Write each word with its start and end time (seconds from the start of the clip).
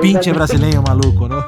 Pinche 0.00 0.32
brasileño 0.32 0.82
maluco, 0.82 1.28
¿no? 1.28 1.36
no, 1.36 1.46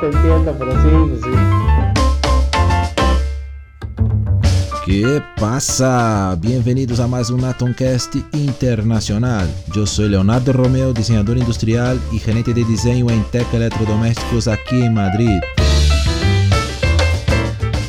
te 0.00 0.06
entiendo, 0.06 0.54
pero 0.58 0.72
sí, 0.82 0.88
pues 1.08 1.20
sí. 1.22 1.30
¿Qué 4.88 5.22
pasa? 5.38 6.34
Bienvenidos 6.40 6.98
a 7.00 7.06
más 7.06 7.28
un 7.28 7.44
Atomcast 7.44 8.16
internacional. 8.32 9.46
Yo 9.74 9.86
soy 9.86 10.08
Leonardo 10.08 10.54
Romeo, 10.54 10.94
diseñador 10.94 11.36
industrial 11.36 12.00
y 12.10 12.18
gerente 12.18 12.54
de 12.54 12.64
diseño 12.64 13.10
en 13.10 13.22
Tech 13.24 13.46
Electrodomésticos 13.52 14.48
aquí 14.48 14.82
en 14.82 14.94
Madrid. 14.94 15.38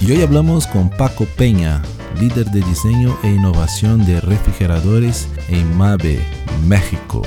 Y 0.02 0.12
hoy 0.12 0.22
hablamos 0.22 0.68
con 0.68 0.90
Paco 0.90 1.26
Peña, 1.38 1.82
líder 2.20 2.48
de 2.48 2.62
diseño 2.64 3.18
e 3.24 3.30
innovación 3.30 4.06
de 4.06 4.20
refrigeradores 4.20 5.30
en 5.48 5.78
MAVE, 5.78 6.20
México. 6.68 7.22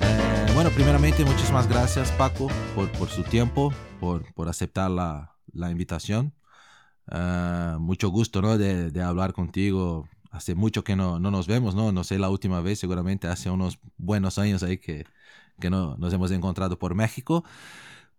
Eh, 0.00 0.46
bueno, 0.54 0.70
primeramente 0.70 1.24
muchísimas 1.24 1.68
gracias 1.68 2.10
Paco 2.12 2.48
por, 2.74 2.90
por 2.92 3.08
su 3.08 3.22
tiempo, 3.22 3.72
por, 4.00 4.32
por 4.34 4.48
aceptar 4.48 4.90
la, 4.90 5.36
la 5.52 5.70
invitación. 5.70 6.34
Eh, 7.10 7.76
mucho 7.78 8.08
gusto 8.08 8.42
¿no? 8.42 8.58
de, 8.58 8.90
de, 8.90 9.02
hablar 9.02 9.32
contigo. 9.32 10.08
Hace 10.30 10.54
mucho 10.54 10.84
que 10.84 10.96
no, 10.96 11.18
no, 11.18 11.30
nos 11.30 11.46
vemos, 11.46 11.74
¿no? 11.74 11.92
No 11.92 12.04
sé 12.04 12.18
la 12.18 12.28
última 12.28 12.60
vez, 12.60 12.78
seguramente 12.78 13.28
hace 13.28 13.50
unos 13.50 13.78
buenos 13.96 14.38
años 14.38 14.62
ahí 14.62 14.78
que, 14.78 15.06
que 15.60 15.70
no, 15.70 15.96
nos 15.96 16.12
hemos 16.12 16.30
encontrado 16.30 16.78
por 16.78 16.94
México. 16.94 17.44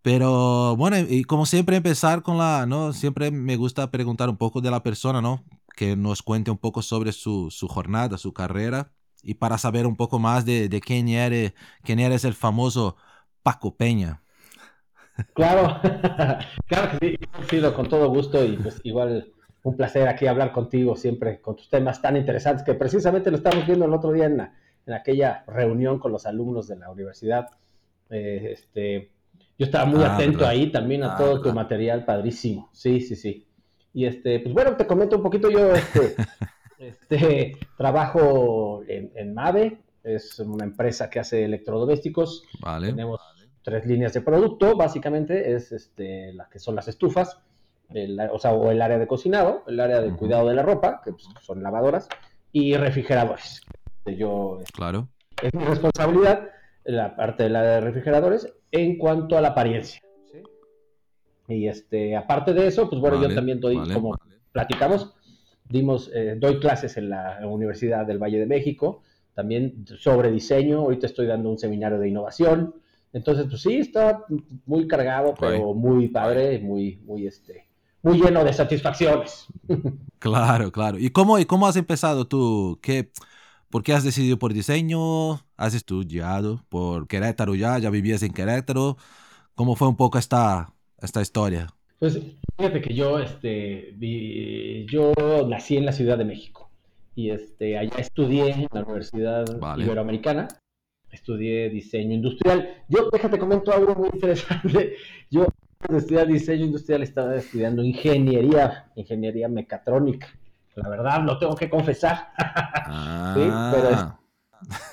Pero 0.01 0.75
bueno, 0.77 0.97
y 0.99 1.23
como 1.25 1.45
siempre 1.45 1.75
empezar 1.75 2.23
con 2.23 2.37
la, 2.37 2.65
¿no? 2.65 2.93
Siempre 2.93 3.29
me 3.31 3.57
gusta 3.57 3.91
preguntar 3.91 4.29
un 4.29 4.37
poco 4.37 4.61
de 4.61 4.71
la 4.71 4.81
persona, 4.83 5.21
¿no? 5.21 5.43
Que 5.77 5.95
nos 5.95 6.23
cuente 6.23 6.49
un 6.49 6.57
poco 6.57 6.81
sobre 6.81 7.11
su, 7.11 7.51
su 7.51 7.67
jornada, 7.69 8.17
su 8.17 8.33
carrera. 8.33 8.91
Y 9.21 9.35
para 9.35 9.57
saber 9.57 9.85
un 9.85 9.95
poco 9.95 10.17
más 10.17 10.43
de, 10.43 10.67
de 10.67 10.81
quién, 10.81 11.07
eres, 11.07 11.53
quién 11.83 11.99
eres 11.99 12.25
el 12.25 12.33
famoso 12.33 12.97
Paco 13.43 13.77
Peña. 13.77 14.23
Claro, 15.33 15.79
claro 16.67 16.99
que 16.99 17.17
sí, 17.49 17.61
con 17.75 17.87
todo 17.87 18.09
gusto 18.09 18.43
y 18.43 18.57
pues 18.57 18.81
igual 18.83 19.31
un 19.63 19.75
placer 19.75 20.07
aquí 20.07 20.27
hablar 20.27 20.51
contigo 20.51 20.95
siempre 20.95 21.41
con 21.41 21.55
tus 21.55 21.69
temas 21.69 22.01
tan 22.01 22.15
interesantes 22.15 22.63
que 22.63 22.73
precisamente 22.73 23.31
lo 23.31 23.37
estamos 23.37 23.65
viendo 23.65 23.85
el 23.85 23.93
otro 23.93 24.11
día 24.11 24.25
en, 24.25 24.39
en 24.39 24.93
aquella 24.93 25.43
reunión 25.47 25.99
con 25.99 26.11
los 26.11 26.25
alumnos 26.25 26.67
de 26.67 26.77
la 26.77 26.89
universidad. 26.89 27.49
Eh, 28.09 28.51
este, 28.53 29.11
yo 29.57 29.65
estaba 29.65 29.85
muy 29.85 30.03
ah, 30.03 30.15
atento 30.15 30.45
ahí 30.45 30.71
también 30.71 31.03
a 31.03 31.13
ah, 31.13 31.17
todo 31.17 31.41
tu 31.41 31.53
material, 31.53 32.05
padrísimo. 32.05 32.69
Sí, 32.73 33.01
sí, 33.01 33.15
sí. 33.15 33.46
Y 33.97 34.05
este, 34.05 34.39
pues 34.41 34.53
bueno, 34.53 34.77
te 34.77 34.85
comento 34.85 35.15
un 35.15 35.23
poquito, 35.23 35.49
yo 35.49 35.73
este, 35.73 36.15
este 36.77 37.57
trabajo 37.79 38.83
en, 38.87 39.11
en, 39.15 39.33
Mave, 39.33 39.81
es 40.03 40.39
una 40.39 40.65
empresa 40.65 41.09
que 41.09 41.19
hace 41.19 41.45
electrodomésticos. 41.45 42.43
Vale. 42.61 42.89
Tenemos 42.89 43.19
tres 43.63 43.87
líneas 43.87 44.13
de 44.13 44.21
producto, 44.21 44.77
básicamente, 44.77 45.51
es 45.55 45.71
este, 45.71 46.31
las 46.33 46.47
que 46.47 46.59
son 46.59 46.75
las 46.75 46.87
estufas, 46.87 47.39
o 48.31 48.37
sea, 48.37 48.51
o 48.51 48.69
el 48.69 48.83
área 48.83 48.99
de 48.99 49.07
cocinado, 49.07 49.63
el 49.65 49.79
área 49.79 49.99
de 49.99 50.11
cuidado 50.11 50.47
de 50.47 50.53
la 50.53 50.61
ropa, 50.61 51.01
que 51.03 51.13
pues, 51.13 51.27
son 51.41 51.63
lavadoras, 51.63 52.07
y 52.51 52.77
refrigeradores. 52.77 53.63
Yo, 54.05 54.59
claro. 54.75 55.07
Es 55.41 55.51
mi 55.55 55.63
responsabilidad 55.63 56.51
la 56.83 57.15
parte 57.15 57.41
de 57.41 57.49
la 57.49 57.63
de 57.63 57.81
refrigeradores 57.81 58.47
en 58.69 58.99
cuanto 58.99 59.39
a 59.39 59.41
la 59.41 59.47
apariencia. 59.47 60.01
Y 61.47 61.67
este, 61.67 62.15
aparte 62.15 62.53
de 62.53 62.67
eso, 62.67 62.89
pues 62.89 63.01
bueno, 63.01 63.21
yo 63.21 63.33
también 63.33 63.59
doy, 63.59 63.77
como 63.93 64.15
platicamos, 64.51 65.13
dimos, 65.69 66.11
eh, 66.13 66.35
doy 66.37 66.59
clases 66.59 66.97
en 66.97 67.09
la 67.09 67.39
Universidad 67.45 68.05
del 68.05 68.17
Valle 68.17 68.39
de 68.39 68.45
México, 68.45 69.01
también 69.33 69.85
sobre 69.99 70.31
diseño, 70.31 70.79
ahorita 70.79 71.07
estoy 71.07 71.27
dando 71.27 71.49
un 71.49 71.57
seminario 71.57 71.99
de 71.99 72.09
innovación, 72.09 72.73
entonces, 73.13 73.47
pues 73.49 73.61
sí, 73.61 73.77
está 73.77 74.25
muy 74.65 74.87
cargado, 74.87 75.33
pero 75.39 75.73
muy 75.73 76.09
padre, 76.09 76.59
muy, 76.59 76.97
muy, 77.05 77.25
este, 77.25 77.65
muy 78.01 78.21
lleno 78.21 78.43
de 78.43 78.53
satisfacciones. 78.53 79.47
Claro, 80.19 80.71
claro. 80.71 80.97
¿Y 80.97 81.11
cómo, 81.11 81.37
y 81.37 81.45
cómo 81.45 81.67
has 81.67 81.75
empezado 81.75 82.27
tú? 82.27 82.79
¿Qué, 82.81 83.11
¿Por 83.69 83.83
qué 83.83 83.93
has 83.93 84.03
decidido 84.03 84.39
por 84.39 84.51
diseño? 84.51 85.35
¿Has 85.55 85.75
estudiado 85.75 86.65
por 86.69 87.07
Querétaro 87.07 87.53
ya? 87.53 87.77
¿Ya 87.77 87.91
vivías 87.91 88.23
en 88.23 88.33
Querétaro? 88.33 88.97
¿Cómo 89.53 89.75
fue 89.75 89.87
un 89.87 89.95
poco 89.95 90.17
esta, 90.17 90.73
esta 91.01 91.21
historia? 91.21 91.67
Pues 91.99 92.19
fíjate 92.57 92.81
que 92.81 92.93
yo, 92.93 93.19
este, 93.19 93.95
yo 94.89 95.13
nací 95.47 95.77
en 95.77 95.85
la 95.85 95.91
Ciudad 95.91 96.17
de 96.17 96.25
México 96.25 96.69
y 97.15 97.31
este, 97.31 97.77
allá 97.77 97.97
estudié 97.97 98.51
en 98.51 98.67
la 98.71 98.83
Universidad 98.83 99.45
Iberoamericana, 99.77 100.47
estudié 101.11 101.69
diseño 101.69 102.13
industrial. 102.13 102.83
Yo, 102.87 103.09
déjate, 103.11 103.39
comento 103.39 103.73
algo 103.73 103.95
muy 103.95 104.09
interesante. 104.13 104.95
Yo, 105.31 105.47
cuando 105.79 105.97
estudié 105.97 106.25
diseño 106.25 106.65
industrial, 106.65 107.01
estaba 107.01 107.35
estudiando 107.35 107.83
ingeniería, 107.83 108.91
ingeniería 108.95 109.47
mecatrónica 109.47 110.27
la 110.77 110.89
verdad, 110.89 111.23
lo 111.23 111.37
tengo 111.39 111.55
que 111.55 111.69
confesar. 111.69 112.29
Ah. 112.37 113.33
sí, 113.35 113.49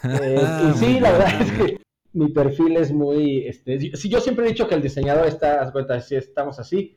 pero 0.03 0.25
eh, 0.25 0.72
sí, 0.76 1.00
la 1.00 1.12
verdad 1.12 1.41
es 1.41 1.53
que 1.53 1.84
mi 2.14 2.28
perfil 2.28 2.76
es 2.76 2.92
muy, 2.92 3.47
este, 3.47 3.97
si 3.97 4.08
yo 4.08 4.20
siempre 4.20 4.47
he 4.47 4.48
dicho 4.48 4.69
que 4.69 4.76
el 4.76 4.82
diseñador 4.82 5.26
está, 5.26 5.70
cuenta, 5.72 6.00
si 6.00 6.14
estamos 6.14 6.58
así, 6.60 6.97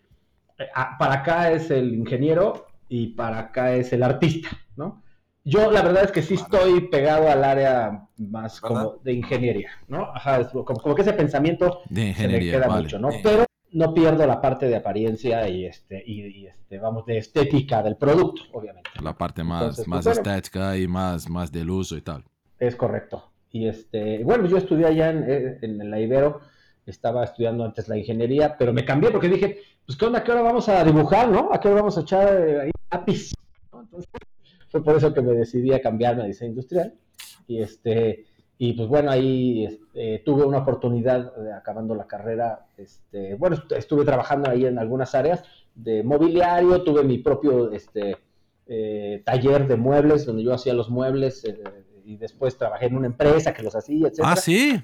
eh, 0.60 0.68
ah, 0.76 0.96
para 0.98 1.16
acá 1.16 1.52
es 1.52 1.72
el 1.72 1.94
ingeniero 1.94 2.68
y 2.88 3.08
para 3.08 3.40
acá 3.40 3.74
es 3.74 3.92
el 3.94 4.04
artista, 4.04 4.50
¿no? 4.76 5.04
Yo 5.44 5.72
la 5.72 5.82
verdad 5.82 6.04
es 6.04 6.12
que 6.12 6.22
sí 6.22 6.36
estoy 6.36 6.90
pegado 6.90 7.30
al 7.30 7.44
área 7.44 8.08
más 8.18 8.62
como 8.62 8.98
de 9.04 9.14
ingeniería, 9.14 9.72
¿no? 9.88 10.12
Ajá, 10.14 10.50
como, 10.50 10.94
que 10.94 11.02
ese 11.02 11.14
pensamiento 11.14 11.82
de 11.90 12.08
ingeniería, 12.08 12.54
se 12.54 12.60
me 12.60 12.66
queda 12.66 12.76
mucho, 12.76 13.00
¿no? 13.00 13.10
Pero 13.24 13.46
no 13.72 13.94
pierdo 13.94 14.28
la 14.28 14.40
parte 14.42 14.68
de 14.68 14.76
apariencia 14.76 15.48
y 15.48 15.66
este 15.66 16.04
y, 16.06 16.46
este 16.46 16.80
vamos 16.80 17.06
de 17.06 17.18
estética 17.18 17.82
del 17.82 17.96
producto 17.96 18.42
obviamente. 18.52 18.90
La 19.02 19.18
parte 19.18 19.44
más 19.44 19.78
pues, 19.78 19.88
más 19.88 20.06
estética 20.06 20.78
y 20.78 20.88
más 20.88 21.30
más 21.30 21.52
del 21.52 21.70
uso 21.70 21.96
y 21.96 22.02
tal. 22.02 22.24
Es 22.60 22.76
correcto 22.76 23.27
y 23.52 23.68
este 23.68 24.24
bueno 24.24 24.48
yo 24.48 24.58
estudié 24.58 24.88
allá 24.88 25.10
en, 25.10 25.60
en, 25.62 25.90
la 25.90 26.00
Ibero 26.00 26.42
estaba 26.86 27.24
estudiando 27.24 27.64
antes 27.64 27.88
la 27.88 27.98
ingeniería 27.98 28.58
pero 28.58 28.74
me 28.74 28.86
cambié 28.86 29.12
porque 29.12 29.30
dije 29.30 29.60
pues 29.86 29.98
qué 29.98 30.06
onda 30.06 30.24
qué 30.24 30.32
hora 30.32 30.42
vamos 30.42 30.68
a 30.70 30.84
dibujar 30.84 31.30
no 31.30 31.50
a 31.52 31.60
qué 31.60 31.68
hora 31.68 31.82
vamos 31.82 31.98
a 31.98 32.02
echar 32.02 32.48
eh, 32.48 32.62
ahí 32.62 32.72
lápiz 32.92 33.32
entonces 33.74 34.10
fue 34.70 34.84
por 34.84 34.96
eso 34.96 35.14
que 35.14 35.22
me 35.22 35.34
decidí 35.34 35.74
a 35.74 35.82
cambiarme 35.82 36.24
a 36.24 36.28
diseño 36.28 36.52
industrial. 36.52 36.94
Y 37.48 37.62
este 37.62 38.26
y 38.60 38.74
pues 38.74 38.88
bueno, 38.88 39.12
ahí 39.12 39.66
este, 39.66 40.24
tuve 40.26 40.44
una 40.44 40.60
oportunidad, 40.60 41.36
de, 41.36 41.54
acabando 41.54 41.94
la 41.94 42.08
carrera, 42.08 42.66
este, 42.76 43.36
bueno, 43.36 43.56
estuve 43.78 44.04
trabajando 44.04 44.50
ahí 44.50 44.66
en 44.66 44.80
algunas 44.80 45.14
áreas 45.14 45.44
de 45.76 46.02
mobiliario, 46.02 46.82
tuve 46.82 47.04
mi 47.04 47.20
propio 47.20 47.72
este, 47.72 48.18
eh, 48.66 49.22
taller 49.24 49.68
de 49.68 49.76
muebles, 49.76 50.26
donde 50.26 50.42
yo 50.42 50.56
hacía 50.56 50.74
los 50.74 50.90
muebles, 50.90 51.46
eh, 51.46 51.62
y 52.08 52.16
después 52.16 52.58
trabajé 52.58 52.86
en 52.86 52.96
una 52.96 53.08
empresa 53.08 53.54
que 53.54 53.62
los 53.62 53.76
hacía, 53.76 54.08
etc. 54.08 54.20
Ah, 54.24 54.36
sí. 54.38 54.82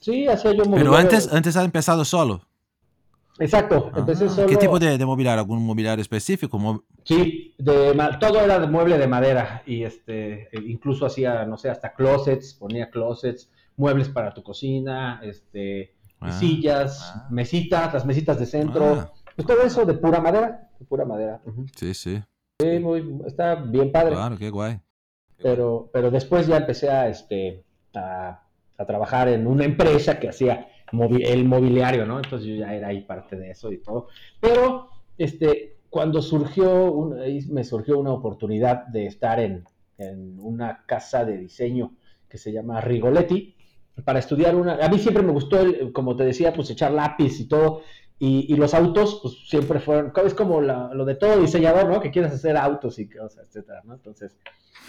Sí, 0.00 0.26
hacía 0.26 0.52
yo 0.52 0.64
mobiliario. 0.64 0.90
Pero 0.90 0.96
antes, 0.96 1.30
antes 1.30 1.54
has 1.56 1.64
empezado 1.64 2.06
solo. 2.06 2.40
Exacto, 3.38 3.90
ah, 3.92 3.98
empecé 3.98 4.30
solo... 4.30 4.46
¿Qué 4.46 4.56
tipo 4.56 4.78
de, 4.78 4.96
de, 4.96 5.04
mobiliario? 5.04 5.40
¿Algún 5.40 5.62
mobiliario 5.62 6.00
específico? 6.00 6.84
Sí, 7.04 7.54
de, 7.58 7.94
todo 8.18 8.40
era 8.40 8.58
de 8.58 8.66
mueble 8.66 8.96
de 8.96 9.06
madera 9.06 9.62
y 9.66 9.82
este, 9.82 10.48
e 10.56 10.60
incluso 10.68 11.04
hacía, 11.04 11.44
no 11.44 11.58
sé, 11.58 11.68
hasta 11.68 11.92
closets, 11.92 12.54
ponía 12.54 12.88
closets, 12.88 13.50
muebles 13.76 14.08
para 14.08 14.32
tu 14.32 14.42
cocina, 14.42 15.20
este, 15.22 15.94
ah, 16.20 16.32
sillas, 16.32 17.12
ah. 17.14 17.28
mesitas, 17.30 17.92
las 17.92 18.06
mesitas 18.06 18.38
de 18.38 18.46
centro, 18.46 19.12
pues 19.36 19.46
todo 19.46 19.60
eso 19.62 19.84
de 19.84 19.94
pura 19.94 20.20
madera, 20.22 20.70
de 20.78 20.86
pura 20.86 21.04
madera. 21.04 21.42
Sí, 21.76 21.92
sí. 21.92 22.22
Sí, 22.58 22.78
muy, 22.78 23.20
está 23.26 23.54
bien 23.56 23.92
padre. 23.92 24.14
Claro, 24.14 24.38
qué 24.38 24.48
guay. 24.48 24.80
Pero, 25.42 25.90
pero 25.92 26.10
después 26.10 26.46
ya 26.46 26.58
empecé 26.58 26.90
a, 26.90 27.08
este, 27.08 27.64
a, 27.94 28.42
a 28.78 28.86
trabajar 28.86 29.28
en 29.28 29.46
una 29.46 29.64
empresa 29.64 30.18
que 30.18 30.28
hacía 30.28 30.68
el 30.92 31.44
mobiliario, 31.44 32.06
¿no? 32.06 32.18
Entonces 32.18 32.48
yo 32.48 32.54
ya 32.56 32.74
era 32.74 32.88
ahí 32.88 33.02
parte 33.02 33.36
de 33.36 33.50
eso 33.50 33.72
y 33.72 33.78
todo. 33.78 34.08
Pero, 34.40 34.88
este, 35.16 35.76
cuando 35.88 36.20
surgió, 36.22 37.14
ahí 37.20 37.40
me 37.50 37.64
surgió 37.64 37.98
una 37.98 38.12
oportunidad 38.12 38.86
de 38.86 39.06
estar 39.06 39.40
en, 39.40 39.64
en, 39.98 40.38
una 40.40 40.84
casa 40.86 41.24
de 41.24 41.38
diseño 41.38 41.92
que 42.28 42.38
se 42.38 42.52
llama 42.52 42.80
Rigoletti, 42.80 43.54
para 44.04 44.18
estudiar 44.18 44.54
una... 44.54 44.76
A 44.76 44.88
mí 44.88 44.98
siempre 44.98 45.22
me 45.22 45.32
gustó, 45.32 45.58
como 45.92 46.16
te 46.16 46.24
decía, 46.24 46.52
pues 46.54 46.70
echar 46.70 46.92
lápiz 46.92 47.38
y 47.40 47.46
todo, 47.46 47.82
y, 48.24 48.54
y 48.54 48.56
los 48.56 48.72
autos, 48.72 49.18
pues 49.20 49.34
siempre 49.48 49.80
fueron, 49.80 50.12
es 50.24 50.34
como 50.34 50.60
lo 50.60 51.04
de 51.04 51.16
todo 51.16 51.40
diseñador, 51.40 51.88
¿no? 51.88 52.00
Que 52.00 52.12
quieres 52.12 52.30
hacer 52.30 52.56
autos 52.56 53.00
y 53.00 53.08
cosas, 53.08 53.48
etcétera, 53.48 53.82
¿no? 53.84 53.94
Entonces, 53.94 54.36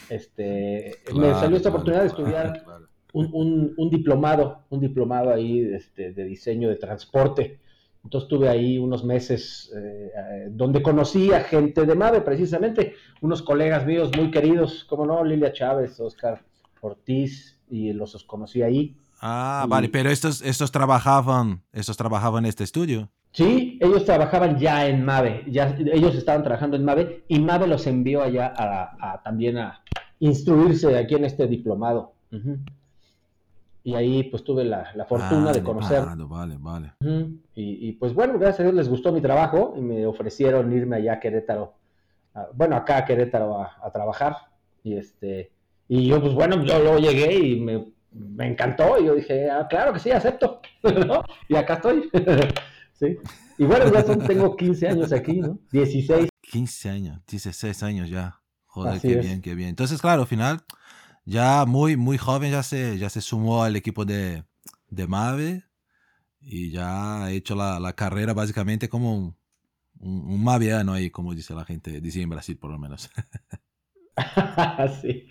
este, 0.07 0.99
me 1.15 1.31
salió 1.31 1.57
esta 1.57 1.69
oportunidad 1.69 2.01
de 2.01 2.09
estudiar 2.09 2.63
un, 3.13 3.73
un, 3.75 3.89
diplomado, 3.89 4.59
un 4.69 4.81
diplomado 4.81 5.33
ahí 5.33 5.61
este, 5.73 6.13
de 6.13 6.25
diseño 6.25 6.69
de 6.69 6.75
transporte. 6.75 7.59
Entonces 8.03 8.29
tuve 8.29 8.49
ahí 8.49 8.77
unos 8.77 9.03
meses 9.03 9.73
eh, 9.75 10.11
eh, 10.15 10.47
donde 10.51 10.83
conocí 10.83 11.33
a 11.33 11.39
gente 11.39 11.87
de 11.87 11.95
MAVE, 11.95 12.21
precisamente, 12.21 12.93
unos 13.21 13.41
colegas 13.41 13.83
míos 13.83 14.11
muy 14.15 14.29
queridos, 14.29 14.83
como 14.83 15.07
no, 15.07 15.23
Lilia 15.23 15.51
Chávez, 15.51 15.99
Oscar 15.99 16.43
Ortiz, 16.81 17.59
y 17.67 17.93
los 17.93 18.23
conocí 18.25 18.61
ahí. 18.61 18.95
Ah, 19.19 19.65
vale, 19.67 19.89
pero 19.89 20.11
estos, 20.11 20.43
estos 20.43 20.71
trabajaban, 20.71 21.63
estos 21.71 21.97
trabajaban 21.97 22.43
en 22.43 22.49
este 22.49 22.63
estudio. 22.63 23.09
Sí, 23.33 23.79
ellos 23.81 24.05
trabajaban 24.05 24.59
ya 24.59 24.87
en 24.87 25.03
MAVE, 25.03 25.43
ya, 25.47 25.75
ellos 25.91 26.13
estaban 26.13 26.43
trabajando 26.43 26.77
en 26.77 26.85
MAVE 26.85 27.23
y 27.27 27.39
MAVE 27.39 27.65
los 27.65 27.87
envió 27.87 28.21
allá 28.21 28.53
a, 28.55 29.21
también 29.23 29.57
a 29.57 29.81
instruirse 30.19 30.95
aquí 30.95 31.15
en 31.15 31.25
este 31.25 31.47
diplomado. 31.47 32.13
Y 33.83 33.95
ahí 33.95 34.23
pues 34.23 34.43
tuve 34.43 34.63
la, 34.63 34.85
fortuna 35.09 35.51
de 35.51 35.63
conocer. 35.63 36.03
Vale, 36.27 36.57
vale, 36.59 36.91
y, 37.55 37.91
pues 37.93 38.13
bueno, 38.13 38.37
gracias 38.37 38.59
a 38.59 38.63
Dios 38.63 38.75
les 38.75 38.87
gustó 38.87 39.11
mi 39.11 39.19
trabajo 39.19 39.73
y 39.75 39.81
me 39.81 40.05
ofrecieron 40.05 40.71
irme 40.71 40.97
allá 40.97 41.13
a 41.13 41.19
Querétaro, 41.19 41.73
bueno, 42.53 42.75
acá 42.75 42.97
a 42.97 43.05
Querétaro 43.05 43.59
a, 43.59 43.91
trabajar. 43.91 44.37
Y 44.83 44.95
este 44.95 45.49
y 45.87 46.07
yo 46.07 46.21
pues 46.21 46.33
bueno, 46.33 46.63
yo 46.63 46.77
luego 46.79 46.99
llegué 46.99 47.33
y 47.33 47.59
me, 47.59 47.87
me 48.11 48.47
encantó 48.47 48.99
y 48.99 49.05
yo 49.05 49.15
dije, 49.15 49.49
ah, 49.49 49.65
claro 49.67 49.91
que 49.93 49.99
sí, 49.99 50.11
acepto. 50.11 50.61
y 51.49 51.55
acá 51.55 51.75
estoy. 51.75 52.11
sí. 52.93 53.17
Bueno, 53.57 53.91
ya 53.91 54.03
tengo 54.03 54.55
15 54.55 54.87
años 54.87 55.11
aquí, 55.11 55.39
¿no? 55.39 55.59
16. 55.71 56.29
15 56.41 56.89
años, 56.89 57.21
16 57.27 57.83
años 57.83 58.09
ya. 58.09 58.39
Joder, 58.65 58.99
qué 58.99 59.15
bien, 59.17 59.41
qué 59.41 59.53
bien. 59.53 59.69
Entonces, 59.69 60.01
claro, 60.01 60.21
al 60.21 60.27
final 60.27 60.63
ya 61.25 61.65
muy, 61.65 61.95
muy 61.95 62.17
joven 62.17 62.51
ya 62.51 62.63
se, 62.63 62.97
ya 62.97 63.09
se 63.09 63.21
sumó 63.21 63.63
al 63.63 63.75
equipo 63.75 64.05
de, 64.05 64.43
de 64.89 65.07
Mave 65.07 65.63
y 66.41 66.71
ya 66.71 67.23
ha 67.23 67.31
hecho 67.31 67.55
la, 67.55 67.79
la 67.79 67.93
carrera 67.93 68.33
básicamente 68.33 68.89
como 68.89 69.15
un, 69.15 69.37
un, 69.99 70.43
maviano 70.43 70.93
ahí, 70.93 71.09
como 71.09 71.33
dice 71.33 71.53
la 71.53 71.65
gente, 71.65 72.01
dice 72.01 72.21
en 72.21 72.29
Brasil 72.29 72.57
por 72.57 72.71
lo 72.71 72.79
menos. 72.79 73.09
sí, 75.01 75.27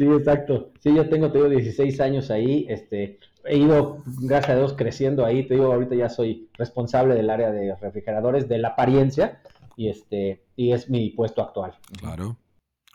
sí, 0.00 0.06
exacto. 0.06 0.72
Sí, 0.80 0.94
yo 0.94 1.10
tengo, 1.10 1.30
tengo 1.30 1.50
16 1.50 2.00
años 2.00 2.30
ahí, 2.30 2.64
este, 2.70 3.18
he 3.44 3.58
ido, 3.58 4.02
gracias 4.22 4.50
a 4.50 4.56
Dios, 4.56 4.72
creciendo 4.72 5.26
ahí, 5.26 5.46
te 5.46 5.54
digo, 5.54 5.66
ahorita 5.66 5.94
ya 5.94 6.08
soy 6.08 6.48
responsable 6.54 7.14
del 7.14 7.28
área 7.28 7.50
de 7.50 7.76
refrigeradores, 7.76 8.48
de 8.48 8.56
la 8.56 8.68
apariencia, 8.68 9.42
y 9.76 9.88
este, 9.88 10.46
y 10.56 10.72
es 10.72 10.88
mi 10.88 11.10
puesto 11.10 11.42
actual. 11.42 11.78
Claro. 11.98 12.38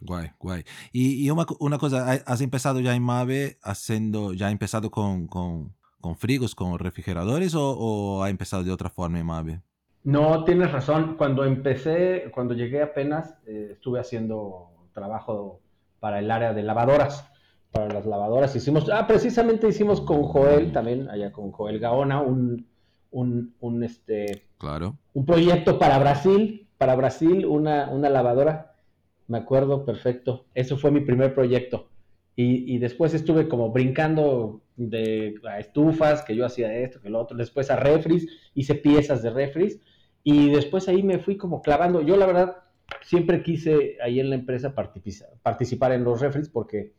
Guay, 0.01 0.31
guay. 0.39 0.63
Y, 0.91 1.29
una, 1.29 1.77
cosa, 1.77 2.11
¿has 2.11 2.41
empezado 2.41 2.79
ya 2.79 2.95
en 2.95 3.03
Mave 3.03 3.59
haciendo, 3.61 4.33
ya 4.33 4.47
ha 4.47 4.51
empezado 4.51 4.89
con, 4.89 5.27
con, 5.27 5.75
con 6.01 6.15
frigos, 6.15 6.55
con 6.55 6.79
refrigeradores 6.79 7.53
o, 7.55 8.23
ha 8.23 8.31
empezado 8.31 8.63
de 8.63 8.71
otra 8.71 8.89
forma 8.89 9.19
en 9.19 9.25
Mave? 9.27 9.61
No, 10.03 10.43
tienes 10.43 10.71
razón. 10.71 11.15
Cuando 11.17 11.45
empecé, 11.45 12.31
cuando 12.33 12.55
llegué 12.55 12.81
apenas, 12.81 13.35
eh, 13.45 13.69
estuve 13.73 13.99
haciendo 13.99 14.71
trabajo 14.93 15.61
para 15.99 16.19
el 16.19 16.29
área 16.31 16.53
de 16.53 16.63
lavadoras, 16.63 17.29
para 17.71 17.93
las 17.93 18.05
lavadoras. 18.05 18.55
Hicimos, 18.55 18.89
ah, 18.91 19.07
precisamente 19.07 19.67
hicimos 19.67 20.01
con 20.01 20.23
Joel, 20.23 20.71
también 20.71 21.09
allá 21.09 21.31
con 21.31 21.51
Joel 21.51 21.79
Gaona, 21.79 22.21
un, 22.21 22.67
un, 23.11 23.53
un 23.59 23.83
este, 23.83 24.43
claro. 24.57 24.97
un 25.13 25.25
proyecto 25.25 25.79
para 25.79 25.99
Brasil, 25.99 26.67
para 26.77 26.95
Brasil, 26.95 27.45
una, 27.45 27.89
una 27.89 28.09
lavadora 28.09 28.75
me 29.27 29.37
acuerdo 29.37 29.85
perfecto. 29.85 30.45
Eso 30.53 30.77
fue 30.77 30.91
mi 30.91 31.01
primer 31.01 31.33
proyecto. 31.33 31.89
Y, 32.37 32.79
después 32.79 33.13
estuve 33.13 33.47
como 33.47 33.71
brincando 33.71 34.61
de 34.75 35.35
a 35.49 35.57
estufas, 35.59 36.21
que 36.21 36.35
yo 36.35 36.45
hacía 36.45 36.73
esto, 36.73 36.99
que 36.99 37.09
lo 37.09 37.21
otro, 37.21 37.37
después 37.37 37.71
a 37.71 37.77
refris, 37.77 38.27
hice 38.53 38.75
piezas 38.75 39.23
de 39.23 39.29
refris 39.29 39.79
y 40.21 40.49
después 40.49 40.89
ahí 40.89 41.01
me 41.01 41.19
fui 41.19 41.37
como 41.37 41.61
clavando. 41.61 42.01
Yo 42.01 42.17
la 42.17 42.25
verdad 42.25 42.57
siempre 43.01 43.43
quise 43.43 43.97
ahí 44.03 44.19
en 44.19 44.29
la 44.29 44.35
empresa 44.35 44.73
participar 44.73 45.91
en 45.91 46.03
los 46.03 46.21
refris 46.21 46.49
porque 46.49 46.93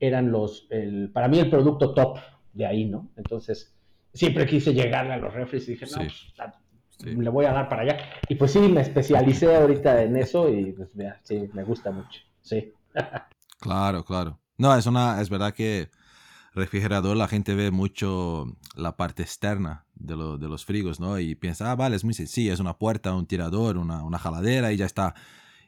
eran 0.00 0.32
los, 0.32 0.66
el, 0.70 1.10
para 1.12 1.28
mí 1.28 1.38
el 1.38 1.50
producto 1.50 1.94
top 1.94 2.18
de 2.52 2.66
ahí, 2.66 2.84
¿no? 2.86 3.10
Entonces 3.16 3.74
siempre 4.12 4.46
quise 4.46 4.74
llegar 4.74 5.10
a 5.10 5.16
los 5.16 5.32
refris 5.32 5.68
y 5.68 5.72
dije, 5.72 5.86
no, 5.86 5.98
pues, 5.98 7.16
le 7.16 7.30
voy 7.30 7.44
a 7.44 7.52
dar 7.52 7.68
para 7.68 7.82
allá. 7.82 7.96
Y 8.28 8.34
pues 8.34 8.52
sí, 8.52 8.60
me 8.60 8.80
especialicé 8.80 9.54
ahorita 9.54 10.02
en 10.02 10.16
eso 10.16 10.48
y 10.48 10.72
pues 10.72 10.94
mira, 10.94 11.20
sí, 11.22 11.48
me 11.52 11.64
gusta 11.64 11.90
mucho. 11.90 12.20
Sí. 12.40 12.72
claro, 13.60 14.04
claro. 14.04 14.38
No, 14.58 14.76
es 14.76 14.86
una, 14.86 15.20
es 15.20 15.30
verdad 15.30 15.54
que 15.54 15.88
refrigerador 16.54 17.16
la 17.16 17.28
gente 17.28 17.54
ve 17.54 17.70
mucho 17.70 18.56
la 18.76 18.96
parte 18.96 19.22
externa 19.22 19.86
de, 19.94 20.16
lo, 20.16 20.38
de 20.38 20.48
los 20.48 20.64
frigos, 20.64 21.00
¿no? 21.00 21.18
Y 21.18 21.34
piensa, 21.34 21.70
ah, 21.70 21.76
vale, 21.76 21.96
es 21.96 22.04
muy 22.04 22.14
sencillo, 22.14 22.52
es 22.52 22.60
una 22.60 22.78
puerta, 22.78 23.14
un 23.14 23.26
tirador, 23.26 23.78
una, 23.78 24.04
una 24.04 24.18
jaladera 24.18 24.72
y 24.72 24.76
ya 24.76 24.86
está. 24.86 25.14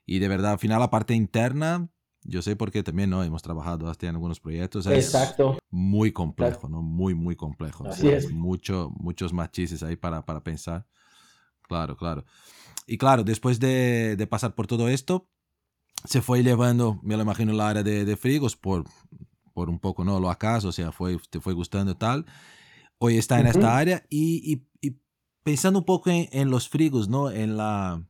Y 0.07 0.19
de 0.19 0.29
verdad, 0.29 0.53
al 0.53 0.59
final 0.59 0.81
la 0.81 0.91
parte 0.91 1.15
interna, 1.15 1.89
yo 2.23 2.43
sé 2.43 2.57
porque 2.57 2.83
también, 2.83 3.11
¿no? 3.11 3.23
Hemos 3.23 3.43
trabajado 3.43 3.89
hasta 3.89 4.07
en 4.07 4.15
algunos 4.15 4.41
proyectos. 4.41 4.87
Exacto. 4.87 5.59
muy 5.71 6.13
complejo, 6.13 6.69
¿no? 6.69 6.83
Muy, 6.83 7.15
muy 7.15 7.37
complejo. 7.37 7.87
Así 7.87 8.09
es. 8.09 8.31
Mucho, 8.31 8.91
muchos 8.97 9.33
matices 9.33 9.83
ahí 9.83 9.97
para, 9.97 10.25
para 10.25 10.43
pensar. 10.43 10.87
Claro, 11.63 11.97
claro. 11.97 12.25
Y 12.87 12.99
claro, 12.99 13.25
después 13.25 13.61
de, 13.61 14.17
de, 14.17 14.27
pasar 14.27 14.55
por 14.55 14.67
todo 14.67 14.89
esto, 14.89 15.29
se 16.05 16.21
fue 16.21 16.43
llevando, 16.43 17.01
me 17.03 17.17
lo 17.17 17.23
imagino, 17.23 17.53
el 17.53 17.61
área 17.61 17.83
de, 17.83 18.05
de, 18.05 18.17
frigos 18.17 18.57
por, 18.57 18.85
por 19.55 19.71
un 19.71 19.79
poco, 19.79 20.05
¿no? 20.05 20.21
Lo 20.21 20.29
acaso, 20.29 20.69
o 20.69 20.73
sea, 20.73 20.93
fue, 20.93 21.19
te 21.31 21.41
fue 21.41 21.55
gustando 21.55 21.97
tal. 21.97 22.27
Hoy 22.99 23.17
está 23.17 23.41
en 23.41 23.47
esta 23.47 23.77
área 23.77 24.05
y, 24.11 24.53
y, 24.53 24.67
y, 24.87 24.99
pensando 25.43 25.79
un 25.79 25.85
poco 25.85 26.11
en, 26.11 26.29
en, 26.33 26.51
los 26.51 26.69
frigos, 26.69 27.09
¿no? 27.09 27.31
En 27.31 27.57
la 27.57 28.05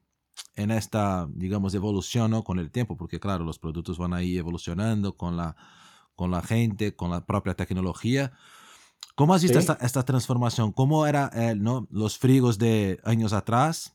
en 0.56 0.70
esta, 0.70 1.28
digamos, 1.32 1.74
evolución 1.74 2.30
¿no? 2.30 2.44
con 2.44 2.58
el 2.58 2.70
tiempo, 2.70 2.96
porque 2.96 3.20
claro, 3.20 3.44
los 3.44 3.58
productos 3.58 3.98
van 3.98 4.14
ahí 4.14 4.36
evolucionando 4.36 5.16
con 5.16 5.36
la, 5.36 5.56
con 6.14 6.30
la 6.30 6.42
gente, 6.42 6.94
con 6.94 7.10
la 7.10 7.24
propia 7.24 7.54
tecnología. 7.54 8.32
¿Cómo 9.14 9.34
has 9.34 9.42
visto 9.42 9.58
esta, 9.58 9.78
esta, 9.80 10.04
transformación? 10.04 10.72
¿Cómo 10.72 11.06
eran 11.06 11.30
eh, 11.34 11.54
¿no? 11.54 11.86
los 11.90 12.18
frigos 12.18 12.58
de 12.58 13.00
años 13.04 13.32
atrás? 13.32 13.93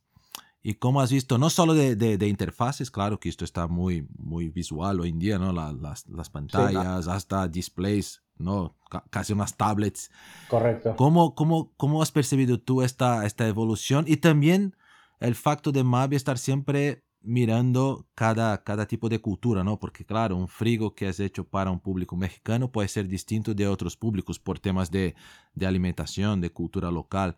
¿Y 0.61 0.73
cómo 0.73 0.99
has 0.99 1.11
visto, 1.11 1.37
no 1.37 1.49
solo 1.49 1.73
de, 1.73 1.95
de, 1.95 2.27
interfaces, 2.27 2.91
claro 2.91 3.19
que 3.19 3.29
esto 3.29 3.45
está 3.45 3.67
muy, 3.67 4.05
muy 4.17 4.49
visual 4.49 4.99
hoy 4.99 5.09
en 5.09 5.19
día, 5.19 5.39
¿no? 5.39 5.53
las, 5.53 6.05
las, 6.09 6.29
pantallas, 6.29 7.07
hasta 7.07 7.47
displays, 7.47 8.21
¿no? 8.37 8.75
casi 9.09 9.31
unas 9.31 9.55
tablets. 9.55 10.11
Correcto. 10.49 10.95
¿Cómo, 10.97 11.33
cómo, 11.33 11.71
cómo 11.77 12.01
has 12.01 12.11
percibido 12.11 12.59
tú 12.59 12.81
esta, 12.81 13.25
esta 13.25 13.47
evolución? 13.47 14.03
Y 14.05 14.17
también 14.17 14.75
el 15.21 15.35
facto 15.35 15.71
de 15.71 15.85
Mavi 15.85 16.17
estar 16.17 16.37
siempre 16.37 17.05
mirando 17.21 18.07
cada, 18.15 18.63
cada 18.63 18.85
tipo 18.85 19.09
de 19.09 19.19
cultura, 19.19 19.63
¿no? 19.63 19.79
Porque 19.79 20.05
claro, 20.05 20.35
un 20.37 20.47
frigo 20.47 20.93
que 20.93 21.07
es 21.07 21.19
hecho 21.19 21.45
para 21.45 21.71
un 21.71 21.79
público 21.79 22.15
mexicano 22.15 22.71
puede 22.71 22.87
ser 22.87 23.07
distinto 23.07 23.53
de 23.53 23.67
otros 23.67 23.97
públicos 23.97 24.39
por 24.39 24.59
temas 24.59 24.91
de, 24.91 25.15
de 25.53 25.65
alimentación, 25.65 26.41
de 26.41 26.51
cultura 26.51 26.91
local. 26.91 27.37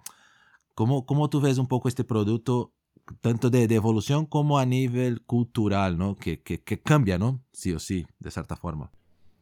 ¿Cómo, 0.75 1.05
¿Cómo 1.05 1.29
tú 1.29 1.41
ves 1.41 1.57
un 1.57 1.67
poco 1.67 1.87
este 1.87 2.03
producto, 2.03 2.73
tanto 3.21 3.49
de, 3.49 3.67
de 3.67 3.75
evolución 3.75 4.25
como 4.25 4.59
a 4.59 4.65
nivel 4.65 5.21
cultural, 5.21 5.97
¿no? 5.97 6.15
Que, 6.15 6.41
que, 6.41 6.61
que 6.61 6.79
cambia, 6.81 7.17
¿no? 7.17 7.41
Sí 7.51 7.73
o 7.73 7.79
sí, 7.79 8.05
de 8.19 8.31
cierta 8.31 8.55
forma. 8.55 8.91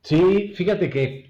Sí, 0.02 0.54
fíjate 0.56 0.90
que 0.90 1.30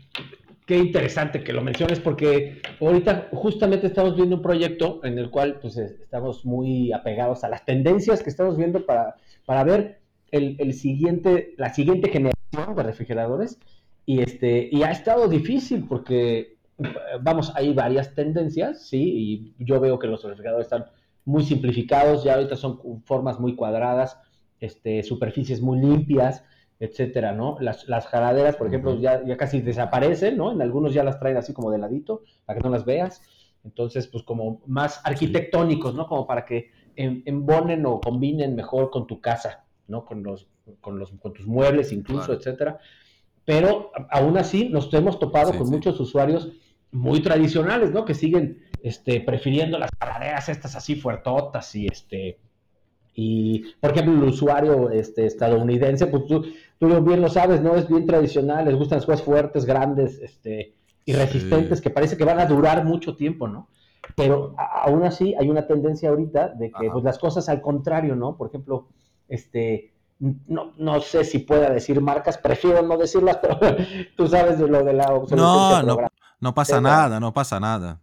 qué 0.65 0.77
interesante 0.77 1.43
que 1.43 1.51
lo 1.51 1.63
menciones 1.63 1.99
porque 1.99 2.61
ahorita 2.79 3.29
justamente 3.31 3.87
estamos 3.87 4.15
viendo 4.15 4.35
un 4.35 4.41
proyecto 4.43 5.01
en 5.03 5.17
el 5.17 5.31
cual 5.31 5.57
pues 5.59 5.77
estamos 5.77 6.45
muy 6.45 6.91
apegados 6.91 7.43
a 7.43 7.49
las 7.49 7.65
tendencias 7.65 8.21
que 8.21 8.29
estamos 8.29 8.55
viendo 8.55 8.85
para, 8.85 9.15
para 9.47 9.63
ver 9.63 9.99
el, 10.31 10.73
siguiente, 10.73 11.55
la 11.57 11.73
siguiente 11.73 12.11
generación 12.11 12.75
de 12.75 12.83
refrigeradores 12.83 13.57
y, 14.05 14.21
este, 14.21 14.69
y 14.71 14.83
ha 14.83 14.91
estado 14.91 15.27
difícil 15.27 15.85
porque, 15.87 16.57
vamos, 17.21 17.51
hay 17.55 17.73
varias 17.73 18.13
tendencias, 18.13 18.87
sí, 18.87 19.53
y 19.57 19.65
yo 19.65 19.79
veo 19.79 19.97
que 19.97 20.07
los 20.07 20.23
refrigeradores 20.23 20.65
están 20.65 20.85
muy 21.25 21.43
simplificados, 21.43 22.23
ya 22.23 22.35
ahorita 22.35 22.55
son 22.55 23.03
formas 23.05 23.39
muy 23.39 23.55
cuadradas, 23.55 24.19
este, 24.59 25.03
superficies 25.03 25.61
muy 25.61 25.79
limpias, 25.79 26.43
etcétera, 26.79 27.33
¿no? 27.33 27.57
Las, 27.59 27.87
las 27.87 28.07
jaladeras, 28.07 28.55
por 28.55 28.67
ejemplo, 28.67 28.97
ya, 28.99 29.23
ya 29.25 29.37
casi 29.37 29.61
desaparecen, 29.61 30.37
¿no? 30.37 30.51
En 30.51 30.61
algunos 30.61 30.93
ya 30.93 31.03
las 31.03 31.19
traen 31.19 31.37
así 31.37 31.53
como 31.53 31.71
de 31.71 31.77
ladito, 31.77 32.23
para 32.45 32.57
que 32.57 32.63
no 32.63 32.71
las 32.71 32.85
veas. 32.85 33.21
Entonces, 33.65 34.07
pues 34.07 34.23
como 34.23 34.61
más 34.65 35.01
arquitectónicos, 35.03 35.93
¿no? 35.93 36.07
Como 36.07 36.25
para 36.25 36.45
que 36.45 36.71
embonen 36.95 37.85
o 37.85 37.99
combinen 37.99 38.55
mejor 38.55 38.89
con 38.89 39.07
tu 39.07 39.21
casa, 39.21 39.65
¿no? 39.87 40.05
Con 40.05 40.23
los, 40.23 40.47
con 40.81 40.99
los, 40.99 41.11
con 41.11 41.33
tus 41.33 41.45
muebles 41.45 41.91
incluso, 41.91 42.33
etcétera. 42.33 42.79
Pero 43.45 43.91
aún 44.09 44.37
así 44.37 44.69
nos 44.69 44.93
hemos 44.93 45.19
topado 45.19 45.53
con 45.57 45.69
muchos 45.69 45.99
usuarios 45.99 46.51
muy 46.91 47.21
tradicionales, 47.21 47.91
¿no? 47.91 48.05
Que 48.05 48.13
siguen 48.13 48.63
este, 48.83 49.21
prefiriendo 49.21 49.77
las 49.77 49.91
jaladeras 49.99 50.49
estas 50.49 50.75
así 50.75 50.95
fuertotas 50.95 51.75
y 51.75 51.87
este 51.87 52.39
y, 53.21 53.73
por 53.81 53.91
ejemplo, 53.91 54.13
el 54.13 54.29
usuario 54.29 54.91
este, 54.91 55.25
estadounidense, 55.25 56.07
pues 56.07 56.25
tú, 56.25 56.45
tú 56.77 57.01
bien 57.01 57.19
lo 57.21 57.27
sabes, 57.27 57.61
¿no? 57.61 57.75
Es 57.75 57.89
bien 57.89 58.05
tradicional, 58.05 58.63
les 58.63 58.75
gustan 58.75 58.99
las 58.99 59.05
cosas 59.05 59.23
fuertes, 59.23 59.65
grandes, 59.65 60.19
este, 60.19 60.73
y 61.03 61.11
resistentes, 61.11 61.81
que 61.81 61.89
parece 61.89 62.15
que 62.15 62.23
van 62.23 62.39
a 62.39 62.45
durar 62.45 62.85
mucho 62.85 63.17
tiempo, 63.17 63.47
¿no? 63.47 63.67
pero 64.15 64.55
aún 64.57 65.03
así 65.03 65.35
hay 65.39 65.49
una 65.49 65.67
tendencia 65.67 66.09
ahorita 66.09 66.49
de 66.49 66.71
que 66.71 66.89
pues, 66.89 67.03
las 67.03 67.17
cosas 67.19 67.47
al 67.49 67.61
contrario, 67.61 68.15
¿no? 68.15 68.35
Por 68.35 68.47
ejemplo, 68.47 68.87
este, 69.27 69.93
no, 70.19 70.73
no 70.77 70.99
sé 71.01 71.23
si 71.23 71.39
pueda 71.39 71.69
decir 71.69 72.01
marcas, 72.01 72.37
prefiero 72.37 72.81
no 72.81 72.97
decirlas, 72.97 73.37
pero 73.41 73.59
tú 74.15 74.27
sabes 74.27 74.59
de 74.59 74.67
lo 74.67 74.83
de 74.83 74.93
la 74.93 75.05
No, 75.31 75.83
no, 75.83 75.97
no 76.39 76.53
pasa 76.53 76.81
nada, 76.81 77.19
no 77.19 77.33
pasa 77.33 77.59
nada. 77.59 77.99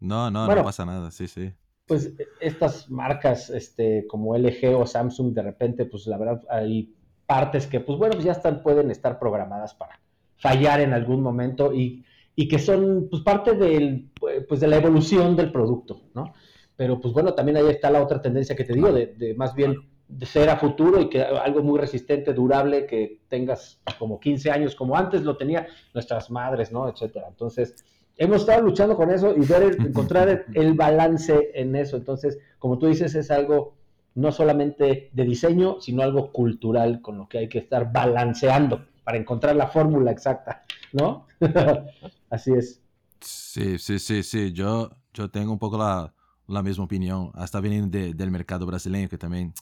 No, 0.00 0.30
no, 0.30 0.46
no 0.46 0.62
pasa 0.62 0.84
nada, 0.84 1.10
sí, 1.10 1.26
sí. 1.26 1.52
Pues 1.86 2.06
e, 2.18 2.26
estas 2.40 2.90
marcas 2.90 3.50
este, 3.50 4.06
como 4.06 4.36
LG 4.36 4.74
o 4.76 4.86
Samsung, 4.86 5.32
de 5.32 5.42
repente, 5.42 5.84
pues 5.86 6.06
la 6.06 6.18
verdad 6.18 6.42
hay 6.50 6.94
partes 7.26 7.66
que, 7.66 7.80
pues 7.80 7.98
bueno, 7.98 8.14
pues 8.14 8.24
ya 8.24 8.32
están, 8.32 8.62
pueden 8.62 8.90
estar 8.90 9.18
programadas 9.18 9.74
para 9.74 10.00
fallar 10.36 10.80
en 10.80 10.92
algún 10.92 11.22
momento 11.22 11.72
y, 11.72 12.04
y 12.36 12.48
que 12.48 12.58
son 12.58 13.08
pues 13.10 13.22
parte 13.22 13.54
del, 13.54 14.10
pues, 14.48 14.60
de 14.60 14.68
la 14.68 14.76
evolución 14.76 15.34
del 15.36 15.50
producto, 15.50 16.02
¿no? 16.14 16.32
Pero 16.76 17.00
pues 17.00 17.12
bueno, 17.12 17.34
también 17.34 17.56
ahí 17.56 17.68
está 17.68 17.90
la 17.90 18.02
otra 18.02 18.22
tendencia 18.22 18.54
que 18.54 18.64
te 18.64 18.72
digo, 18.72 18.92
de, 18.92 19.06
de 19.06 19.34
más 19.34 19.54
bien 19.54 19.76
de 20.08 20.24
ser 20.24 20.48
a 20.48 20.56
futuro 20.56 21.00
y 21.00 21.10
que 21.10 21.22
algo 21.22 21.62
muy 21.62 21.78
resistente, 21.78 22.32
durable, 22.32 22.86
que 22.86 23.20
tengas 23.28 23.80
como 23.98 24.18
15 24.18 24.50
años, 24.50 24.74
como 24.74 24.96
antes 24.96 25.22
lo 25.22 25.36
tenía 25.36 25.66
nuestras 25.92 26.30
madres, 26.30 26.72
¿no? 26.72 26.88
Etcétera. 26.88 27.26
Entonces, 27.28 27.74
hemos 28.18 28.40
estado 28.40 28.62
luchando 28.62 28.96
con 28.96 29.10
eso 29.10 29.34
y 29.34 29.40
ver, 29.40 29.76
encontrar 29.80 30.44
el 30.52 30.74
balance 30.74 31.50
en 31.54 31.74
eso. 31.76 31.96
Entonces, 31.96 32.38
como 32.58 32.78
tú 32.78 32.88
dices, 32.88 33.14
es 33.14 33.30
algo 33.30 33.74
no 34.14 34.32
solamente 34.32 35.10
de 35.12 35.24
diseño, 35.24 35.80
sino 35.80 36.02
algo 36.02 36.32
cultural 36.32 37.00
con 37.00 37.18
lo 37.18 37.28
que 37.28 37.38
hay 37.38 37.48
que 37.48 37.58
estar 37.58 37.92
balanceando 37.92 38.84
para 39.04 39.16
encontrar 39.16 39.56
la 39.56 39.68
fórmula 39.68 40.10
exacta, 40.10 40.64
¿no? 40.92 41.26
Así 42.30 42.52
es. 42.52 42.82
Sí, 43.20 43.78
sí, 43.78 43.98
sí, 43.98 44.22
sí. 44.22 44.52
Yo, 44.52 44.90
yo 45.14 45.30
tengo 45.30 45.52
un 45.52 45.58
poco 45.58 45.78
la, 45.78 46.12
la 46.48 46.62
misma 46.62 46.84
opinión. 46.84 47.30
Hasta 47.34 47.60
viniendo 47.60 47.96
del 47.96 48.30
mercado 48.30 48.66
brasileño, 48.66 49.08
que 49.08 49.18
también 49.18 49.54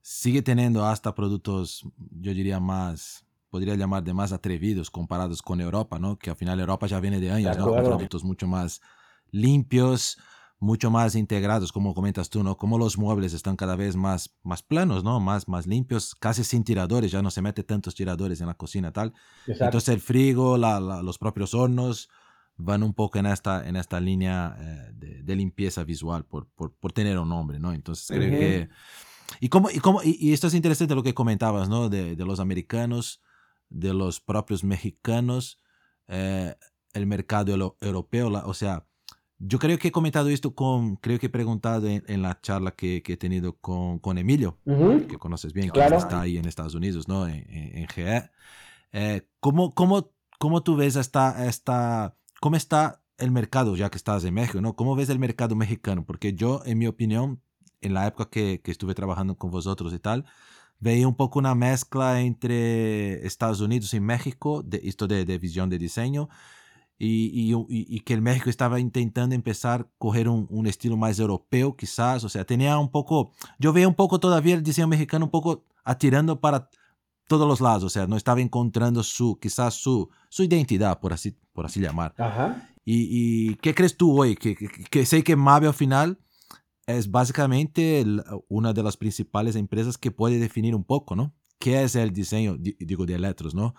sigue 0.00 0.42
teniendo 0.42 0.84
hasta 0.84 1.14
productos, 1.14 1.86
yo 2.10 2.32
diría 2.32 2.60
más, 2.60 3.24
podría 3.54 3.76
llamar 3.76 4.02
de 4.02 4.12
más 4.12 4.32
atrevidos 4.32 4.90
comparados 4.90 5.40
con 5.40 5.60
Europa, 5.60 6.00
¿no? 6.00 6.18
Que 6.18 6.30
al 6.30 6.34
final 6.34 6.58
Europa 6.58 6.88
ya 6.88 6.98
viene 6.98 7.20
de 7.20 7.30
años, 7.30 7.56
¿no? 7.56 7.66
Con 7.66 7.84
productos 7.84 8.24
mucho 8.24 8.48
más 8.48 8.80
limpios, 9.30 10.18
mucho 10.58 10.90
más 10.90 11.14
integrados, 11.14 11.70
como 11.70 11.94
comentas 11.94 12.28
tú, 12.30 12.42
¿no? 12.42 12.56
Como 12.56 12.78
los 12.78 12.98
muebles 12.98 13.32
están 13.32 13.54
cada 13.54 13.76
vez 13.76 13.94
más, 13.94 14.34
más 14.42 14.64
planos, 14.64 15.04
¿no? 15.04 15.20
Más, 15.20 15.46
más 15.46 15.68
limpios, 15.68 16.16
casi 16.16 16.42
sin 16.42 16.64
tiradores, 16.64 17.12
ya 17.12 17.22
no 17.22 17.30
se 17.30 17.42
mete 17.42 17.62
tantos 17.62 17.94
tiradores 17.94 18.40
en 18.40 18.48
la 18.48 18.54
cocina, 18.54 18.92
tal. 18.92 19.12
Entonces 19.46 19.88
el 19.90 20.00
frigo, 20.00 20.58
la, 20.58 20.80
los 20.80 21.18
propios 21.18 21.54
hornos 21.54 22.08
van 22.56 22.82
un 22.82 22.92
poco 22.92 23.20
en 23.20 23.26
esta, 23.26 23.68
en 23.68 23.76
esta 23.76 24.00
línea 24.00 24.56
eh, 24.58 25.22
de, 25.22 25.36
limpieza 25.36 25.84
visual, 25.84 26.24
por, 26.24 26.48
por, 26.56 26.74
por, 26.74 26.90
tener 26.90 27.20
un 27.20 27.28
nombre, 27.28 27.60
¿no? 27.60 27.72
Entonces 27.72 28.08
creo 28.08 28.30
que 28.30 28.68
y, 29.38 29.48
cómo, 29.48 29.70
y, 29.70 29.78
cómo, 29.78 30.00
y, 30.02 30.32
esto 30.32 30.48
es 30.48 30.54
interesante 30.54 30.96
lo 30.96 31.04
que 31.04 31.14
comentabas, 31.14 31.68
¿no? 31.68 31.88
De, 31.88 32.16
de 32.16 32.24
los 32.24 32.40
americanos, 32.40 33.20
de 33.74 33.92
los 33.92 34.20
propios 34.20 34.64
mexicanos, 34.64 35.60
eh, 36.06 36.54
el 36.92 37.06
mercado 37.06 37.76
europeo, 37.80 38.28
o 38.46 38.54
sea, 38.54 38.86
yo 39.38 39.58
creo 39.58 39.78
que 39.78 39.88
he 39.88 39.92
comentado 39.92 40.28
esto 40.28 40.54
con, 40.54 40.96
creo 40.96 41.18
que 41.18 41.26
he 41.26 41.30
preguntado 41.30 41.88
en, 41.88 42.22
la 42.22 42.40
charla 42.40 42.70
que, 42.70 43.02
que, 43.02 43.14
he 43.14 43.16
tenido 43.16 43.56
con, 43.58 43.98
con 43.98 44.16
Emilio, 44.16 44.58
que 44.64 45.18
conoces 45.18 45.52
bien, 45.52 45.70
que 45.70 45.80
está 45.80 46.20
ahí 46.20 46.38
en 46.38 46.46
Estados 46.46 46.74
Unidos, 46.74 47.08
¿no? 47.08 47.26
En, 47.26 47.44
en, 47.48 47.88
GE. 47.88 48.30
Eh, 48.92 49.28
¿cómo, 49.40 49.74
cómo, 49.74 50.12
¿Cómo 50.38 50.62
tú 50.62 50.76
ves 50.76 50.94
esta, 50.94 51.46
esta, 51.46 52.16
cómo 52.40 52.56
está 52.56 53.02
el 53.18 53.32
mercado, 53.32 53.74
ya 53.76 53.90
que 53.90 53.96
estás 53.96 54.24
en 54.24 54.34
México, 54.34 54.60
¿no? 54.60 54.76
¿Cómo 54.76 54.94
ves 54.94 55.08
el 55.08 55.18
mercado 55.18 55.56
mexicano? 55.56 56.04
Porque 56.04 56.34
yo, 56.34 56.62
en 56.64 56.78
mi 56.78 56.86
opinión, 56.86 57.42
en 57.80 57.92
la 57.92 58.06
época 58.06 58.30
que, 58.30 58.60
que, 58.62 58.70
estuve 58.70 58.94
trabajando 58.94 59.36
con 59.36 59.50
vosotros 59.50 59.92
y 59.92 59.98
tal, 59.98 60.26
veía 60.84 61.08
un 61.08 61.14
poco 61.14 61.38
una 61.38 61.54
mezcla 61.54 62.20
entre 62.20 63.26
Estados 63.26 63.60
Unidos 63.62 63.94
y 63.94 64.00
México, 64.00 64.62
de 64.62 64.82
esto 64.84 65.06
de, 65.06 65.24
de 65.24 65.38
visión 65.38 65.70
de 65.70 65.78
diseño, 65.78 66.28
y, 66.98 67.30
y, 67.32 67.54
y, 67.68 68.00
que 68.00 68.12
el 68.12 68.20
México 68.20 68.50
estaba 68.50 68.78
intentando 68.78 69.34
empezar 69.34 69.80
a 69.80 69.86
coger 69.98 70.28
un, 70.28 70.46
un, 70.50 70.66
estilo 70.66 70.96
más 70.96 71.18
europeo, 71.18 71.74
quizás, 71.74 72.22
o 72.22 72.28
sea, 72.28 72.44
tenía 72.44 72.78
un 72.78 72.90
poco, 72.90 73.32
yo 73.58 73.72
veía 73.72 73.88
un 73.88 73.94
poco 73.94 74.20
todavía 74.20 74.54
el 74.54 74.62
diseño 74.62 74.86
mexicano 74.86 75.24
un 75.24 75.30
poco 75.30 75.64
atirando 75.84 76.38
para 76.38 76.68
todos 77.26 77.48
los 77.48 77.62
lados, 77.62 77.84
o 77.84 77.88
sea, 77.88 78.06
no 78.06 78.16
estaba 78.16 78.42
encontrando 78.42 79.02
su, 79.02 79.38
quizás 79.40 79.74
su, 79.74 80.10
su 80.28 80.44
identidad, 80.44 81.00
por 81.00 81.14
así, 81.14 81.34
por 81.54 81.64
así 81.64 81.80
llamar. 81.80 82.14
Ajá. 82.18 82.70
Y, 82.84 83.08
y, 83.10 83.54
qué 83.56 83.74
crees 83.74 83.96
tú 83.96 84.20
hoy? 84.20 84.36
Que, 84.36 84.54
que, 84.54 84.68
que 84.68 85.06
sé 85.06 85.24
que 85.24 85.34
Mabe 85.34 85.66
al 85.66 85.74
final 85.74 86.18
es 86.86 87.10
básicamente 87.10 88.04
una 88.48 88.72
de 88.72 88.82
las 88.82 88.96
principales 88.96 89.56
empresas 89.56 89.98
que 89.98 90.10
puede 90.10 90.38
definir 90.38 90.74
un 90.74 90.84
poco, 90.84 91.16
¿no? 91.16 91.34
¿Qué 91.58 91.82
es 91.82 91.96
el 91.96 92.12
diseño, 92.12 92.56
digo, 92.58 93.06
de 93.06 93.14
electros, 93.14 93.54
¿no? 93.54 93.74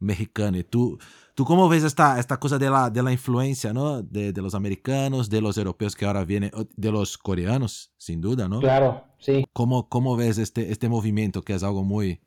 Mexicano. 0.00 0.58
¿Tú, 0.68 0.98
tú 1.34 1.44
cómo 1.44 1.68
ves 1.68 1.84
esta, 1.84 2.18
esta 2.18 2.38
cosa 2.38 2.58
de 2.58 2.70
la, 2.70 2.90
de 2.90 3.02
la 3.02 3.12
influencia, 3.12 3.72
¿no? 3.72 4.02
De, 4.02 4.32
de, 4.32 4.42
los 4.42 4.54
americanos, 4.54 5.28
de 5.28 5.40
los 5.40 5.58
europeos 5.58 5.94
que 5.94 6.04
ahora 6.04 6.24
vienen, 6.24 6.50
de 6.76 6.92
los 6.92 7.18
coreanos, 7.18 7.92
sin 7.96 8.20
duda, 8.20 8.48
¿no? 8.48 8.60
Claro, 8.60 9.04
sí. 9.18 9.44
¿Cómo, 9.52 9.88
cómo 9.88 10.16
ves 10.16 10.38
este, 10.38 10.72
este 10.72 10.88
movimiento 10.88 11.42
que 11.42 11.54
es 11.54 11.62
algo 11.62 11.84
muy... 11.84 12.20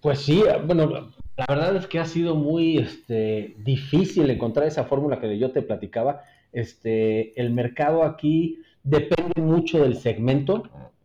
Pues 0.00 0.20
sí, 0.20 0.42
bueno, 0.66 1.10
la 1.36 1.46
verdad 1.48 1.76
es 1.76 1.86
que 1.86 1.98
ha 1.98 2.04
sido 2.04 2.34
muy 2.34 2.78
este, 2.78 3.56
difícil 3.58 4.30
encontrar 4.30 4.66
esa 4.66 4.84
fórmula 4.84 5.20
que 5.20 5.38
yo 5.38 5.50
te 5.50 5.62
platicaba. 5.62 6.22
Este, 6.52 7.38
el 7.40 7.50
mercado 7.50 8.04
aquí 8.04 8.58
depende 8.82 9.40
mucho 9.40 9.82
del 9.82 9.96
segmento, 9.96 10.62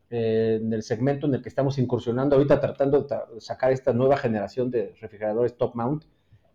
eh, 0.10 0.60
del 0.62 0.84
segmento 0.84 1.27
en 1.27 1.36
el 1.36 1.41
que 1.41 1.50
estamos 1.50 1.77
incursionando 1.77 2.36
ahorita 2.36 2.60
tratando 2.60 3.01
de 3.01 3.41
sacar 3.41 3.72
esta 3.72 3.91
nueva 3.94 4.17
generación 4.17 4.72
de 4.72 4.94
refrigeradores 5.01 5.58
top 5.58 5.75
mount. 5.75 6.03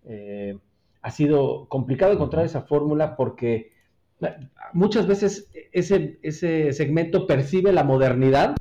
Eh, 0.06 0.56
ha 1.02 1.10
sido 1.10 1.66
complicado 1.68 2.12
encontrar 2.12 2.44
esa 2.44 2.62
fórmula 2.62 3.16
porque 3.16 3.72
eh, 4.20 4.36
muchas 4.72 5.06
veces 5.06 5.50
ese, 5.72 6.18
ese 6.22 6.72
segmento 6.72 7.26
percibe 7.26 7.72
la 7.72 7.84
modernidad 7.84 8.54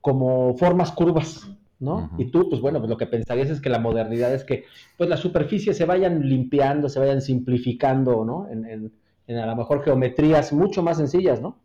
como 0.00 0.56
formas 0.56 0.92
curvas, 0.92 1.50
¿no? 1.80 2.10
Y 2.18 2.30
tú, 2.30 2.48
pues 2.48 2.60
bueno, 2.60 2.78
pues 2.78 2.88
lo 2.88 2.96
que 2.96 3.06
pensarías 3.06 3.50
es 3.50 3.60
que 3.60 3.68
la 3.68 3.78
modernidad 3.78 4.32
es 4.32 4.44
que 4.44 4.64
pues 4.96 5.10
las 5.10 5.20
superficies 5.20 5.76
se 5.76 5.84
vayan 5.84 6.28
limpiando, 6.28 6.88
se 6.88 6.98
vayan 6.98 7.20
simplificando, 7.20 8.24
¿no? 8.24 8.48
En, 8.48 8.64
en, 8.64 8.92
en 9.26 9.36
a 9.36 9.46
lo 9.46 9.54
mejor 9.56 9.82
geometrías 9.84 10.52
mucho 10.52 10.82
más 10.82 10.96
sencillas, 10.96 11.40
¿no? 11.40 11.56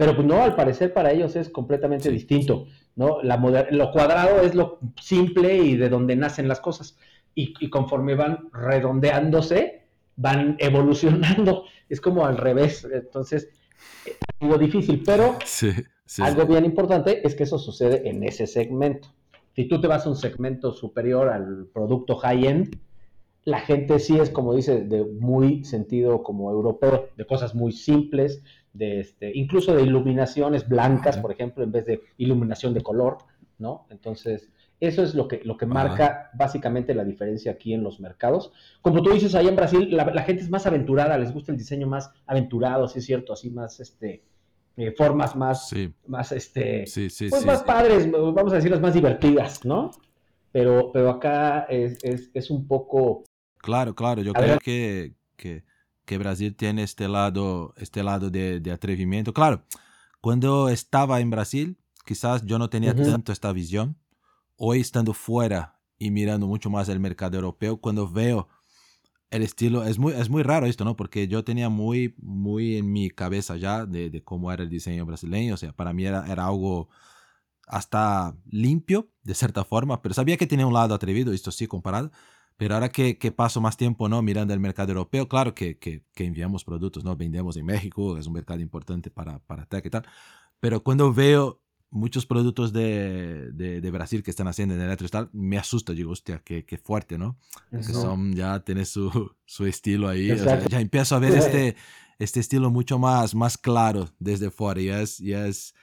Pero 0.00 0.16
pues, 0.16 0.26
no, 0.26 0.42
al 0.42 0.54
parecer 0.56 0.94
para 0.94 1.12
ellos 1.12 1.36
es 1.36 1.50
completamente 1.50 2.10
distinto, 2.10 2.68
¿no? 2.96 3.20
La 3.22 3.36
lo 3.36 3.92
cuadrado 3.92 4.40
es 4.40 4.54
lo 4.54 4.78
simple 4.98 5.58
y 5.58 5.76
de 5.76 5.90
donde 5.90 6.16
nacen 6.16 6.48
las 6.48 6.58
cosas. 6.58 6.96
Y, 7.34 7.68
conforme 7.68 8.14
van 8.14 8.48
redondeándose, 8.50 9.82
van 10.16 10.56
evolucionando. 10.58 11.64
Es 11.90 12.00
como 12.00 12.24
al 12.24 12.38
revés. 12.38 12.88
Entonces, 12.90 13.50
es 14.06 14.16
algo 14.40 14.56
difícil, 14.56 15.02
pero 15.04 15.36
algo 16.20 16.46
bien 16.46 16.64
importante 16.64 17.20
es 17.22 17.34
que 17.34 17.42
eso 17.42 17.58
sucede 17.58 18.08
en 18.08 18.24
ese 18.24 18.46
segmento. 18.46 19.08
Si 19.54 19.66
tú 19.66 19.82
te 19.82 19.86
vas 19.86 20.06
a 20.06 20.08
un 20.08 20.16
segmento 20.16 20.72
superior 20.72 21.28
al 21.28 21.66
producto 21.74 22.16
high-end, 22.16 22.74
la 23.44 23.60
gente 23.60 23.98
sí 23.98 24.18
es, 24.18 24.30
como 24.30 24.54
dice, 24.54 24.80
de 24.80 25.04
muy 25.04 25.64
sentido 25.64 26.22
como 26.22 26.50
europeo, 26.50 27.08
de 27.18 27.26
cosas 27.26 27.54
muy 27.54 27.72
simples, 27.72 28.42
de 28.72 29.00
este, 29.00 29.32
incluso 29.34 29.74
de 29.74 29.82
iluminaciones 29.82 30.68
blancas, 30.68 31.18
por 31.18 31.32
ejemplo, 31.32 31.64
en 31.64 31.72
vez 31.72 31.86
de 31.86 32.02
iluminación 32.16 32.74
de 32.74 32.82
color, 32.82 33.18
¿no? 33.58 33.86
Entonces, 33.90 34.50
eso 34.80 35.02
es 35.02 35.14
lo 35.14 35.28
que, 35.28 35.42
lo 35.44 35.56
que 35.56 35.66
marca 35.66 36.30
básicamente 36.34 36.94
la 36.94 37.04
diferencia 37.04 37.52
aquí 37.52 37.74
en 37.74 37.82
los 37.82 38.00
mercados. 38.00 38.52
Como 38.80 39.02
tú 39.02 39.10
dices, 39.12 39.34
ahí 39.34 39.46
en 39.46 39.56
Brasil 39.56 39.94
la, 39.94 40.22
gente 40.22 40.42
es 40.42 40.50
más 40.50 40.66
aventurada, 40.66 41.18
les 41.18 41.34
gusta 41.34 41.52
el 41.52 41.58
diseño 41.58 41.86
más 41.86 42.10
aventurado, 42.26 42.88
sí 42.88 43.00
es 43.00 43.04
cierto, 43.04 43.34
así 43.34 43.50
más, 43.50 43.78
este, 43.80 44.22
eh, 44.78 44.94
formas 44.96 45.36
más, 45.36 45.70
más, 46.06 46.32
este, 46.32 46.84
pues 47.28 47.44
más 47.44 47.62
padres, 47.62 48.10
vamos 48.10 48.52
a 48.52 48.56
decirlas 48.56 48.80
más 48.80 48.94
divertidas, 48.94 49.64
¿no? 49.66 49.90
Pero, 50.50 50.90
pero 50.92 51.10
acá 51.10 51.66
es, 51.68 51.98
es, 52.02 52.50
un 52.50 52.66
poco... 52.66 53.24
Claro, 53.58 53.94
claro, 53.94 54.22
yo 54.22 54.32
creo 54.32 54.58
que, 54.58 55.12
que 55.36 55.62
que 56.10 56.18
Brasil 56.18 56.56
tiene 56.56 56.82
este 56.82 57.06
lado, 57.06 57.72
este 57.76 58.02
lado 58.02 58.30
de, 58.30 58.58
de 58.58 58.72
atrevimiento. 58.72 59.32
Claro, 59.32 59.62
cuando 60.20 60.68
estaba 60.68 61.20
en 61.20 61.30
Brasil, 61.30 61.78
quizás 62.04 62.44
yo 62.44 62.58
no 62.58 62.68
tenía 62.68 62.96
tanto 62.96 63.30
esta 63.30 63.52
visión. 63.52 63.96
Hoy 64.56 64.80
estando 64.80 65.14
fuera 65.14 65.78
y 66.00 66.10
mirando 66.10 66.48
mucho 66.48 66.68
más 66.68 66.88
el 66.88 66.98
mercado 66.98 67.36
europeo, 67.36 67.80
cuando 67.80 68.10
veo 68.10 68.48
el 69.30 69.44
estilo, 69.44 69.84
es 69.84 70.00
muy, 70.00 70.14
es 70.14 70.28
muy 70.28 70.42
raro 70.42 70.66
esto, 70.66 70.84
¿no? 70.84 70.96
Porque 70.96 71.28
yo 71.28 71.44
tenía 71.44 71.68
muy, 71.68 72.16
muy 72.18 72.78
en 72.78 72.90
mi 72.90 73.10
cabeza 73.10 73.56
ya 73.56 73.86
de, 73.86 74.10
de 74.10 74.24
cómo 74.24 74.50
era 74.50 74.64
el 74.64 74.68
diseño 74.68 75.06
brasileño. 75.06 75.54
O 75.54 75.58
sea, 75.58 75.72
para 75.72 75.92
mí 75.92 76.06
era, 76.06 76.26
era 76.26 76.46
algo 76.46 76.88
hasta 77.68 78.36
limpio, 78.46 79.12
de 79.22 79.36
cierta 79.36 79.62
forma, 79.62 80.02
pero 80.02 80.12
sabía 80.12 80.36
que 80.36 80.48
tenía 80.48 80.66
un 80.66 80.74
lado 80.74 80.92
atrevido, 80.92 81.32
esto 81.32 81.52
sí 81.52 81.68
comparado, 81.68 82.10
Pero 82.60 82.74
ahora 82.74 82.90
que, 82.90 83.16
que, 83.16 83.32
paso 83.32 83.58
más 83.62 83.78
tiempo 83.78 84.06
¿no? 84.10 84.20
mirando 84.20 84.52
el 84.52 84.60
mercado 84.60 84.90
europeo, 84.90 85.26
claro 85.30 85.54
que, 85.54 85.78
que, 85.78 86.04
que, 86.14 86.26
enviamos 86.26 86.62
productos, 86.62 87.02
¿no? 87.02 87.16
vendemos 87.16 87.56
en 87.56 87.64
México, 87.64 88.18
es 88.18 88.26
un 88.26 88.34
mercado 88.34 88.60
importante 88.60 89.10
para, 89.10 89.38
para 89.38 89.64
Tech 89.64 89.86
y 89.86 89.88
tal. 89.88 90.04
Pero 90.60 90.82
cuando 90.82 91.10
veo 91.10 91.62
muchos 91.88 92.26
productos 92.26 92.74
de, 92.74 93.50
de, 93.52 93.80
de, 93.80 93.90
Brasil 93.90 94.22
que 94.22 94.30
están 94.30 94.46
haciendo 94.46 94.74
en 94.74 94.82
electro 94.82 95.06
y 95.06 95.08
tal, 95.08 95.30
me 95.32 95.56
asusta, 95.56 95.94
digo, 95.94 96.12
hostia, 96.12 96.42
qué, 96.44 96.66
qué 96.66 96.76
fuerte, 96.76 97.16
¿no? 97.16 97.38
Que 97.70 97.82
son, 97.82 98.34
ya 98.34 98.60
tiene 98.60 98.84
su, 98.84 99.30
su 99.46 99.64
estilo 99.64 100.06
ahí, 100.06 100.30
o 100.30 100.36
sea, 100.36 100.62
ya 100.68 100.82
empiezo 100.82 101.16
a 101.16 101.18
ver 101.18 101.32
este, 101.38 101.76
este 102.18 102.40
estilo 102.40 102.70
mucho 102.70 102.98
más, 102.98 103.34
más 103.34 103.56
claro 103.56 104.10
desde 104.18 104.50
fuera 104.50 104.82
y 104.82 104.90
es, 104.90 105.18
y 105.18 105.32
es, 105.32 105.74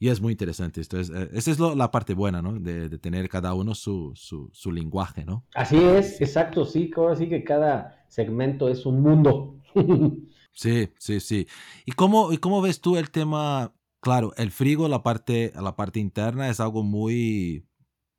y 0.00 0.08
es 0.08 0.20
muy 0.20 0.32
interesante. 0.32 0.80
Esto 0.80 0.98
es, 0.98 1.10
eh, 1.10 1.30
esa 1.32 1.52
es 1.52 1.60
lo, 1.60 1.76
la 1.76 1.92
parte 1.92 2.14
buena, 2.14 2.42
¿no? 2.42 2.54
De, 2.54 2.88
de 2.88 2.98
tener 2.98 3.28
cada 3.28 3.54
uno 3.54 3.76
su, 3.76 4.10
su, 4.16 4.50
su, 4.52 4.72
lenguaje, 4.72 5.24
¿no? 5.24 5.46
Así 5.54 5.76
es, 5.76 6.20
exacto, 6.20 6.64
sí, 6.64 6.90
ahora 6.96 7.14
sí 7.14 7.28
que 7.28 7.44
cada 7.44 8.04
segmento 8.08 8.68
es 8.68 8.84
un 8.84 9.00
mundo. 9.00 9.60
sí, 10.52 10.88
sí, 10.98 11.20
sí. 11.20 11.46
¿Y 11.86 11.92
cómo, 11.92 12.32
¿Y 12.32 12.38
cómo 12.38 12.60
ves 12.60 12.80
tú 12.80 12.96
el 12.96 13.12
tema 13.12 13.72
Claro, 14.00 14.32
el 14.38 14.50
frigo, 14.50 14.88
la 14.88 15.02
parte, 15.02 15.52
la 15.60 15.76
parte 15.76 16.00
interna 16.00 16.48
es 16.48 16.58
algo 16.58 16.82
muy 16.82 17.66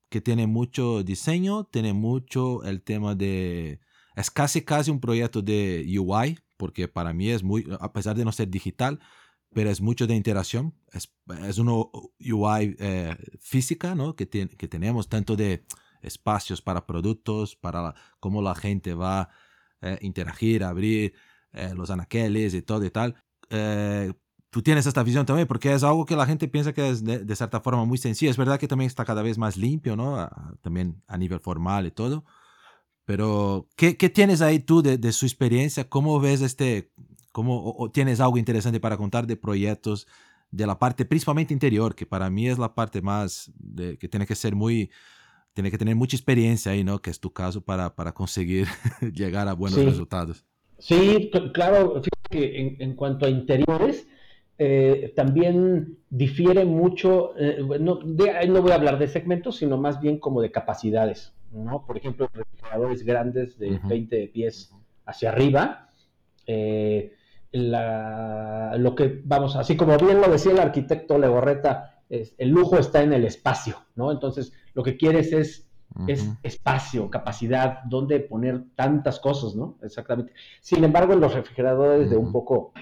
que 0.10 0.22
tiene 0.22 0.46
mucho 0.46 1.04
diseño, 1.04 1.66
tiene 1.66 1.94
mucho 1.94 2.64
el 2.64 2.84
tema 2.84 3.16
de... 3.16 3.80
Es 4.16 4.30
casi 4.30 4.62
casi 4.64 4.92
un 4.92 5.00
proyecto 5.00 5.42
de 5.42 5.86
UI, 5.98 6.38
porque 6.58 6.88
para 6.88 7.14
mí 7.14 7.30
es 7.30 7.44
muy, 7.44 7.66
a 7.80 7.94
pesar 7.94 8.16
de 8.16 8.26
no 8.26 8.32
ser 8.32 8.50
digital, 8.50 9.00
pero 9.54 9.70
es 9.70 9.82
mucho 9.82 10.08
de 10.08 10.16
interacción. 10.16 10.74
Es, 10.92 11.14
es 11.46 11.58
una 11.58 11.74
UI 11.74 12.76
eh, 12.80 13.16
física, 13.40 13.96
¿no? 13.96 14.16
Que, 14.16 14.26
tiene, 14.26 14.50
que 14.56 14.68
tenemos, 14.68 15.10
tanto 15.10 15.36
de 15.36 15.66
espacios 16.02 16.62
para 16.62 16.86
productos, 16.86 17.56
para 17.56 17.96
cómo 18.20 18.42
la 18.42 18.56
gente 18.56 18.94
va 18.94 19.22
a 19.22 19.30
eh, 19.82 19.98
interagir, 20.02 20.64
abrir 20.64 21.14
eh, 21.54 21.74
los 21.76 21.90
anaqueles 21.90 22.54
y 22.54 22.62
todo 22.62 22.86
y 22.86 22.92
tal. 22.92 23.16
Eh, 23.50 24.14
tú 24.50 24.62
tienes 24.62 24.86
esta 24.86 25.04
visión 25.04 25.26
también, 25.26 25.48
porque 25.48 25.74
es 25.74 25.84
algo 25.84 26.06
que 26.06 26.16
la 26.16 26.26
gente 26.26 26.48
piensa 26.48 26.74
que 26.74 26.90
es 26.90 27.04
de, 27.04 27.36
cierta 27.36 27.62
forma 27.62 27.86
muy 27.86 27.98
sencillo. 27.98 28.32
Es 28.32 28.38
verdad 28.38 28.60
que 28.60 28.68
también 28.68 28.88
está 28.88 29.06
cada 29.06 29.22
vez 29.22 29.38
más 29.38 29.58
limpio, 29.58 29.96
¿no? 29.96 30.30
también 30.62 31.02
a 31.08 31.18
nivel 31.18 31.40
formal 31.40 31.88
y 31.88 31.92
todo. 31.92 32.26
Pero, 33.06 33.68
¿qué, 33.76 33.98
qué 33.98 34.10
tienes 34.10 34.42
ahí 34.42 34.60
tú 34.60 34.82
de, 34.82 34.98
de, 34.98 35.12
su 35.12 35.26
experiencia? 35.26 35.90
¿Cómo 35.90 36.20
ves 36.20 36.42
este, 36.42 36.92
cómo, 37.32 37.76
o, 37.78 37.92
tienes 37.92 38.20
algo 38.20 38.38
interesante 38.38 38.80
para 38.80 38.98
contar 38.98 39.28
de 39.28 39.36
proyectos 39.36 40.08
de 40.52 40.68
la 40.68 40.78
parte 40.78 41.06
principalmente 41.06 41.54
interior, 41.54 41.96
que 41.96 42.06
para 42.06 42.30
mí 42.30 42.48
es 42.48 42.60
la 42.60 42.76
parte 42.76 43.02
más, 43.02 43.52
de, 43.58 43.98
que 43.98 44.08
tiene 44.08 44.26
que 44.26 44.36
ser 44.36 44.56
muy, 44.56 44.92
tiene 45.54 45.72
que 45.72 45.78
tener 45.78 45.96
mucha 45.96 46.18
experiencia 46.18 46.74
ahí, 46.74 46.84
¿no? 46.84 47.02
Que 47.02 47.10
es 47.10 47.20
tu 47.20 47.32
caso 47.32 47.62
para, 47.62 47.96
para 47.96 48.14
conseguir 48.14 48.68
llegar 49.14 49.48
a 49.48 49.54
buenos 49.54 49.80
sí. 49.80 49.86
resultados. 49.86 50.46
Sí, 50.78 51.30
claro, 51.54 52.02
fíjate 52.02 52.30
que 52.30 52.60
en, 52.60 52.82
en 52.82 52.96
cuanto 52.96 53.26
a 53.26 53.30
interiores, 53.30 54.08
eh, 54.64 55.12
también 55.16 55.98
difiere 56.12 56.66
mucho, 56.66 57.34
eh, 57.36 57.66
no, 57.80 57.96
de, 57.96 58.48
no, 58.48 58.62
voy 58.62 58.72
a 58.72 58.76
hablar 58.76 59.00
de 59.00 59.08
segmentos, 59.08 59.58
sino 59.58 59.76
más 59.78 60.00
bien 60.00 60.20
como 60.20 60.40
de 60.40 60.52
capacidades, 60.52 61.34
¿no? 61.52 61.84
Por 61.84 61.98
ejemplo, 61.98 62.30
refrigeradores 62.32 63.04
grandes 63.04 63.58
de 63.58 63.72
uh 63.72 63.80
-huh. 63.80 63.88
20 63.90 64.28
pies 64.28 64.72
hacia 65.04 65.32
arriba, 65.32 65.90
eh, 66.46 67.12
la, 67.52 68.76
lo 68.78 68.96
que, 68.96 69.22
vamos, 69.26 69.56
así 69.56 69.76
como 69.76 69.98
bien 69.98 70.22
lo 70.22 70.30
decía 70.30 70.54
el 70.54 70.60
arquitecto 70.60 71.18
Legorreta, 71.18 72.02
es, 72.10 72.36
el 72.38 72.50
lujo 72.50 72.78
está 72.78 73.02
en 73.04 73.14
el 73.14 73.26
espacio, 73.26 73.78
¿no? 73.96 74.12
Entonces, 74.12 74.54
lo 74.74 74.84
que 74.84 74.98
quieres 74.98 75.34
es, 75.34 75.70
uh 75.96 76.04
-huh. 76.04 76.12
es 76.12 76.30
espacio, 76.44 77.10
capacidad, 77.10 77.84
donde 77.86 78.20
poner 78.20 78.64
tantas 78.76 79.20
cosas, 79.20 79.56
¿no? 79.56 79.78
Exactamente. 79.82 80.34
Sin 80.62 80.84
embargo, 80.84 81.14
en 81.14 81.22
los 81.22 81.34
refrigeradores 81.34 82.08
uh 82.08 82.10
-huh. 82.10 82.12
de 82.12 82.18
un 82.18 82.32
poco 82.32 82.74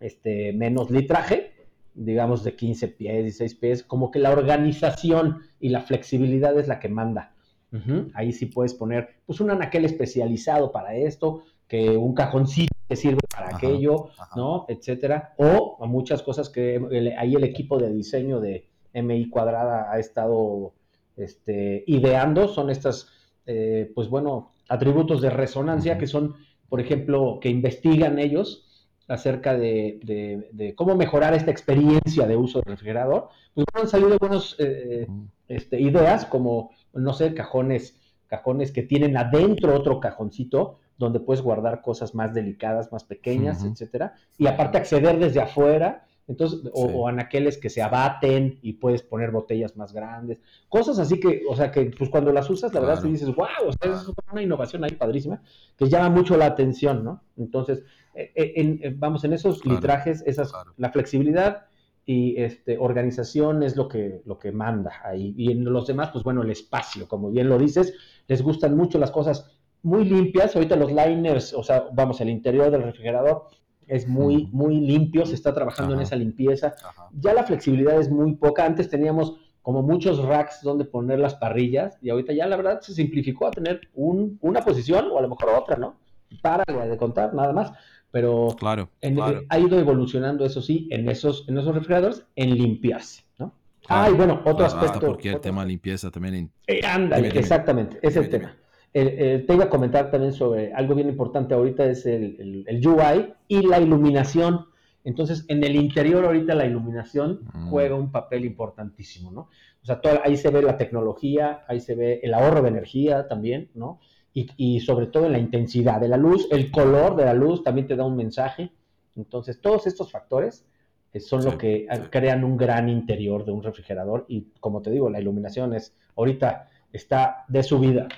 este, 0.00 0.52
menos 0.52 0.90
litraje, 0.90 1.52
digamos 1.94 2.42
de 2.42 2.54
15 2.56 2.88
pies, 2.88 3.22
16 3.22 3.54
pies, 3.54 3.82
como 3.82 4.10
que 4.10 4.18
la 4.18 4.32
organización 4.32 5.42
y 5.60 5.68
la 5.68 5.80
flexibilidad 5.80 6.58
es 6.58 6.68
la 6.68 6.78
que 6.80 6.88
manda. 6.88 7.32
Uh 7.72 7.76
-huh. 7.76 8.10
Ahí 8.14 8.32
sí 8.32 8.46
puedes 8.46 8.74
poner 8.74 9.16
pues 9.26 9.40
un 9.40 9.50
anaquel 9.50 9.84
especializado 9.84 10.72
para 10.72 10.94
esto, 10.94 11.42
que 11.68 11.96
un 11.96 12.14
cajoncito 12.14 12.73
que 12.88 12.96
sirve 12.96 13.20
para 13.30 13.48
ajá, 13.48 13.56
aquello, 13.56 14.10
ajá. 14.18 14.30
¿no? 14.36 14.66
Etcétera. 14.68 15.34
O 15.38 15.84
muchas 15.86 16.22
cosas 16.22 16.48
que 16.48 16.76
el, 16.76 17.14
ahí 17.18 17.34
el 17.34 17.44
equipo 17.44 17.78
de 17.78 17.92
diseño 17.92 18.40
de 18.40 18.68
MI 18.92 19.28
Cuadrada 19.28 19.90
ha 19.90 19.98
estado 19.98 20.74
este, 21.16 21.84
ideando, 21.86 22.48
son 22.48 22.70
estas, 22.70 23.08
eh, 23.46 23.90
pues 23.94 24.08
bueno, 24.08 24.52
atributos 24.68 25.20
de 25.20 25.30
resonancia 25.30 25.92
uh 25.92 25.96
-huh. 25.96 26.00
que 26.00 26.06
son, 26.06 26.34
por 26.68 26.80
ejemplo, 26.80 27.38
que 27.40 27.48
investigan 27.48 28.18
ellos 28.18 28.88
acerca 29.08 29.56
de, 29.56 30.00
de, 30.02 30.48
de, 30.52 30.74
cómo 30.74 30.96
mejorar 30.96 31.34
esta 31.34 31.50
experiencia 31.50 32.26
de 32.26 32.36
uso 32.36 32.60
del 32.60 32.72
refrigerador, 32.72 33.28
pues 33.52 33.66
han 33.74 33.88
salido 33.88 34.16
buenas 34.18 34.56
eh, 34.58 35.06
este, 35.48 35.80
ideas 35.80 36.24
como, 36.24 36.70
no 36.94 37.12
sé, 37.12 37.34
cajones, 37.34 38.00
cajones 38.36 38.72
que 38.72 38.82
tienen 38.82 39.16
adentro 39.16 39.74
otro 39.74 40.00
cajoncito 40.00 40.78
donde 40.98 41.20
puedes 41.20 41.42
guardar 41.42 41.82
cosas 41.82 42.14
más 42.14 42.34
delicadas, 42.34 42.92
más 42.92 43.04
pequeñas, 43.04 43.62
uh 43.62 43.66
-huh. 43.66 43.72
etcétera, 43.72 44.14
y 44.38 44.46
aparte 44.46 44.78
acceder 44.78 45.18
desde 45.18 45.40
afuera, 45.40 46.06
entonces, 46.26 46.60
o, 46.72 46.86
sí. 46.86 46.92
o, 46.94 47.08
anaqueles 47.08 47.58
que 47.58 47.68
se 47.68 47.82
abaten 47.82 48.58
y 48.62 48.74
puedes 48.74 49.02
poner 49.02 49.30
botellas 49.30 49.76
más 49.76 49.92
grandes, 49.92 50.40
cosas 50.68 50.98
así 50.98 51.20
que, 51.20 51.42
o 51.48 51.54
sea, 51.54 51.70
que 51.70 51.92
pues 51.98 52.08
cuando 52.10 52.32
las 52.32 52.48
usas, 52.48 52.72
la 52.72 52.80
claro. 52.80 52.86
verdad, 52.86 53.02
te 53.02 53.08
dices, 53.08 53.34
wow, 53.34 53.68
o 53.68 53.72
sea, 53.72 53.92
es 53.92 54.10
una 54.32 54.42
innovación 54.42 54.84
ahí 54.84 54.92
padrísima, 54.92 55.42
que 55.76 55.88
llama 55.88 56.08
mucho 56.08 56.36
la 56.36 56.46
atención, 56.46 57.04
¿no? 57.04 57.22
Entonces, 57.36 57.82
eh, 58.14 58.32
eh, 58.34 58.52
en, 58.56 58.80
en, 58.82 59.00
vamos, 59.00 59.24
en 59.24 59.32
esos 59.32 59.60
claro. 59.60 59.76
litrajes, 59.76 60.22
esas, 60.26 60.50
claro. 60.50 60.72
la 60.78 60.90
flexibilidad 60.90 61.66
y 62.06 62.40
este, 62.42 62.76
organización 62.78 63.62
es 63.62 63.76
lo 63.76 63.88
que, 63.88 64.22
lo 64.26 64.38
que 64.38 64.52
manda 64.52 64.92
ahí. 65.04 65.34
Y 65.36 65.52
en 65.52 65.64
los 65.64 65.86
demás, 65.86 66.10
pues 66.12 66.24
bueno, 66.24 66.42
el 66.42 66.50
espacio, 66.50 67.08
como 67.08 67.30
bien 67.30 67.48
lo 67.48 67.58
dices, 67.58 67.94
les 68.28 68.42
gustan 68.42 68.76
mucho 68.76 68.98
las 68.98 69.10
cosas 69.10 69.50
muy 69.82 70.04
limpias. 70.04 70.54
Ahorita 70.54 70.76
los 70.76 70.92
liners, 70.92 71.54
o 71.54 71.62
sea, 71.62 71.86
vamos, 71.92 72.20
el 72.20 72.28
interior 72.28 72.70
del 72.70 72.82
refrigerador 72.82 73.46
es 73.86 74.06
muy, 74.06 74.48
muy 74.52 74.80
limpio, 74.80 75.26
se 75.26 75.34
está 75.34 75.54
trabajando 75.54 75.92
Ajá. 75.92 76.00
en 76.00 76.06
esa 76.06 76.16
limpieza. 76.16 76.74
Ajá. 76.82 77.08
Ya 77.12 77.32
la 77.34 77.44
flexibilidad 77.44 77.98
es 77.98 78.10
muy 78.10 78.34
poca. 78.34 78.64
Antes 78.64 78.88
teníamos 78.88 79.34
como 79.62 79.82
muchos 79.82 80.22
racks 80.22 80.60
donde 80.62 80.84
poner 80.84 81.18
las 81.18 81.36
parrillas 81.36 81.96
y 82.02 82.10
ahorita 82.10 82.34
ya 82.34 82.46
la 82.46 82.56
verdad 82.56 82.80
se 82.82 82.92
simplificó 82.92 83.46
a 83.46 83.50
tener 83.50 83.80
un, 83.94 84.38
una 84.42 84.60
posición 84.60 85.06
o 85.10 85.18
a 85.18 85.22
lo 85.22 85.28
mejor 85.30 85.48
otra, 85.48 85.76
¿no? 85.76 85.96
Para 86.42 86.64
de 86.64 86.96
contar, 86.98 87.32
nada 87.32 87.54
más. 87.54 87.72
Pero 88.14 88.54
claro, 88.56 88.90
en, 89.00 89.16
claro. 89.16 89.42
ha 89.48 89.58
ido 89.58 89.76
evolucionando, 89.76 90.46
eso 90.46 90.62
sí, 90.62 90.86
en 90.92 91.08
esos, 91.08 91.48
en 91.48 91.58
esos 91.58 91.74
refrigeradores, 91.74 92.24
en 92.36 92.56
limpiarse, 92.56 93.24
¿no? 93.40 93.52
Claro, 93.84 94.02
ah, 94.04 94.08
y 94.08 94.12
bueno, 94.14 94.34
otro 94.44 94.54
claro, 94.58 94.72
aspecto. 94.72 95.04
Porque 95.04 95.30
el 95.30 95.34
otro 95.34 95.50
tema 95.50 95.64
limpieza 95.64 96.12
también. 96.12 96.34
En... 96.36 96.50
Eh, 96.68 96.80
ándale, 96.86 97.36
exactamente, 97.36 97.98
es 98.02 98.14
el 98.14 98.28
tema. 98.28 98.54
Eh, 98.92 99.16
eh, 99.18 99.44
te 99.44 99.54
iba 99.54 99.64
a 99.64 99.68
comentar 99.68 100.12
también 100.12 100.32
sobre 100.32 100.72
algo 100.72 100.94
bien 100.94 101.08
importante 101.08 101.54
ahorita, 101.54 101.86
es 101.86 102.06
el, 102.06 102.36
el, 102.38 102.64
el, 102.68 102.86
UI 102.86 103.34
y 103.48 103.66
la 103.66 103.80
iluminación. 103.80 104.66
Entonces, 105.02 105.44
en 105.48 105.64
el 105.64 105.74
interior 105.74 106.24
ahorita 106.24 106.54
la 106.54 106.66
iluminación 106.66 107.40
mm. 107.52 107.68
juega 107.68 107.96
un 107.96 108.12
papel 108.12 108.44
importantísimo, 108.44 109.32
¿no? 109.32 109.40
O 109.82 109.86
sea, 109.86 110.00
todo, 110.00 110.20
ahí 110.24 110.36
se 110.36 110.50
ve 110.50 110.62
la 110.62 110.76
tecnología, 110.76 111.64
ahí 111.66 111.80
se 111.80 111.96
ve 111.96 112.20
el 112.22 112.32
ahorro 112.32 112.62
de 112.62 112.68
energía 112.68 113.26
también, 113.26 113.70
¿no? 113.74 113.98
Y, 114.34 114.50
y, 114.56 114.80
sobre 114.80 115.06
todo 115.06 115.26
en 115.26 115.32
la 115.32 115.38
intensidad 115.38 116.00
de 116.00 116.08
la 116.08 116.16
luz, 116.16 116.48
el 116.50 116.70
color 116.70 117.14
de 117.16 117.24
la 117.24 117.34
luz 117.34 117.62
también 117.62 117.86
te 117.86 117.94
da 117.94 118.04
un 118.04 118.16
mensaje. 118.16 118.72
Entonces, 119.14 119.60
todos 119.60 119.86
estos 119.86 120.10
factores 120.10 120.66
eh, 121.12 121.20
son 121.20 121.42
sí, 121.42 121.50
lo 121.50 121.56
que 121.56 121.86
sí. 121.90 122.00
crean 122.10 122.42
un 122.42 122.56
gran 122.56 122.88
interior 122.88 123.44
de 123.44 123.52
un 123.52 123.62
refrigerador 123.62 124.26
y, 124.28 124.48
como 124.58 124.82
te 124.82 124.90
digo, 124.90 125.08
la 125.08 125.20
iluminación 125.20 125.72
es, 125.72 125.94
ahorita 126.16 126.68
está 126.92 127.44
de 127.46 127.62
subida. 127.62 128.08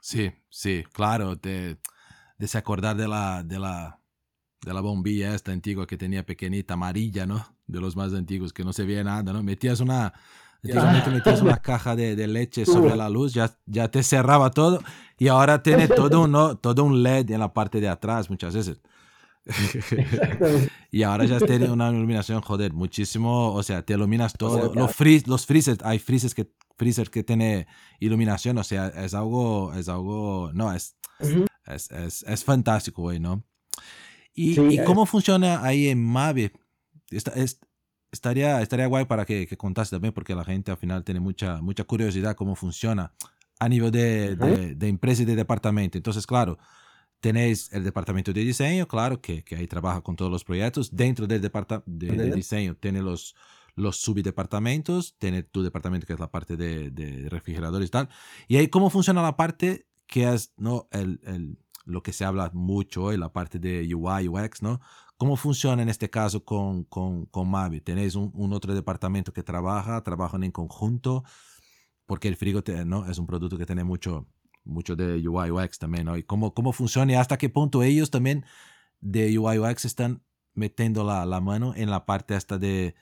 Sí, 0.00 0.32
sí, 0.48 0.82
claro, 0.92 1.36
te, 1.38 1.76
de 2.36 3.08
la, 3.08 3.42
de 3.44 3.58
la, 3.58 4.00
de 4.64 4.74
la 4.74 4.80
bombilla 4.80 5.34
esta 5.34 5.52
antigua 5.52 5.86
que 5.86 5.96
tenía 5.96 6.24
pequeñita, 6.24 6.74
amarilla, 6.74 7.26
¿no? 7.26 7.44
De 7.66 7.80
los 7.80 7.96
más 7.96 8.12
antiguos, 8.14 8.52
que 8.52 8.64
no 8.64 8.72
se 8.72 8.84
veía 8.84 9.04
nada, 9.04 9.32
¿no? 9.32 9.42
Metías 9.42 9.80
una, 9.80 10.12
Antiguamente 10.62 11.10
metías 11.10 11.42
una 11.42 11.56
caja 11.56 11.96
de, 11.96 12.16
de, 12.16 12.26
leche 12.26 12.66
sobre 12.66 12.96
la 12.96 13.08
luz, 13.08 13.32
ya, 13.32 13.56
ya 13.66 13.90
te 13.90 14.02
cerraba 14.02 14.50
todo 14.50 14.80
y 15.18 15.28
ahora 15.28 15.62
tiene 15.62 15.88
todo, 15.88 16.22
uno, 16.22 16.56
todo 16.56 16.84
un 16.84 17.02
LED 17.02 17.30
en 17.30 17.40
la 17.40 17.52
parte 17.52 17.80
de 17.80 17.88
atrás 17.88 18.30
muchas 18.30 18.54
veces. 18.54 18.80
y 20.90 21.02
ahora 21.02 21.24
ya 21.24 21.38
tiene 21.38 21.70
una 21.70 21.90
iluminación, 21.90 22.40
joder, 22.42 22.72
muchísimo, 22.72 23.52
o 23.52 23.62
sea, 23.62 23.82
te 23.82 23.94
iluminas 23.94 24.34
todo. 24.34 24.72
Los, 24.74 24.94
free, 24.94 25.22
los 25.26 25.46
freezers, 25.46 25.80
hay 25.82 25.98
freezers 25.98 26.34
que, 26.34 26.52
freezer 26.76 27.10
que 27.10 27.24
tiene 27.24 27.66
iluminación, 28.00 28.58
o 28.58 28.64
sea, 28.64 28.88
es 28.88 29.14
algo, 29.14 29.72
es 29.74 29.88
algo, 29.88 30.50
no, 30.52 30.72
es, 30.72 30.96
uh 31.20 31.26
-huh. 31.26 31.46
es, 31.66 31.90
es, 31.90 32.22
es, 32.22 32.44
fantástico, 32.44 33.02
güey, 33.02 33.18
¿no? 33.18 33.42
¿Y, 34.34 34.54
sí, 34.54 34.60
¿y 34.70 34.84
cómo 34.84 35.06
funciona 35.06 35.62
ahí 35.64 35.88
en 35.88 36.04
Mavi? 36.04 36.52
Esta, 37.10 37.32
es, 37.32 37.60
estaría, 38.12 38.60
estaría 38.62 38.86
guay 38.86 39.04
para 39.04 39.24
que, 39.24 39.46
que 39.46 39.56
contase 39.56 39.90
también, 39.90 40.12
porque 40.12 40.34
la 40.34 40.44
gente 40.44 40.70
al 40.70 40.76
final 40.76 41.04
tiene 41.04 41.20
mucha, 41.20 41.60
mucha 41.60 41.84
curiosidad 41.84 42.34
cómo 42.36 42.54
funciona. 42.54 43.12
a 43.58 43.68
nivel 43.68 43.90
de, 43.90 44.36
de, 44.74 44.88
empresa 44.88 45.22
y 45.22 45.26
de 45.26 45.36
departamento. 45.36 45.98
Entonces, 45.98 46.26
claro, 46.26 46.58
tenéis 47.20 47.70
el 47.72 47.84
departamento 47.84 48.32
de 48.32 48.40
diseño, 48.42 48.88
claro, 48.88 49.20
que, 49.20 49.44
que 49.44 49.56
ahí 49.56 49.66
trabaja 49.66 50.00
con 50.00 50.16
todos 50.16 50.30
los 50.30 50.44
proyectos. 50.44 50.94
Dentro 50.94 51.26
del 51.26 51.42
departamento 51.42 51.84
de, 51.86 52.30
diseño 52.30 52.74
tiene 52.76 53.02
los, 53.02 53.34
los 53.76 53.98
subdepartamentos, 53.98 55.16
tiene 55.18 55.42
tu 55.42 55.62
departamento 55.62 56.06
que 56.06 56.14
es 56.14 56.20
la 56.20 56.30
parte 56.30 56.56
de, 56.56 56.90
de 56.90 57.28
refrigeradores 57.28 57.88
y 57.88 57.90
tal. 57.90 58.08
Y 58.48 58.56
ahí, 58.56 58.68
¿cómo 58.68 58.88
funciona 58.88 59.22
la 59.22 59.36
parte 59.36 59.86
que 60.06 60.32
es 60.32 60.52
¿no? 60.56 60.88
el, 60.90 61.20
el, 61.24 61.58
lo 61.84 62.02
que 62.02 62.12
se 62.12 62.24
habla 62.24 62.50
mucho 62.54 63.04
hoy, 63.04 63.16
la 63.16 63.32
parte 63.32 63.58
de 63.58 63.94
UI, 63.94 64.28
UX, 64.28 64.62
¿no? 64.62 64.80
¿Cómo 65.20 65.36
funciona 65.36 65.82
en 65.82 65.90
este 65.90 66.08
caso 66.08 66.46
con, 66.46 66.84
con, 66.84 67.26
con 67.26 67.46
Mavi? 67.46 67.82
¿Tenéis 67.82 68.14
un, 68.14 68.32
un, 68.34 68.54
otro 68.54 68.74
departamento 68.74 69.34
que 69.34 69.42
trabaja, 69.42 70.02
trabajan 70.02 70.44
en 70.44 70.50
conjunto? 70.50 71.24
Porque 72.06 72.26
el 72.26 72.36
frigo 72.36 72.62
¿no? 72.86 73.04
es 73.06 73.18
un 73.18 73.26
producto 73.26 73.58
que 73.58 73.66
tiene 73.66 73.84
mucho, 73.84 74.26
mucho 74.64 74.96
de 74.96 75.28
UI, 75.28 75.50
UX 75.50 75.78
también, 75.78 76.06
¿no? 76.06 76.16
Y 76.16 76.22
cómo, 76.22 76.54
cómo 76.54 76.72
funciona 76.72 77.12
y 77.12 77.16
hasta 77.16 77.36
qué 77.36 77.50
punto 77.50 77.82
ellos 77.82 78.10
también 78.10 78.46
de 79.02 79.38
UI, 79.38 79.58
UX 79.58 79.84
están 79.84 80.22
metiendo 80.54 81.04
la, 81.04 81.26
la 81.26 81.42
mano 81.42 81.74
en 81.76 81.90
la 81.90 82.06
parte 82.06 82.34
hasta 82.34 82.56
de, 82.56 82.94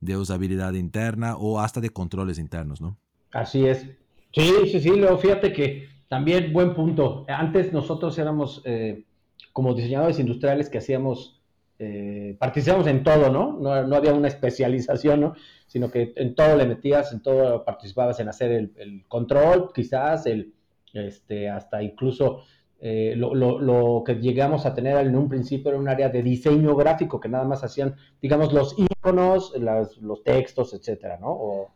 de 0.00 0.16
usabilidad 0.16 0.72
interna 0.72 1.36
o 1.36 1.60
hasta 1.60 1.82
de 1.82 1.90
controles 1.90 2.38
internos, 2.38 2.80
¿no? 2.80 2.96
Así 3.32 3.66
es. 3.66 3.86
Sí, 4.32 4.50
sí, 4.72 4.80
sí, 4.80 4.90
Leo, 4.92 5.18
fíjate 5.18 5.52
que 5.52 5.90
también 6.08 6.54
buen 6.54 6.72
punto. 6.72 7.26
Antes 7.28 7.70
nosotros 7.70 8.18
éramos 8.18 8.62
eh, 8.64 9.04
como 9.52 9.74
diseñadores 9.74 10.18
industriales 10.18 10.70
que 10.70 10.78
hacíamos 10.78 11.35
eh, 11.78 12.36
participamos 12.38 12.86
en 12.86 13.02
todo, 13.02 13.30
¿no? 13.30 13.58
¿no? 13.84 13.96
había 13.96 14.14
una 14.14 14.28
especialización, 14.28 15.20
¿no? 15.20 15.34
Sino 15.66 15.90
que 15.90 16.12
en 16.16 16.34
todo 16.34 16.56
le 16.56 16.66
metías, 16.66 17.12
en 17.12 17.20
todo 17.20 17.64
participabas 17.64 18.18
en 18.20 18.28
hacer 18.28 18.52
el, 18.52 19.04
control, 19.08 19.72
quizás, 19.74 20.26
el, 20.26 20.54
este, 20.94 21.50
hasta 21.50 21.82
incluso 21.82 22.42
eh, 22.80 23.14
lo, 23.16 24.02
que 24.04 24.14
llegamos 24.14 24.64
a 24.64 24.74
tener 24.74 24.96
en 24.98 25.16
un 25.16 25.28
principio 25.28 25.70
era 25.70 25.78
un 25.78 25.88
área 25.88 26.08
de 26.08 26.22
diseño 26.22 26.74
gráfico, 26.76 27.20
que 27.20 27.28
nada 27.28 27.44
más 27.44 27.62
hacían, 27.62 27.94
digamos, 28.22 28.52
los 28.52 28.74
iconos, 28.78 29.52
los 30.00 30.22
textos, 30.24 30.72
etcétera, 30.72 31.18
¿no? 31.20 31.68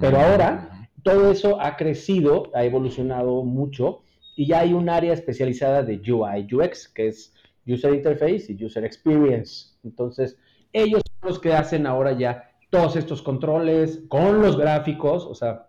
pero 0.00 0.20
ahora 0.20 0.88
todo 1.02 1.30
eso 1.30 1.60
ha 1.60 1.76
crecido, 1.76 2.50
ha 2.54 2.64
evolucionado 2.64 3.42
mucho 3.42 4.00
y 4.36 4.46
ya 4.46 4.60
hay 4.60 4.72
un 4.72 4.88
área 4.88 5.12
especializada 5.12 5.82
de 5.82 6.00
UI, 6.10 6.46
UX, 6.52 6.88
que 6.88 7.08
es 7.08 7.34
User 7.66 7.94
Interface 7.94 8.46
y 8.48 8.64
User 8.64 8.84
Experience. 8.84 9.74
Entonces, 9.84 10.36
ellos 10.72 11.02
son 11.06 11.28
los 11.28 11.38
que 11.38 11.52
hacen 11.52 11.86
ahora 11.86 12.12
ya 12.12 12.50
todos 12.70 12.96
estos 12.96 13.22
controles 13.22 14.02
con 14.08 14.40
los 14.40 14.56
gráficos, 14.56 15.26
o 15.26 15.34
sea, 15.34 15.68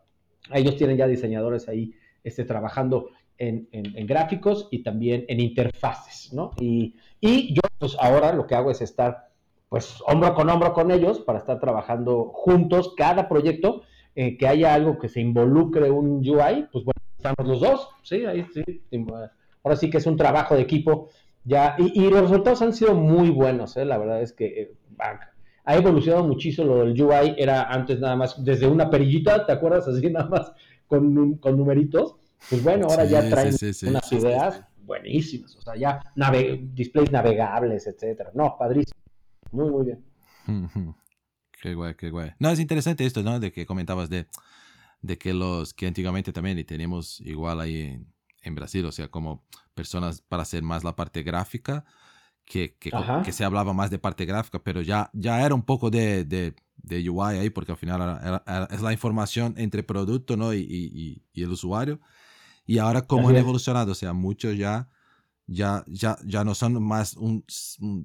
ellos 0.54 0.78
tienen 0.78 0.98
ya 0.98 1.08
diseñadores 1.08 1.68
ahí 1.68 1.94
este, 2.24 2.46
trabajando 2.46 3.10
en, 3.38 3.68
gráficos 4.08 4.70
y 4.72 4.84
también 4.84 5.26
en 5.28 5.42
interfaces, 5.42 6.32
¿no? 6.34 6.52
Y, 6.60 6.96
yo, 7.22 7.62
pues 7.78 7.98
ahora 8.00 8.32
lo 8.32 8.48
que 8.48 8.56
hago 8.56 8.72
es 8.72 8.82
estar, 8.82 9.30
pues, 9.68 10.02
hombro 10.08 10.34
con 10.34 10.50
hombro 10.50 10.74
con 10.74 10.92
ellos 10.92 11.20
para 11.20 11.40
estar 11.40 11.60
trabajando 11.60 12.32
juntos 12.34 12.94
cada 12.96 13.28
proyecto, 13.28 13.82
eh, 14.16 14.38
que 14.38 14.48
haya 14.48 14.74
algo 14.74 14.98
que 14.98 15.10
se 15.10 15.20
involucre 15.20 15.90
un 15.90 16.18
UI, 16.20 16.68
pues 16.72 16.86
bueno, 16.86 17.02
estamos 17.18 17.46
los 17.46 17.60
dos, 17.60 17.90
sí, 18.04 18.26
ahí 18.26 18.46
sí. 18.54 18.64
Ahora 19.64 19.76
sí 19.76 19.90
que 19.90 19.98
es 19.98 20.06
un 20.06 20.18
trabajo 20.18 20.56
de 20.56 20.62
equipo 20.62 21.10
ya, 21.46 21.76
y, 21.78 22.10
los 22.10 22.22
resultados 22.22 22.62
han 22.62 22.74
sido 22.74 22.96
muy 22.96 23.30
buenos, 23.30 23.76
¿eh? 23.78 23.86
la 23.86 23.98
verdad 23.98 24.22
es 24.22 24.32
que 24.34 24.46
eh, 24.46 24.74
ha 25.66 25.76
evolucionado 25.76 26.26
muchísimo 26.26 26.68
lo 26.68 26.86
del 26.86 27.02
UI, 27.02 27.36
era 27.38 27.64
antes 27.64 28.00
nada 28.00 28.16
más 28.16 28.44
desde 28.44 28.68
una 28.68 28.90
perillita, 28.90 29.46
¿te 29.46 29.52
acuerdas? 29.52 29.88
Así 29.88 30.10
nada 30.10 30.30
más 30.30 30.54
con, 30.88 31.36
con 31.36 31.58
numeritos. 31.58 32.16
Pues 32.50 32.64
bueno, 32.64 32.88
ahora 32.90 33.06
ya 33.06 33.30
traen 33.30 33.56
unas 33.88 34.12
ideas 34.12 34.64
buenísimas, 34.86 35.56
o 35.56 35.62
sea, 35.62 35.76
ya 35.76 36.02
displays 36.74 37.12
navegables, 37.12 37.88
etcétera. 37.88 38.32
No, 38.34 38.56
padrísimo. 38.58 39.00
Muy, 39.52 39.70
muy 39.70 39.86
bien. 39.86 40.96
Qué 41.62 41.74
guay, 41.74 41.96
qué 41.96 42.10
guay. 42.10 42.32
No, 42.40 42.50
es 42.50 42.60
interesante 42.60 43.06
esto, 43.06 43.24
¿no? 43.24 43.40
De 43.40 43.54
que 43.54 43.66
comentabas 43.66 44.10
de, 44.10 44.28
de 45.02 45.18
que 45.18 45.34
los 45.34 45.74
que 45.74 45.88
antiguamente 45.88 46.34
también 46.34 46.60
y 46.60 46.66
tenemos 46.66 47.22
igual 47.22 47.62
ahí 47.62 47.82
en, 47.82 48.13
en 48.44 48.56
Brasil, 48.56 48.86
o 48.86 48.92
sea, 48.92 49.10
como 49.10 49.44
personas 49.74 50.22
para 50.22 50.44
hacer 50.44 50.64
más 50.64 50.84
la 50.84 50.96
parte 50.96 51.24
gráfica, 51.24 51.86
que, 52.46 52.76
que, 52.78 52.92
que, 53.24 53.32
se 53.32 53.46
hablaba 53.46 53.74
más 53.74 53.90
de 53.90 54.00
parte 54.00 54.26
gráfica, 54.26 54.60
pero 54.62 54.82
ya, 54.82 55.10
ya 55.14 55.46
era 55.46 55.56
un 55.56 55.64
poco 55.64 55.90
de, 55.90 56.26
de, 56.26 56.56
de 56.76 57.10
UI 57.10 57.38
ahí, 57.38 57.50
porque 57.50 57.72
al 57.72 57.78
final 57.78 58.20
es 58.70 58.82
la 58.82 58.92
información 58.92 59.54
entre 59.58 59.82
producto 59.84 60.36
¿no? 60.36 60.54
y, 60.54 60.60
y, 60.60 61.24
y, 61.34 61.44
el 61.44 61.52
usuario. 61.52 62.00
Y 62.66 62.78
ahora 62.78 63.02
como 63.04 63.30
han 63.30 63.38
evolucionado, 63.38 63.94
o 63.94 63.96
sea, 63.96 64.14
muchos 64.14 64.58
ya, 64.58 64.90
ya, 65.48 65.84
ya, 65.88 66.18
ya 66.26 66.44
no 66.44 66.54
son 66.54 66.84
más 66.84 67.16
un, 67.16 67.46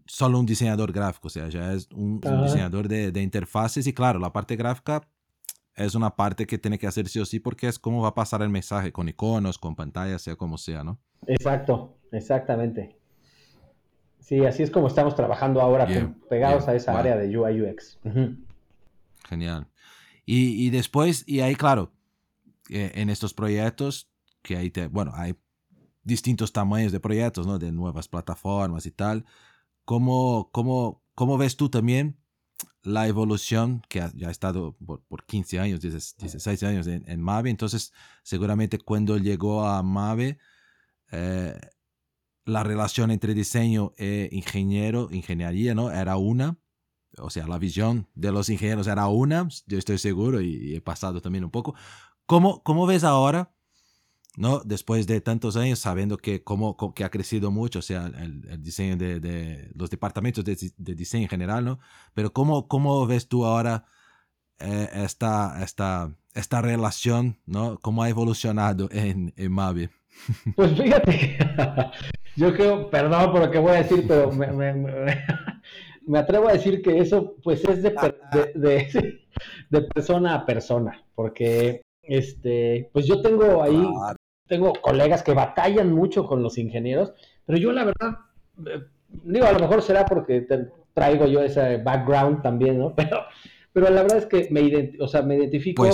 solo 0.07 0.39
un 0.39 0.47
diseñador 0.47 0.93
gráfico, 0.93 1.27
o 1.27 1.31
sea, 1.31 1.49
ya 1.49 1.73
es 1.73 1.89
un, 1.93 2.21
un 2.25 2.45
diseñador 2.45 2.89
de, 2.89 3.11
de 3.11 3.23
interfaces 3.23 3.87
y 3.87 3.93
claro, 3.93 4.19
la 4.19 4.33
parte 4.33 4.57
gráfica 4.57 5.09
es 5.79 5.95
una 5.95 6.17
parte 6.17 6.47
que 6.47 6.59
tiene 6.59 6.79
que 6.79 6.87
hacer 6.87 7.09
sí 7.09 7.21
o 7.21 7.25
sí 7.25 7.39
porque 7.39 7.69
es 7.69 7.79
cómo 7.79 8.03
va 8.03 8.09
a 8.09 8.15
pasar 8.15 8.43
el 8.43 8.49
mensaje 8.49 8.93
con 8.93 9.09
iconos, 9.09 9.59
con 9.59 9.77
pantallas, 9.77 10.23
sea 10.23 10.37
como 10.37 10.59
sea, 10.59 10.83
¿no? 10.83 10.99
Exacto, 11.27 11.97
exactamente. 12.11 12.97
Sí, 14.19 14.45
así 14.45 14.63
es 14.63 14.71
como 14.71 14.89
estamos 14.89 15.15
trabajando 15.15 15.61
ahora, 15.61 15.87
pegados 16.29 16.69
a 16.69 16.75
esa 16.75 16.99
área 16.99 17.17
de 17.17 17.37
UI 17.37 17.63
UX. 17.63 17.99
Genial. 19.29 19.69
Y, 20.27 20.69
después, 20.71 21.25
y 21.27 21.41
ahí 21.41 21.55
claro, 21.55 21.93
eh, 22.69 22.93
en 22.97 23.09
estos 23.09 23.33
proyectos, 23.33 24.11
que 24.43 24.57
ahí 24.57 24.71
te, 24.71 24.89
bueno, 24.89 25.13
hay 25.15 25.35
distintos 26.03 26.53
tamaños 26.53 26.93
de 26.93 27.01
proyectos, 27.01 27.47
¿no? 27.47 27.59
De 27.59 27.73
nuevas 27.73 28.09
plataformas 28.09 28.85
y 28.85 28.91
tal. 28.91 29.25
¿Cómo, 29.87 30.51
cómo, 30.53 31.03
cómo 31.15 31.39
ves 31.39 31.57
tú 31.57 31.71
también 31.71 32.19
la 32.83 33.07
evolución 33.09 33.83
que 33.89 34.09
ya 34.15 34.29
ha 34.29 34.31
estado 34.31 34.77
por, 34.85 35.03
por 35.05 35.25
15 35.25 35.59
años, 35.59 35.81
16 35.81 36.63
años 36.63 36.87
en, 36.87 37.09
en, 37.09 37.21
Mave. 37.21 37.51
Entonces, 37.51 37.93
seguramente 38.23 38.79
cuando 38.79 39.19
llegó 39.19 39.67
a 39.67 39.83
Mave, 39.83 40.39
eh, 41.11 41.59
la 42.45 42.63
relación 42.63 43.11
entre 43.11 43.35
diseño 43.35 43.93
e 43.99 44.29
ingeniero, 44.33 45.09
ingeniería, 45.11 45.75
¿no? 45.75 45.91
Era 45.91 46.17
una. 46.17 46.59
O 47.19 47.31
sea, 47.31 47.47
la 47.47 47.59
visión 47.59 48.09
de 48.15 48.33
los 48.33 48.49
ingenieros 48.49 48.87
era 48.87 49.09
una, 49.09 49.49
yo 49.67 49.79
estoy 49.79 49.99
seguro 49.99 50.41
y, 50.41 50.75
he 50.75 50.81
pasado 50.81 51.21
también 51.21 51.45
un 51.45 51.51
poco. 51.51 51.75
¿Cómo, 52.27 52.63
cómo 52.63 52.87
ves 52.87 53.05
ahora 53.05 53.53
¿no? 54.39 54.61
Después 54.65 55.09
de 55.09 55.21
tantos 55.21 55.57
años, 55.57 55.81
sabiendo 55.81 56.17
que, 56.17 56.45
cómo, 56.45 56.77
que 56.95 57.03
ha 57.03 57.11
crecido 57.11 57.51
mucho, 57.51 57.81
o 57.81 57.83
sea, 57.83 58.07
el, 58.07 58.63
diseño 58.63 58.97
de, 58.97 59.19
de, 59.19 59.69
los 59.75 59.91
departamentos 59.91 60.45
de, 60.45 60.57
de, 60.77 60.95
diseño 60.95 61.25
en 61.25 61.29
general, 61.29 61.65
¿no? 61.65 61.81
Pero 62.15 62.33
¿cómo, 62.33 62.69
cómo 62.69 63.05
ves 63.05 63.27
tú 63.27 63.45
ahora 63.45 63.87
eh, 64.61 64.89
esta, 64.95 65.61
esta, 65.65 66.13
esta 66.35 66.63
relación, 66.63 67.39
¿no? 67.47 67.79
¿Cómo 67.81 68.05
ha 68.05 68.09
evolucionado 68.09 68.89
en, 68.93 69.35
en 69.37 69.53
Mavi? 69.53 69.89
Pues 70.57 70.73
fíjate, 70.77 71.39
yo 72.37 72.55
creo, 72.55 72.91
perdón 72.91 73.33
por 73.33 73.41
lo 73.41 73.51
que 73.51 73.59
voy 73.59 73.73
a 73.73 73.83
decir, 73.83 74.05
pero 74.07 74.31
me, 74.31 74.47
me, 74.53 74.73
me, 76.07 76.19
atrevo 76.19 76.49
a 76.49 76.53
decir 76.53 76.81
que 76.81 76.99
eso 76.99 77.35
pues 77.43 77.65
es 77.65 77.83
de, 77.83 77.91
de, 78.55 79.21
de 79.69 79.83
persona 79.83 80.35
a 80.35 80.47
persona, 80.47 81.05
porque 81.17 81.83
este, 82.03 82.89
pues 82.93 83.07
yo 83.07 83.21
tengo 83.21 83.63
ahí 83.63 83.87
tengo 84.49 84.73
colegas 84.73 85.23
que 85.23 85.35
batallan 85.35 85.93
mucho 85.93 86.27
con 86.27 86.43
los 86.43 86.59
ingenieros, 86.59 87.13
pero 87.45 87.59
yo 87.59 87.73
la 87.73 87.85
verdad, 87.85 88.19
eh, 88.67 88.83
digo, 89.11 89.47
a 89.47 89.53
lo 89.53 89.61
mejor 89.61 89.83
será 89.83 90.05
porque 90.05 90.47
traigo 90.95 91.27
yo 91.27 91.41
ese 91.43 91.77
background 91.79 92.43
también, 92.43 92.79
¿no? 92.79 92.95
Pero, 92.97 93.21
pero 93.73 93.91
la 93.91 94.03
verdad 94.03 94.19
es 94.19 94.27
que 94.27 94.49
me, 94.51 94.93
o 94.99 95.07
sea, 95.07 95.23
me 95.23 95.37
identifico, 95.37 95.87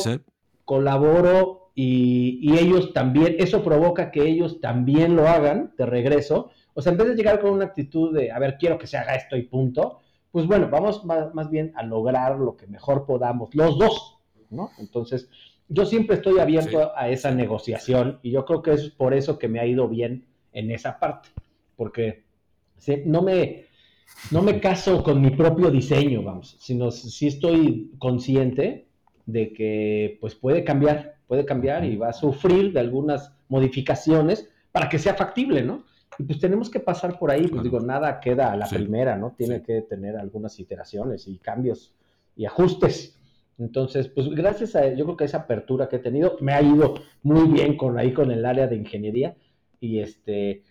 colaboro 0.64 1.70
y, 1.74 2.38
y, 2.40 2.56
ellos 2.56 2.94
también, 2.94 3.36
eso 3.38 3.62
provoca 3.62 4.10
que 4.10 4.22
ellos 4.22 4.60
también 4.60 5.16
lo 5.16 5.28
hagan 5.28 5.74
de 5.76 5.84
regreso. 5.84 6.50
O 6.72 6.80
sea, 6.80 6.92
en 6.92 6.98
vez 6.98 7.08
de 7.08 7.14
llegar 7.14 7.40
con 7.40 7.50
una 7.50 7.66
actitud 7.66 8.14
de, 8.14 8.30
a 8.30 8.38
ver, 8.38 8.56
quiero 8.58 8.78
que 8.78 8.86
se 8.86 8.96
haga 8.96 9.16
esto 9.16 9.36
y 9.36 9.42
punto, 9.42 9.98
pues 10.30 10.46
bueno, 10.46 10.68
vamos 10.70 11.04
más, 11.04 11.34
más 11.34 11.50
bien 11.50 11.72
a 11.76 11.82
lograr 11.82 12.38
lo 12.38 12.56
que 12.56 12.66
mejor 12.66 13.04
podamos, 13.04 13.54
los 13.54 13.78
dos, 13.78 14.18
¿no? 14.48 14.70
Entonces, 14.78 15.28
yo 15.68 15.86
siempre 15.86 16.16
estoy 16.16 16.38
abierto 16.38 16.92
a 16.96 17.08
esa 17.08 17.30
negociación 17.30 18.18
y 18.22 18.30
yo 18.30 18.44
creo 18.44 18.62
que 18.62 18.72
es 18.72 18.90
por 18.90 19.14
eso 19.14 19.38
que 19.38 19.48
me 19.48 19.60
ha 19.60 19.66
ido 19.66 19.88
bien 19.88 20.26
en 20.52 20.70
esa 20.70 20.98
parte, 20.98 21.30
porque 21.76 22.24
no 23.06 23.22
me, 23.22 23.66
no 24.30 24.42
me 24.42 24.60
caso 24.60 25.02
con 25.02 25.20
mi 25.20 25.30
propio 25.30 25.70
diseño, 25.70 26.22
vamos, 26.22 26.56
sino 26.60 26.90
sí 26.90 27.26
estoy 27.26 27.92
consciente 27.98 28.86
de 29.26 29.52
que 29.52 30.18
pues 30.20 30.34
puede 30.34 30.64
cambiar, 30.64 31.16
puede 31.26 31.44
cambiar 31.44 31.84
y 31.84 31.96
va 31.96 32.10
a 32.10 32.12
sufrir 32.12 32.72
de 32.72 32.80
algunas 32.80 33.32
modificaciones 33.48 34.50
para 34.70 34.88
que 34.88 34.98
sea 34.98 35.14
factible, 35.14 35.62
¿no? 35.62 35.84
Y 36.18 36.24
pues 36.24 36.38
tenemos 36.38 36.70
que 36.70 36.78
pasar 36.78 37.18
por 37.18 37.30
ahí, 37.30 37.48
pues 37.48 37.62
digo, 37.62 37.80
nada 37.80 38.20
queda 38.20 38.52
a 38.52 38.56
la 38.56 38.68
primera, 38.68 39.16
¿no? 39.16 39.32
Tiene 39.36 39.62
que 39.62 39.82
tener 39.82 40.16
algunas 40.16 40.60
iteraciones 40.60 41.26
y 41.26 41.38
cambios 41.38 41.92
y 42.36 42.44
ajustes 42.44 43.18
Entonces, 43.58 44.08
pues 44.08 44.28
gracias 44.30 44.74
a, 44.74 44.92
yo 44.94 45.04
creo 45.04 45.16
que 45.16 45.24
esa 45.24 45.38
apertura 45.38 45.88
que 45.88 45.96
he 45.96 46.00
tenido, 46.00 46.36
me 46.40 46.52
ha 46.52 46.62
ido 46.62 46.94
muy 47.22 47.48
bien 47.48 47.76
con 47.76 47.98
ahí 47.98 48.12
con 48.12 48.30
el 48.30 48.44
área 48.44 48.66
de 48.66 48.76
ingeniería 48.76 49.36
y 49.80 50.00
este, 50.00 50.62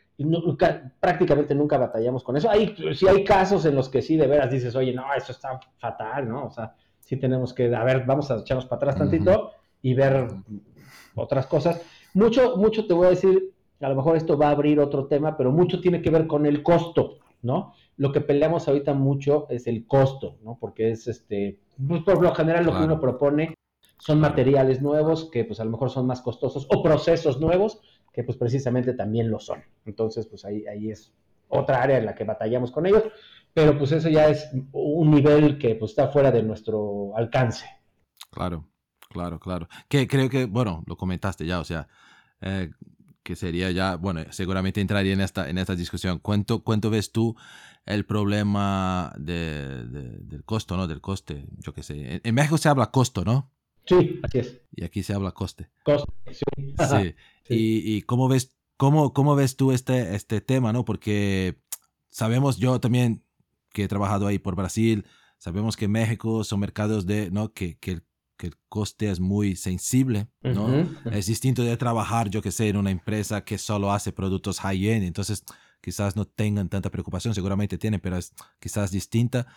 prácticamente 0.99 1.55
nunca 1.55 1.77
batallamos 1.77 2.23
con 2.23 2.37
eso. 2.37 2.49
Hay, 2.49 2.75
sí 2.93 3.07
hay 3.07 3.23
casos 3.23 3.65
en 3.65 3.75
los 3.75 3.89
que 3.89 4.01
sí 4.01 4.17
de 4.17 4.27
veras 4.27 4.51
dices, 4.51 4.75
oye, 4.75 4.93
no, 4.93 5.05
eso 5.15 5.31
está 5.31 5.59
fatal, 5.77 6.27
¿no? 6.27 6.47
O 6.47 6.51
sea, 6.51 6.75
sí 6.99 7.17
tenemos 7.17 7.53
que, 7.53 7.73
a 7.73 7.83
ver, 7.83 8.05
vamos 8.05 8.29
a 8.31 8.39
echarnos 8.39 8.65
para 8.65 8.77
atrás 8.77 8.97
tantito 8.97 9.51
y 9.81 9.93
ver 9.93 10.27
otras 11.15 11.47
cosas. 11.47 11.81
Mucho, 12.13 12.57
mucho 12.57 12.85
te 12.85 12.93
voy 12.93 13.07
a 13.07 13.11
decir, 13.11 13.53
a 13.79 13.89
lo 13.89 13.95
mejor 13.95 14.17
esto 14.17 14.37
va 14.37 14.47
a 14.47 14.51
abrir 14.51 14.79
otro 14.79 15.07
tema, 15.07 15.35
pero 15.37 15.51
mucho 15.51 15.81
tiene 15.81 16.01
que 16.01 16.09
ver 16.09 16.27
con 16.27 16.45
el 16.45 16.63
costo, 16.63 17.19
¿no? 17.41 17.73
Lo 17.97 18.11
que 18.11 18.21
peleamos 18.21 18.67
ahorita 18.67 18.93
mucho 18.93 19.47
es 19.49 19.67
el 19.67 19.85
costo, 19.85 20.37
¿no? 20.43 20.57
Porque 20.59 20.91
es 20.91 21.07
este, 21.07 21.59
pues 21.87 22.03
por 22.03 22.21
lo 22.21 22.33
general 22.33 22.65
lo 22.65 22.75
que 22.75 22.83
uno 22.83 22.99
propone 22.99 23.55
son 23.97 24.19
materiales 24.19 24.81
nuevos 24.81 25.29
que 25.31 25.45
pues 25.45 25.59
a 25.59 25.65
lo 25.65 25.71
mejor 25.71 25.89
son 25.89 26.05
más 26.05 26.21
costosos 26.21 26.67
o 26.69 26.83
procesos 26.83 27.39
nuevos 27.39 27.81
que 28.11 28.23
pues 28.23 28.37
precisamente 28.37 28.93
también 28.93 29.29
lo 29.29 29.39
son. 29.39 29.63
Entonces 29.85 30.27
pues 30.27 30.45
ahí, 30.45 30.65
ahí 30.67 30.91
es 30.91 31.13
otra 31.47 31.81
área 31.81 31.97
en 31.97 32.05
la 32.05 32.15
que 32.15 32.23
batallamos 32.23 32.71
con 32.71 32.85
ellos, 32.85 33.03
pero 33.53 33.77
pues 33.77 33.91
eso 33.91 34.09
ya 34.09 34.27
es 34.27 34.49
un 34.71 35.11
nivel 35.11 35.57
que 35.57 35.75
pues 35.75 35.91
está 35.91 36.07
fuera 36.07 36.31
de 36.31 36.43
nuestro 36.43 37.15
alcance. 37.15 37.65
Claro, 38.31 38.67
claro, 39.09 39.39
claro. 39.39 39.67
Que 39.87 40.07
creo 40.07 40.29
que, 40.29 40.45
bueno, 40.45 40.83
lo 40.87 40.97
comentaste 40.97 41.45
ya, 41.45 41.59
o 41.59 41.63
sea, 41.63 41.87
eh, 42.41 42.71
que 43.23 43.35
sería 43.35 43.71
ya, 43.71 43.95
bueno, 43.95 44.21
seguramente 44.31 44.81
entraría 44.81 45.13
en 45.13 45.21
esta, 45.21 45.49
en 45.49 45.57
esta 45.57 45.75
discusión. 45.75 46.19
¿Cuánto, 46.19 46.63
cuánto 46.63 46.89
ves 46.89 47.11
tú 47.11 47.35
el 47.85 48.05
problema 48.05 49.13
de, 49.17 49.85
del 49.85 50.43
costo, 50.43 50.77
¿no? 50.77 50.87
Del 50.87 51.01
coste, 51.01 51.47
yo 51.59 51.73
qué 51.73 51.83
sé. 51.83 52.21
En, 52.23 52.35
México 52.35 52.57
se 52.57 52.69
habla 52.69 52.91
costo, 52.91 53.23
¿no? 53.23 53.51
Sí, 53.85 54.19
así 54.23 54.39
es. 54.39 54.61
Y 54.75 54.83
aquí 54.83 55.03
se 55.03 55.13
habla 55.13 55.31
coste. 55.31 55.69
Coste, 55.83 56.11
sí. 56.31 56.45
sí. 56.77 57.15
Y, 57.49 57.95
y, 57.95 58.01
cómo 58.03 58.27
ves, 58.27 58.55
cómo, 58.77 59.13
cómo 59.13 59.35
ves 59.35 59.55
tú 59.55 59.71
este, 59.71 60.15
este 60.15 60.41
tema, 60.41 60.71
¿no? 60.73 60.85
Porque 60.85 61.57
sabemos, 62.09 62.57
yo 62.57 62.79
también 62.79 63.23
que 63.73 63.83
he 63.83 63.87
trabajado 63.87 64.27
ahí 64.27 64.37
por 64.37 64.55
Brasil, 64.55 65.05
sabemos 65.37 65.75
que 65.75 65.87
México 65.87 66.43
son 66.43 66.59
mercados 66.59 67.05
de, 67.05 67.31
¿no? 67.31 67.53
Que, 67.53 67.77
que 67.77 68.01
que 68.43 68.47
el 68.47 68.57
coste 68.67 69.09
es 69.09 69.21
muy 69.21 69.55
sensible, 69.55 70.27
¿no? 70.41 70.67
Es 71.11 71.27
distinto 71.27 71.63
de 71.63 71.77
trabajar, 71.77 72.29
yo 72.29 72.41
que 72.41 72.51
sé, 72.51 72.67
en 72.67 72.75
una 72.75 72.91
empresa 72.91 73.45
que 73.45 73.57
solo 73.57 73.93
hace 73.93 74.11
productos 74.11 74.59
high-end, 74.59 75.05
entonces 75.05 75.45
quizás 75.79 76.17
no 76.17 76.25
tengan 76.25 76.67
tanta 76.67 76.91
preocupación, 76.91 77.33
seguramente 77.33 77.77
tienen, 77.77 78.01
pero 78.01 78.17
es 78.17 78.33
quizás 78.59 78.91
distinta. 78.91 79.47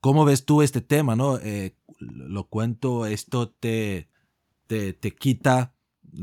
¿Cómo 0.00 0.24
ves 0.24 0.46
tú 0.46 0.62
este 0.62 0.80
tema, 0.80 1.16
no? 1.16 1.36
Eh, 1.38 1.76
lo 1.98 2.48
cuento, 2.48 3.04
esto 3.04 3.50
te, 3.50 4.08
te, 4.66 4.94
te 4.94 5.10
quita 5.10 5.74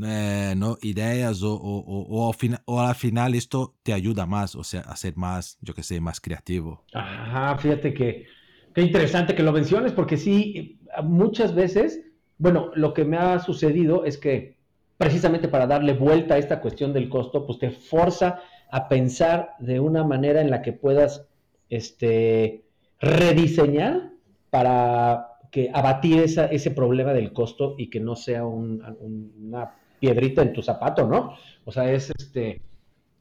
eh, 0.04 0.54
¿no? 0.56 0.78
ideas 0.82 1.40
o, 1.44 1.54
o, 1.54 1.78
o, 1.78 2.30
o, 2.30 2.34
o, 2.64 2.80
al 2.80 2.94
final 2.96 3.34
esto 3.36 3.76
te 3.84 3.92
ayuda 3.92 4.26
más, 4.26 4.56
o 4.56 4.64
sea, 4.64 4.80
a 4.80 4.96
ser 4.96 5.16
más, 5.16 5.56
yo 5.60 5.72
que 5.72 5.84
sé, 5.84 6.00
más 6.00 6.20
creativo. 6.20 6.84
Ajá, 6.94 7.56
fíjate 7.58 7.94
que 7.94 8.26
qué 8.74 8.82
interesante 8.82 9.36
que 9.36 9.42
lo 9.44 9.52
menciones, 9.52 9.92
porque 9.92 10.16
sí, 10.16 10.80
muchas 11.02 11.54
veces, 11.54 12.02
bueno, 12.38 12.70
lo 12.74 12.92
que 12.92 13.04
me 13.04 13.16
ha 13.16 13.38
sucedido 13.38 14.04
es 14.04 14.18
que 14.18 14.56
precisamente 14.98 15.48
para 15.48 15.66
darle 15.66 15.94
vuelta 15.94 16.34
a 16.34 16.38
esta 16.38 16.60
cuestión 16.60 16.92
del 16.92 17.08
costo, 17.08 17.46
pues 17.46 17.58
te 17.58 17.70
forza 17.70 18.40
a 18.70 18.88
pensar 18.88 19.54
de 19.58 19.80
una 19.80 20.04
manera 20.04 20.40
en 20.40 20.50
la 20.50 20.62
que 20.62 20.72
puedas 20.72 21.26
este, 21.68 22.64
rediseñar 23.00 24.10
para 24.50 25.38
que 25.50 25.70
abatir 25.72 26.20
esa, 26.20 26.46
ese 26.46 26.70
problema 26.70 27.12
del 27.12 27.32
costo 27.32 27.74
y 27.76 27.90
que 27.90 28.00
no 28.00 28.16
sea 28.16 28.46
una 28.46 29.74
piedrita 29.98 30.42
en 30.42 30.52
tu 30.52 30.62
zapato, 30.62 31.06
¿no? 31.06 31.36
O 31.64 31.72
sea, 31.72 31.92
es 31.92 32.10
este, 32.18 32.60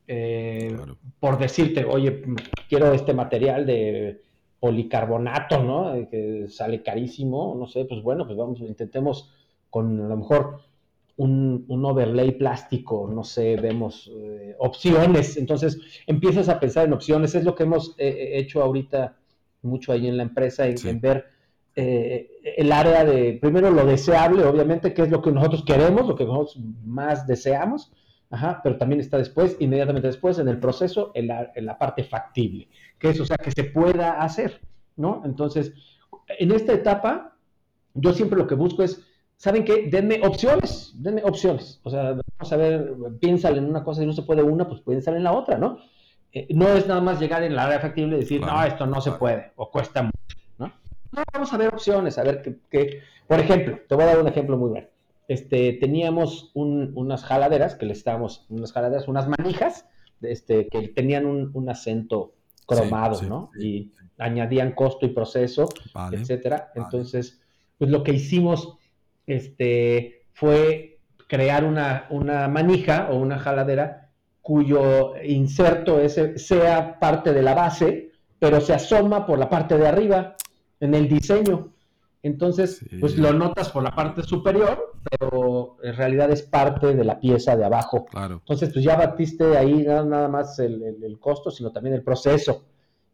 eh, 0.08 0.76
por 1.20 1.38
decirte, 1.38 1.86
oye, 1.86 2.22
quiero 2.70 2.94
este 2.94 3.14
material 3.14 3.66
de 3.66 4.22
policarbonato, 4.62 5.64
¿no? 5.64 6.08
Que 6.10 6.46
sale 6.48 6.84
carísimo, 6.84 7.56
no 7.58 7.66
sé, 7.66 7.84
pues 7.86 8.02
bueno, 8.04 8.26
pues 8.26 8.38
vamos, 8.38 8.60
intentemos 8.60 9.34
con 9.72 10.00
a 10.00 10.08
lo 10.08 10.18
mejor 10.18 10.62
un, 11.18 11.66
overlay 11.84 12.32
plástico, 12.34 13.10
no 13.12 13.24
sé, 13.24 13.56
vemos 13.56 14.12
eh, 14.16 14.56
opciones, 14.60 15.36
entonces 15.36 15.80
empiezas 16.06 16.48
a 16.48 16.60
pensar 16.60 16.86
en 16.86 16.94
opciones, 16.94 17.34
es 17.34 17.44
lo 17.44 17.56
que 17.56 17.64
hemos 17.64 17.96
eh, 17.98 18.08
eh, 18.08 18.40
hecho 18.40 18.62
ahorita 18.62 19.18
mucho 19.64 19.92
ahí 19.92 20.08
en 20.08 20.18
la 20.18 20.24
empresa, 20.24 20.68
en, 20.68 21.02
ver 21.02 21.26
el 21.74 22.72
área 22.72 23.04
de, 23.04 23.40
primero 23.42 23.72
lo 23.72 23.86
deseable, 23.86 24.44
obviamente, 24.44 24.94
que 24.94 25.04
es 25.04 25.10
lo 25.10 25.22
que 25.22 25.32
nosotros 25.32 25.64
queremos, 25.66 26.06
lo 26.06 26.16
que 26.16 26.26
nosotros 26.26 26.60
más 26.86 27.26
deseamos, 27.26 27.92
Ajá, 28.32 28.62
pero 28.64 28.78
también 28.78 29.02
está 29.02 29.18
después, 29.18 29.58
inmediatamente 29.60 30.08
después, 30.08 30.40
en 30.40 30.48
el 30.48 30.58
proceso, 30.58 31.12
en 31.16 31.28
la, 31.28 31.52
en 31.54 31.66
la 31.66 31.78
parte 31.78 32.06
factible, 32.06 32.70
que 32.98 33.10
es, 33.10 33.20
o 33.20 33.26
sea, 33.26 33.36
que 33.36 33.52
se 33.52 33.66
pueda 33.66 34.22
hacer, 34.22 34.62
¿no? 34.96 35.22
Entonces, 35.26 35.74
en 36.40 36.52
esta 36.52 36.72
etapa, 36.72 37.36
yo 37.94 38.14
siempre 38.14 38.40
lo 38.40 38.48
que 38.48 38.56
busco 38.56 38.84
es, 38.84 39.06
¿saben 39.36 39.66
qué? 39.66 39.90
Denme 39.92 40.22
opciones, 40.26 40.94
denme 40.96 41.22
opciones. 41.26 41.82
O 41.84 41.90
sea, 41.90 42.14
vamos 42.14 42.54
a 42.54 42.56
ver, 42.56 42.94
piénsale 43.20 43.58
en 43.58 43.66
una 43.66 43.84
cosa 43.84 44.02
y 44.02 44.06
no 44.06 44.14
se 44.14 44.24
puede 44.24 44.44
una, 44.44 44.66
pues 44.66 44.80
piénsale 44.80 45.18
en 45.18 45.26
la 45.26 45.34
otra, 45.34 45.58
¿no? 45.58 45.80
Eh, 46.32 46.48
no 46.52 46.70
es 46.70 46.88
nada 46.88 47.02
más 47.02 47.20
llegar 47.20 47.44
en 47.44 47.54
la 47.54 47.66
área 47.66 47.82
factible 47.82 48.16
y 48.16 48.22
decir, 48.22 48.40
no, 48.40 48.64
esto 48.64 48.86
no 48.86 49.02
se 49.02 49.12
puede, 49.12 49.52
o 49.58 49.70
cuesta 49.70 50.04
mucho, 50.04 50.38
¿no? 50.58 50.68
No, 51.12 51.24
vamos 51.34 51.52
a 51.52 51.58
ver 51.58 51.68
opciones, 51.68 52.18
a 52.18 52.24
ver 52.24 52.62
qué, 52.70 53.02
por 53.28 53.42
ejemplo, 53.42 53.78
te 53.90 53.96
voy 53.96 54.06
a 54.06 54.08
dar 54.08 54.22
un 54.22 54.30
ejemplo 54.30 54.56
muy 54.58 54.70
bueno 54.70 54.91
este, 55.32 55.72
teníamos 55.80 56.52
unas 56.56 57.24
jaladeras 57.24 57.76
que 57.76 57.86
le 57.86 57.94
estábamos, 57.94 58.46
unas 58.50 58.74
jaladeras, 58.74 59.08
unas 59.08 59.30
manijas, 59.30 59.86
este, 60.22 60.68
que 60.68 60.90
tenían 60.90 61.26
un, 61.26 61.70
acento 61.70 62.34
cromado, 62.66 63.22
¿no? 63.22 63.50
Y 63.58 63.94
añadían 64.18 64.74
costo 64.74 65.06
y 65.06 65.10
proceso, 65.10 65.70
etcétera. 66.12 66.74
Entonces, 66.76 67.40
pues 67.78 67.90
lo 67.90 68.04
que 68.04 68.12
hicimos, 68.12 68.76
este, 69.26 70.26
fue 70.34 71.00
crear 71.28 71.64
una, 71.64 72.08
una 72.10 72.50
manija 72.50 73.08
o 73.10 73.16
una 73.16 73.40
jaladera 73.40 74.10
cuyo 74.42 75.14
inserto 75.24 76.02
ese 76.02 76.38
sea 76.40 77.00
parte 77.00 77.32
de 77.32 77.42
la 77.42 77.54
base, 77.54 78.12
pero 78.38 78.60
se 78.60 78.74
asoma 78.74 79.26
por 79.26 79.40
la 79.40 79.50
parte 79.50 79.78
de 79.78 79.88
arriba 79.88 80.36
en 80.82 80.94
el 80.94 81.08
diseño. 81.08 81.72
Entonces, 82.22 82.86
pues 83.00 83.18
lo 83.18 83.32
notas 83.32 83.70
por 83.70 83.82
la 83.82 83.96
parte 83.96 84.24
superior, 84.24 84.91
pero 85.10 85.78
en 85.84 85.96
realidad 85.96 86.32
es 86.32 86.44
parte 86.44 86.96
de 86.96 87.04
la 87.04 87.20
pieza 87.20 87.56
de 87.56 87.66
abajo. 87.66 88.06
Claro. 88.06 88.36
Entonces, 88.36 88.72
pues 88.72 88.86
ya 88.86 88.96
batiste 88.96 89.58
ahí 89.58 89.84
nada, 89.84 90.28
más 90.28 90.60
el, 90.60 91.18
costo, 91.20 91.52
sino 91.52 91.72
también 91.72 91.96
el 91.96 92.04
proceso, 92.04 92.66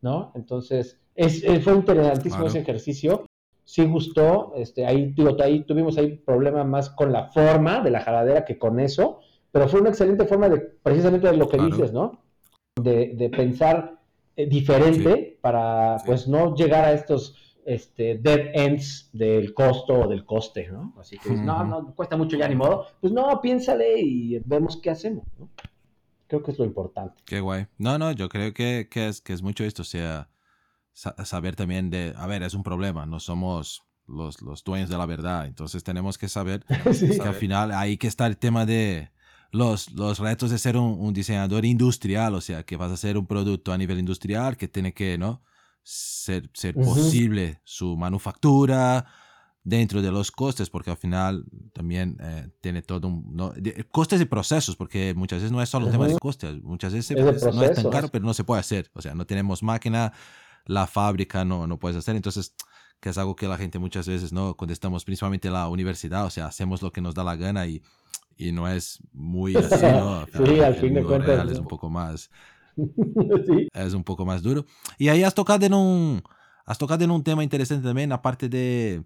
¿no? 0.01 0.31
Entonces, 0.35 0.99
es, 1.15 1.43
fue 1.63 1.73
interesantísimo 1.73 2.47
ese 2.47 2.59
ejercicio. 2.59 3.25
Sí 3.63 3.85
gustó, 3.85 4.53
este, 4.55 4.85
ahí, 4.85 5.13
ahí 5.43 5.63
tuvimos 5.63 5.97
ahí 5.97 6.15
problema 6.15 6.63
más 6.63 6.89
con 6.89 7.11
la 7.11 7.25
forma 7.25 7.81
de 7.81 7.91
la 7.91 7.99
jaladera 7.99 8.45
que 8.45 8.57
con 8.57 8.79
eso, 8.79 9.19
pero 9.51 9.67
fue 9.67 9.81
una 9.81 9.89
excelente 9.89 10.25
forma 10.25 10.47
de, 10.47 10.59
precisamente 10.59 11.27
de 11.27 11.35
lo 11.35 11.49
que 11.49 11.57
dices, 11.57 11.91
¿no? 11.91 12.23
De, 12.81 13.29
pensar 13.35 13.99
eh, 14.35 14.45
diferente 14.45 15.37
para, 15.41 15.97
pues, 16.05 16.27
no 16.27 16.55
llegar 16.55 16.85
a 16.85 16.93
estos 16.93 17.46
este, 17.67 18.17
dead 18.17 18.51
ends 18.53 19.09
del 19.11 19.53
costo 19.53 19.93
o 19.93 20.07
del 20.07 20.23
coste, 20.23 20.69
¿no? 20.71 20.95
Así 20.97 21.17
que, 21.17 21.31
no, 21.31 21.65
no, 21.65 21.93
cuesta 21.93 22.15
mucho 22.15 22.37
ya 22.37 22.47
ni 22.47 22.55
modo. 22.55 22.87
Pues 23.01 23.11
no, 23.11 23.41
piénsale 23.41 23.99
y 23.99 24.39
vemos 24.45 24.79
qué 24.81 24.89
hacemos, 24.89 25.25
¿no? 25.37 25.49
Creo 26.27 26.41
que 26.41 26.51
es 26.51 26.59
lo 26.59 26.63
importante. 26.63 27.21
Qué 27.25 27.41
guay. 27.41 27.67
No, 27.77 27.97
no, 27.97 28.13
yo 28.13 28.29
creo 28.29 28.53
que, 28.53 28.87
que, 28.89 29.09
es, 29.09 29.19
que 29.19 29.33
es 29.33 29.41
mucho 29.41 29.65
esto, 29.65 29.81
o 29.81 29.85
sea, 29.85 30.29
saber 30.93 31.57
también 31.57 31.89
de, 31.89 32.13
a 32.15 32.25
ver, 32.25 32.41
es 32.41 32.53
un 32.53 32.63
problema, 32.63 33.05
no 33.05 33.19
somos 33.19 33.83
los, 34.07 34.41
los 34.41 34.63
dueños 34.63 34.89
de 34.89 34.97
la 34.97 35.05
verdad, 35.05 35.45
entonces 35.45 35.83
tenemos 35.83 36.17
que 36.17 36.29
saber 36.29 36.63
que 36.67 37.21
al 37.21 37.35
final 37.35 37.73
hay 37.73 37.97
que 37.97 38.07
estar 38.07 38.31
el 38.31 38.37
tema 38.37 38.65
de 38.65 39.11
los, 39.51 39.91
los 39.91 40.19
retos 40.19 40.51
de 40.51 40.57
ser 40.57 40.77
un, 40.77 40.97
un 40.97 41.13
diseñador 41.13 41.65
industrial, 41.65 42.33
o 42.33 42.39
sea, 42.39 42.63
que 42.63 42.77
vas 42.77 42.91
a 42.91 42.93
hacer 42.93 43.17
un 43.17 43.27
producto 43.27 43.73
a 43.73 43.77
nivel 43.77 43.99
industrial 43.99 44.55
que 44.55 44.69
tiene 44.69 44.93
que, 44.93 45.17
¿no? 45.17 45.41
Ser, 45.87 46.49
ser 46.53 46.75
posible 46.75 47.61
su 47.63 47.95
manufactura 47.95 49.05
dentro 49.63 50.01
de 50.01 50.11
los 50.11 50.31
costes, 50.31 50.69
porque 50.69 50.91
al 50.91 50.97
final 50.97 51.45
también 51.71 52.17
eh, 52.19 52.49
tiene 52.59 52.81
todo 52.81 53.07
un... 53.07 53.25
¿no? 53.33 53.53
costes 53.89 54.19
y 54.19 54.25
procesos, 54.25 54.75
porque 54.75 55.13
muchas 55.15 55.39
veces 55.39 55.51
no 55.53 55.61
es 55.61 55.69
solo 55.69 55.85
un 55.85 55.93
tema 55.93 56.07
de 56.07 56.17
costes, 56.17 56.61
muchas 56.61 56.91
veces 56.91 57.15
no 57.15 57.63
es 57.63 57.73
tan 57.73 57.89
caro, 57.89 58.09
pero 58.09 58.25
no 58.25 58.33
se 58.33 58.43
puede 58.43 58.59
hacer. 58.59 58.91
O 58.93 59.01
sea, 59.01 59.15
no 59.15 59.25
tenemos 59.25 59.63
máquina, 59.63 60.11
la 60.65 60.87
fábrica 60.87 61.45
no, 61.45 61.67
no 61.67 61.79
puedes 61.79 61.97
hacer, 61.97 62.17
entonces 62.17 62.53
que 62.99 63.09
es 63.09 63.17
algo 63.17 63.37
que 63.37 63.47
la 63.47 63.57
gente 63.57 63.79
muchas 63.79 64.09
veces 64.09 64.33
no 64.33 64.57
contestamos 64.57 65.05
principalmente 65.05 65.47
en 65.47 65.53
la 65.53 65.69
universidad, 65.69 66.25
o 66.25 66.29
sea, 66.29 66.47
hacemos 66.47 66.81
lo 66.81 66.91
que 66.91 66.99
nos 66.99 67.15
da 67.15 67.23
la 67.23 67.37
gana 67.37 67.65
y, 67.65 67.81
y 68.35 68.51
no 68.51 68.67
es 68.67 68.99
muy 69.13 69.55
así, 69.55 69.85
¿no? 69.85 70.25
sí, 70.25 70.59
al 70.59 70.75
fin 70.75 70.95
de 70.95 71.03
cuentas. 71.03 71.49
Es 71.49 71.59
un 71.59 71.67
poco 71.67 71.89
más 71.89 72.29
Es 73.73 73.93
un 73.93 74.03
poco 74.03 74.25
más 74.25 74.41
duro. 74.41 74.65
Y 74.97 75.09
ahí 75.09 75.23
has 75.23 75.33
tocado 75.33 75.65
en 75.65 75.73
un, 75.73 76.23
has 76.65 76.77
tocado 76.77 77.03
en 77.03 77.11
un 77.11 77.23
tema 77.23 77.43
interesante 77.43 77.85
también, 77.85 78.11
aparte 78.11 78.49
de, 78.49 79.03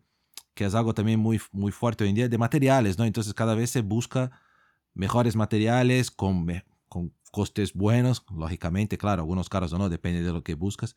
que 0.54 0.66
es 0.66 0.76
algo 0.76 0.94
también 0.94 1.20
muy, 1.20 1.40
muy 1.52 1.72
fuerte 1.72 2.04
hoy 2.04 2.10
en 2.10 2.16
día, 2.16 2.30
de 2.30 2.38
materiales, 2.38 2.98
¿no? 2.98 3.06
Entonces 3.06 3.34
cada 3.34 3.56
vez 3.56 3.70
se 3.70 3.82
busca 3.82 4.32
mejores 4.94 5.36
materiales 5.36 6.12
con, 6.12 6.48
con 6.90 7.14
costes 7.32 7.74
buenos, 7.74 8.26
lógicamente, 8.36 8.98
claro, 8.98 9.22
algunos 9.22 9.50
caros 9.50 9.74
o 9.74 9.78
no, 9.78 9.90
depende 9.90 10.22
de 10.22 10.34
lo 10.34 10.44
que 10.44 10.56
buscas. 10.56 10.96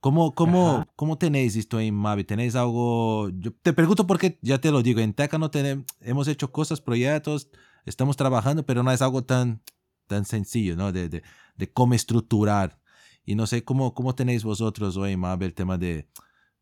¿Cómo, 0.00 0.34
cómo, 0.34 0.84
¿Cómo 0.96 1.16
tenéis 1.16 1.54
esto 1.54 1.78
en 1.78 1.94
Mavi? 1.94 2.24
¿Tenéis 2.24 2.56
algo? 2.56 3.28
Yo 3.30 3.52
te 3.52 3.72
pregunto 3.72 4.04
porque 4.04 4.38
ya 4.42 4.60
te 4.60 4.72
lo 4.72 4.82
digo, 4.82 4.98
en 5.00 5.14
Teca 5.14 5.38
no 5.38 5.50
tenemos, 5.50 5.86
hemos 6.00 6.26
hecho 6.26 6.50
cosas, 6.50 6.80
proyectos, 6.80 7.48
estamos 7.86 8.16
trabajando, 8.16 8.66
pero 8.66 8.82
no 8.82 8.90
es 8.90 9.00
algo 9.00 9.22
tan, 9.22 9.62
tan 10.06 10.24
sencillo, 10.24 10.76
¿no? 10.76 10.92
De, 10.92 11.08
de, 11.08 11.22
de 11.56 11.72
cómo 11.72 11.94
estructurar. 11.94 12.78
Y 13.24 13.34
no 13.34 13.46
sé 13.46 13.64
cómo, 13.64 13.94
cómo 13.94 14.14
tenéis 14.14 14.44
vosotros 14.44 14.96
hoy 14.96 15.12
en 15.12 15.20
Mavi 15.20 15.46
el 15.46 15.54
tema 15.54 15.78
de, 15.78 16.08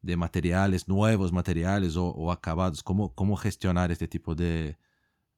de 0.02 0.16
materiales, 0.16 0.88
nuevos 0.88 1.32
materiales 1.32 1.96
o, 1.96 2.08
o, 2.08 2.32
acabados, 2.32 2.82
cómo, 2.82 3.14
cómo 3.14 3.36
gestionar 3.36 3.90
este 3.90 4.08
tipo 4.08 4.34
de, 4.34 4.76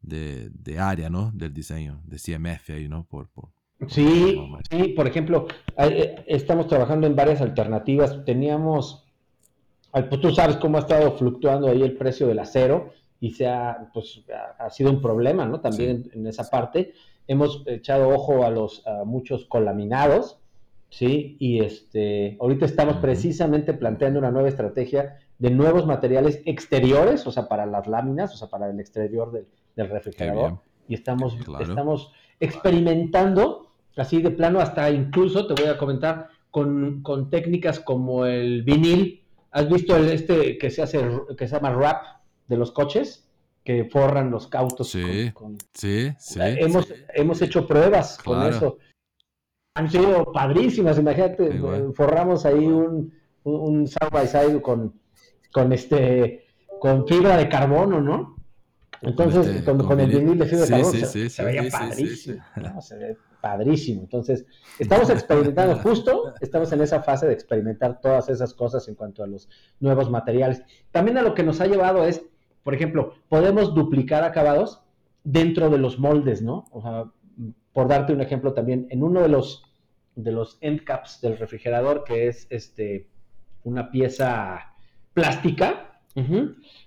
de, 0.01 0.51
de 0.51 0.79
área, 0.79 1.11
¿no? 1.11 1.31
Del 1.33 1.55
diseño, 1.55 2.03
de 2.05 2.19
CMF 2.19 2.71
ahí, 2.71 2.89
¿no? 2.89 3.05
Por, 3.05 3.29
por, 3.29 3.51
Sí, 3.89 4.41
sí, 4.71 4.89
por 4.89 5.07
ejemplo, 5.07 5.49
eh, 5.77 6.25
estamos 6.27 6.69
trabajando 6.69 7.07
en 7.07 7.17
varias 7.17 7.41
alternativas. 7.41 8.25
Teníamos, 8.25 9.05
pues 9.91 10.21
tú 10.21 10.31
sabes 10.33 10.57
cómo 10.57 10.77
ha 10.77 10.81
estado 10.81 11.17
fluctuando 11.19 11.69
ahí 11.69 11.83
el 11.83 11.97
precio 11.97 12.29
del 12.29 12.39
acero 12.39 12.93
y 13.19 13.33
se 13.33 13.49
ha, 13.49 13.91
pues, 13.93 14.23
ha 14.59 14.71
sido 14.71 14.91
un 14.91 15.03
problema, 15.03 15.47
¿no? 15.47 15.61
También 15.61 16.11
en, 16.13 16.27
esa 16.27 16.49
parte. 16.49 16.93
Hemos 17.29 17.63
echado 17.67 18.09
ojo 18.09 18.45
a 18.45 18.51
los 18.51 18.87
a 18.87 19.05
muchos 19.05 19.47
colaminados, 19.47 20.39
¿sí? 20.91 21.37
Y 21.39 21.61
este, 21.61 22.37
ahorita 22.41 22.67
estamos 22.67 22.97
precisamente 22.97 23.73
planteando 23.75 24.19
una 24.19 24.31
nueva 24.31 24.49
estrategia 24.49 25.19
de 25.39 25.51
nuevos 25.51 25.87
materiales 25.87 26.41
exteriores, 26.45 27.27
o 27.27 27.33
sea, 27.33 27.49
para 27.49 27.67
las 27.67 27.87
láminas, 27.87 28.35
o 28.35 28.37
sea, 28.37 28.49
para 28.49 28.71
el 28.71 28.79
exterior 28.79 29.33
del, 29.33 29.47
del 29.77 29.89
refrigerador. 29.89 30.59
Y 30.89 30.95
estamos, 30.95 31.37
estamos 31.61 32.13
experimentando 32.39 33.69
así 33.97 34.23
de 34.23 34.31
plano, 34.31 34.61
hasta 34.61 34.91
incluso 34.91 35.47
te 35.47 35.61
voy 35.61 35.71
a 35.71 35.79
comentar 35.79 36.29
con, 36.51 37.03
técnicas 37.31 37.81
como 37.81 38.27
el 38.27 38.63
vinil. 38.63 39.23
¿Has 39.51 39.69
visto 39.69 39.97
el 39.97 40.09
este 40.11 40.59
que 40.59 40.71
se 40.71 40.83
hace, 40.83 41.03
que 41.37 41.47
se 41.47 41.55
llama 41.55 41.75
wrap 41.77 42.03
de 42.49 42.57
los 42.57 42.73
coches? 42.73 43.22
Que 43.65 43.85
forran 43.85 44.31
los 44.31 44.49
cautos. 44.49 44.91
Sí, 44.91 45.33
sí, 45.73 46.13
sí. 46.19 46.41
Hemos, 46.41 46.93
hemos 47.15 47.43
hecho 47.43 47.67
pruebas 47.67 48.19
con 48.19 48.47
eso. 48.47 48.79
Han 49.75 49.91
sido 49.91 50.31
padrísimas, 50.33 50.99
imagínate, 50.99 51.61
forramos 51.95 52.45
ahí 52.45 52.67
un, 52.67 53.13
un, 53.45 53.87
side 53.87 54.11
by 54.11 54.27
side 54.27 54.61
con, 54.61 55.01
con 55.53 55.73
este 55.73 56.45
con 56.79 57.07
fibra 57.07 57.37
de 57.37 57.49
carbono, 57.49 58.01
¿no? 58.01 58.37
Entonces, 59.03 59.47
este, 59.47 59.65
con, 59.65 60.01
el 60.01 60.11
vinil 60.11 60.39
de 60.39 60.47
fibra 60.47 60.65
de 60.65 60.71
carbono 60.71 61.07
se, 61.07 61.45
veía 61.45 61.71
padrísimo, 61.71 62.43
se 62.81 62.97
ve 62.97 63.17
padrísimo. 63.41 64.03
Entonces, 64.03 64.47
estamos 64.79 65.11
experimentando 65.11 65.77
justo, 65.83 66.35
estamos 66.41 66.73
en 66.73 66.83
esa 66.83 67.03
fase 67.03 67.27
de 67.27 67.33
experimentar 67.33 68.01
todas 68.01 68.29
esas 68.29 68.55
cosas 68.55 68.87
en 68.89 68.95
cuanto 68.95 69.23
a 69.23 69.27
los 69.27 69.49
nuevos 69.81 70.11
materiales. 70.11 70.63
También 70.93 71.19
a 71.19 71.23
lo 71.23 71.35
que 71.35 71.43
nos 71.43 71.61
ha 71.61 71.67
llevado 71.67 72.05
es, 72.05 72.25
por 72.63 72.75
ejemplo, 72.75 73.15
podemos 73.29 73.75
duplicar 73.75 74.25
acabados 74.25 74.83
dentro 75.25 75.71
de 75.71 75.79
los 75.79 75.99
moldes, 75.99 76.43
¿no? 76.43 76.67
O 76.71 76.83
sea, 76.83 77.05
por 77.73 77.89
darte 77.89 78.13
un 78.13 78.21
ejemplo 78.21 78.53
también, 78.53 78.87
en 78.91 79.03
uno 79.03 79.21
de 79.21 79.29
los 79.29 79.65
de 80.15 80.31
los 80.31 80.59
end 80.61 80.85
caps 80.85 81.21
del 81.23 81.39
refrigerador, 81.39 82.05
que 82.05 82.29
es 82.29 82.47
este 82.51 83.09
una 83.65 83.91
pieza 83.91 84.75
plástica, 85.15 86.01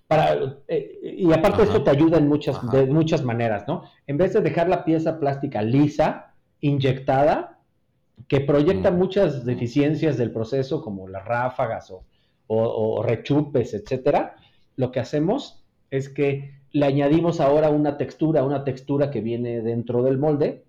para, 0.07 0.59
eh, 0.67 1.15
y 1.17 1.31
aparte 1.33 1.63
esto 1.63 1.83
te 1.83 1.89
ayuda 1.89 2.19
en 2.19 2.27
muchas, 2.27 2.61
de 2.71 2.85
muchas 2.85 3.23
maneras, 3.23 3.67
¿no? 3.67 3.83
En 4.05 4.17
vez 4.17 4.33
de 4.33 4.41
dejar 4.41 4.69
la 4.69 4.85
pieza 4.85 5.19
plástica 5.19 5.63
lisa, 5.63 6.35
inyectada 6.61 7.59
que 8.27 8.41
proyecta 8.41 8.91
mm. 8.91 8.97
muchas 8.97 9.45
deficiencias 9.45 10.17
del 10.17 10.31
proceso, 10.31 10.81
como 10.81 11.07
las 11.07 11.25
ráfagas 11.25 11.91
o, 12.47 13.03
rechupes, 13.03 13.73
etcétera, 13.73 14.35
lo 14.75 14.91
que 14.91 14.99
hacemos 14.99 15.64
es 15.91 16.09
que 16.09 16.55
le 16.71 16.85
añadimos 16.85 17.39
ahora 17.39 17.69
una 17.69 17.97
textura, 17.97 18.43
una 18.43 18.63
textura 18.63 19.11
que 19.11 19.21
viene 19.21 19.61
dentro 19.61 20.03
del 20.03 20.17
molde, 20.17 20.63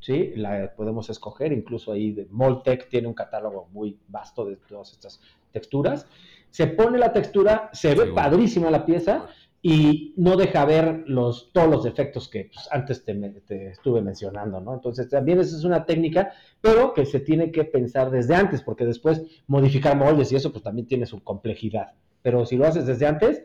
¿sí? 0.00 0.32
La 0.36 0.72
podemos 0.76 1.10
escoger, 1.10 1.52
incluso 1.52 1.92
ahí 1.92 2.12
de 2.12 2.26
Moltec 2.30 2.88
tiene 2.88 3.08
un 3.08 3.14
catálogo 3.14 3.68
muy 3.72 3.98
vasto 4.08 4.44
de 4.44 4.56
todas 4.56 4.92
estas 4.92 5.20
texturas. 5.52 6.06
Se 6.50 6.66
pone 6.66 6.98
la 6.98 7.12
textura, 7.12 7.70
se 7.72 7.94
ve 7.94 8.06
padrísima 8.12 8.70
la 8.70 8.86
pieza 8.86 9.28
y 9.60 10.14
no 10.16 10.36
deja 10.36 10.64
ver 10.64 11.02
los, 11.06 11.50
todos 11.52 11.68
los 11.68 11.84
defectos 11.84 12.28
que 12.28 12.50
pues, 12.52 12.68
antes 12.70 13.04
te, 13.04 13.70
estuve 13.70 14.00
mencionando, 14.00 14.60
¿no? 14.60 14.74
Entonces 14.74 15.08
también 15.08 15.40
esa 15.40 15.56
es 15.56 15.64
una 15.64 15.84
técnica, 15.84 16.32
pero 16.60 16.94
que 16.94 17.04
se 17.04 17.20
tiene 17.20 17.50
que 17.50 17.64
pensar 17.64 18.10
desde 18.10 18.36
antes, 18.36 18.62
porque 18.62 18.84
después 18.84 19.22
modificar 19.48 19.96
moldes 19.96 20.30
y 20.30 20.36
eso 20.36 20.52
pues 20.52 20.62
también 20.62 20.86
tiene 20.86 21.06
su 21.06 21.22
complejidad. 21.24 21.94
Pero 22.22 22.46
si 22.46 22.56
lo 22.56 22.66
haces 22.66 22.86
desde 22.86 23.06
antes, 23.06 23.42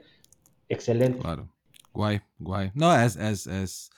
excelente. 0.69 1.19
Claro, 1.19 1.49
guay, 1.93 2.21
guay. 2.39 2.71
No, 2.73 2.93
es, 2.95 3.15
es, 3.15 3.47
es, 3.47 3.91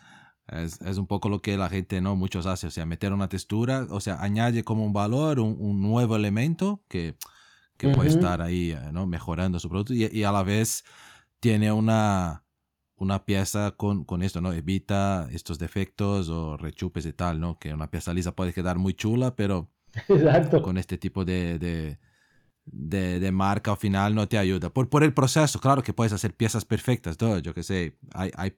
es, 0.49 0.97
un 0.97 1.08
poco 1.08 1.30
lo 1.30 1.41
que 1.41 1.58
la 1.58 1.69
gente, 1.69 2.01
¿no? 2.01 2.15
Muchos 2.15 2.45
hacen, 2.45 2.67
o 2.67 2.71
sea, 2.71 2.86
meter 2.86 3.13
una 3.13 3.30
textura, 3.30 3.88
o 3.89 3.99
sea, 3.99 4.21
añade 4.21 4.63
como 4.63 4.86
un 4.86 4.93
valor, 4.93 5.39
un, 5.39 5.82
nuevo 5.82 6.15
elemento 6.15 6.84
que, 6.88 7.15
que 7.78 7.89
puede 7.89 8.10
estar 8.10 8.41
ahí, 8.41 8.78
¿no? 8.91 9.08
Mejorando 9.08 9.60
su 9.60 9.69
producto 9.69 9.93
y, 9.93 10.06
y 10.06 10.23
a 10.23 10.32
la 10.32 10.43
vez 10.43 10.84
tiene 11.39 11.71
una, 11.71 12.45
una 12.97 13.25
pieza 13.25 13.71
con, 13.71 14.06
con, 14.06 14.23
esto, 14.23 14.41
¿no? 14.41 14.54
Evita 14.54 15.28
estos 15.32 15.60
defectos 15.60 16.30
o 16.30 16.58
rechupes 16.58 17.06
y 17.06 17.13
tal, 17.13 17.39
¿no? 17.39 17.60
Que 17.60 17.73
una 17.73 17.89
pieza 17.89 18.13
lisa 18.13 18.36
puede 18.36 18.54
quedar 18.54 18.78
muy 18.78 18.93
chula, 18.93 19.36
pero 19.36 19.69
con 20.63 20.78
este 20.78 20.97
tipo 20.97 21.25
de, 21.25 21.60
de, 21.60 21.99
de, 22.65 23.32
marca 23.32 23.71
al 23.71 23.78
final 23.78 24.15
no 24.15 24.28
te 24.28 24.38
ayuda. 24.38 24.69
Por, 24.69 24.89
por 24.89 25.04
el 25.04 25.13
proceso, 25.13 25.60
claro 25.60 25.84
que 25.84 25.93
puedes 25.93 26.13
hacer 26.13 26.36
piezas 26.36 26.65
perfectas, 26.65 27.19
¿no? 27.21 27.38
Yo 27.39 27.54
que 27.54 27.63
sé, 27.63 27.97
hay, 28.13 28.32
hay 28.36 28.54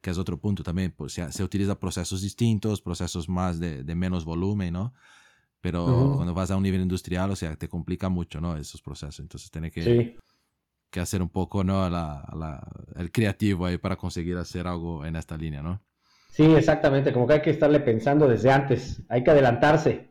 que 0.00 0.10
es 0.10 0.18
otro 0.18 0.38
punto 0.38 0.62
también, 0.62 0.92
pues 0.96 1.12
se, 1.12 1.30
se 1.32 1.42
utiliza 1.42 1.78
procesos 1.78 2.22
distintos, 2.22 2.80
procesos 2.80 3.28
más 3.28 3.58
de, 3.58 3.82
de 3.82 3.94
menos 3.94 4.24
volumen, 4.24 4.72
¿no? 4.72 4.94
Pero 5.60 6.12
cuando 6.14 6.34
vas 6.34 6.52
a 6.52 6.56
un 6.56 6.62
nivel 6.62 6.80
industrial, 6.80 7.32
o 7.32 7.36
sea, 7.36 7.56
te 7.56 7.68
complica 7.68 8.08
mucho, 8.08 8.40
¿no? 8.40 8.56
Esos 8.56 8.80
procesos. 8.80 9.18
Entonces, 9.18 9.50
tiene 9.50 9.72
que 9.72 10.16
que 10.90 11.00
hacer 11.00 11.22
un 11.22 11.28
poco 11.28 11.64
¿no? 11.64 11.88
La, 11.90 12.66
el 12.96 13.10
creativo 13.12 13.66
ahí 13.66 13.78
para 13.78 13.96
conseguir 13.96 14.36
hacer 14.36 14.66
algo 14.66 15.04
en 15.04 15.16
esta 15.16 15.36
línea, 15.36 15.62
¿no? 15.62 15.82
Sí, 16.30 16.44
exactamente, 16.44 17.12
como 17.12 17.26
que 17.26 17.34
hay 17.34 17.42
que 17.42 17.50
estarle 17.50 17.80
pensando 17.80 18.28
desde 18.28 18.50
antes, 18.50 19.02
hay 19.08 19.24
que 19.24 19.30
adelantarse. 19.30 20.08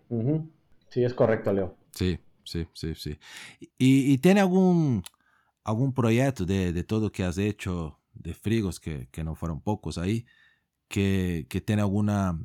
Sí, 0.90 1.04
es 1.04 1.14
correcto, 1.14 1.54
Leo. 1.54 1.76
Sí, 1.92 2.20
sí, 2.48 2.68
sí, 2.74 2.96
sí. 2.96 3.20
¿Y, 3.78 4.18
tiene 4.20 4.40
algún, 4.40 5.04
algún 5.64 5.94
proyecto 5.94 6.46
de, 6.46 6.74
de, 6.74 6.84
todo 6.84 7.12
que 7.12 7.24
has 7.24 7.38
hecho 7.38 8.00
de 8.14 8.34
frigos, 8.34 8.80
que, 8.80 9.08
que 9.12 9.24
no 9.24 9.36
fueron 9.36 9.62
pocos 9.62 9.98
ahí, 9.98 10.26
que, 10.88 11.46
que 11.50 11.62
tiene 11.62 11.82
alguna, 11.82 12.40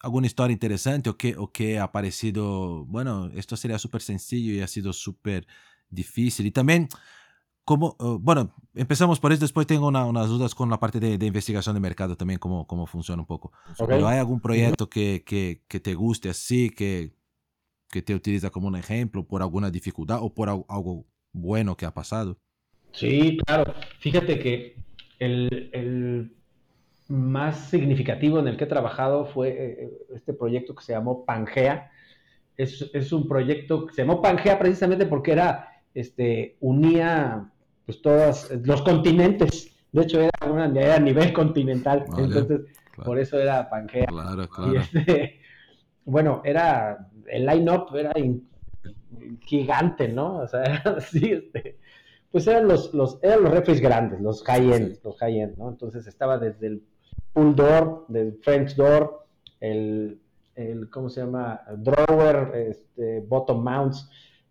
alguna 0.00 0.26
historia 0.26 0.52
interesante 0.52 1.10
o 1.10 1.16
que, 1.16 1.36
o 1.36 1.52
que 1.52 1.78
ha 1.78 1.92
parecido, 1.92 2.84
bueno, 2.86 3.30
esto 3.34 3.56
sería 3.56 3.78
súper 3.78 4.02
sencillo 4.02 4.52
y 4.52 4.60
ha 4.60 4.68
sido 4.68 4.92
súper 4.92 5.46
difícil? 5.90 6.46
Y 6.46 6.52
también 6.52 6.88
¿Cómo, 7.66 7.96
eh, 7.98 8.18
bueno, 8.20 8.54
empezamos 8.74 9.18
por 9.18 9.32
eso, 9.32 9.40
después 9.40 9.66
tengo 9.66 9.88
unas 9.88 10.28
dudas 10.28 10.54
con 10.54 10.70
la 10.70 10.78
parte 10.78 11.00
de, 11.00 11.26
investigación 11.26 11.74
de 11.74 11.80
mercado 11.80 12.16
también, 12.16 12.38
cómo, 12.38 12.64
cómo 12.64 12.86
funciona 12.86 13.20
un 13.20 13.26
poco. 13.26 13.52
Pero 13.88 14.06
hay 14.06 14.20
algún 14.20 14.40
proyecto 14.40 14.88
que, 14.88 15.24
que, 15.26 15.64
que, 15.66 15.80
te 15.80 15.94
guste 15.96 16.28
así, 16.28 16.70
que, 16.70 17.15
que 17.96 18.02
te 18.02 18.14
utiliza 18.14 18.50
como 18.50 18.68
un 18.68 18.76
ejemplo 18.76 19.24
por 19.24 19.40
alguna 19.40 19.70
dificultad 19.70 20.18
o 20.20 20.28
por 20.28 20.50
algo 20.50 21.06
bueno 21.32 21.78
que 21.78 21.86
ha 21.86 21.94
pasado. 21.94 22.36
Sí, 22.92 23.38
claro. 23.46 23.72
Fíjate 24.00 24.38
que 24.38 24.76
el, 25.18 25.70
el 25.72 26.30
más 27.08 27.70
significativo 27.70 28.38
en 28.38 28.48
el 28.48 28.58
que 28.58 28.64
he 28.64 28.66
trabajado 28.66 29.24
fue 29.24 29.48
eh, 29.48 29.90
este 30.14 30.34
proyecto 30.34 30.74
que 30.74 30.84
se 30.84 30.92
llamó 30.92 31.24
Pangea. 31.24 31.90
Es, 32.58 32.90
es 32.92 33.12
un 33.14 33.26
proyecto 33.26 33.86
que 33.86 33.94
se 33.94 34.02
llamó 34.02 34.20
Pangea 34.20 34.58
precisamente 34.58 35.06
porque 35.06 35.32
era, 35.32 35.80
este, 35.94 36.58
unía 36.60 37.50
pues 37.86 38.02
todos 38.02 38.50
los 38.62 38.82
continentes. 38.82 39.74
De 39.90 40.02
hecho, 40.02 40.20
era, 40.20 40.52
una, 40.52 40.64
a 40.64 41.00
nivel 41.00 41.32
continental. 41.32 42.04
entonces, 42.18 42.60
por 43.02 43.18
eso 43.18 43.38
era 43.38 43.70
Pangea. 43.70 44.04
Claro, 44.04 44.46
claro. 44.50 44.74
Y 44.74 44.76
este, 44.76 45.40
bueno, 46.06 46.40
era, 46.44 47.08
el 47.26 47.44
line-up 47.44 47.94
era 47.94 48.12
gigante, 49.40 50.08
¿no? 50.08 50.38
O 50.38 50.48
sea, 50.48 50.62
era 50.64 50.96
así, 50.96 51.32
este, 51.32 51.78
pues 52.30 52.46
eran 52.46 52.68
los, 52.68 52.94
los, 52.94 53.18
eran 53.22 53.42
los 53.42 53.52
refres 53.52 53.80
grandes, 53.80 54.20
los 54.20 54.42
high-end, 54.44 54.98
los 55.04 55.18
high-end, 55.18 55.58
¿no? 55.58 55.68
Entonces 55.68 56.06
estaba 56.06 56.38
desde 56.38 56.68
el 56.68 56.82
pull 57.32 57.54
door, 57.54 58.06
del 58.08 58.38
French 58.42 58.76
door, 58.76 59.26
el, 59.60 60.20
el 60.54 60.88
¿cómo 60.90 61.08
se 61.08 61.20
llama? 61.20 61.60
Drawer, 61.76 62.52
este, 62.54 63.20
bottom 63.20 63.62
mounts, 63.62 64.08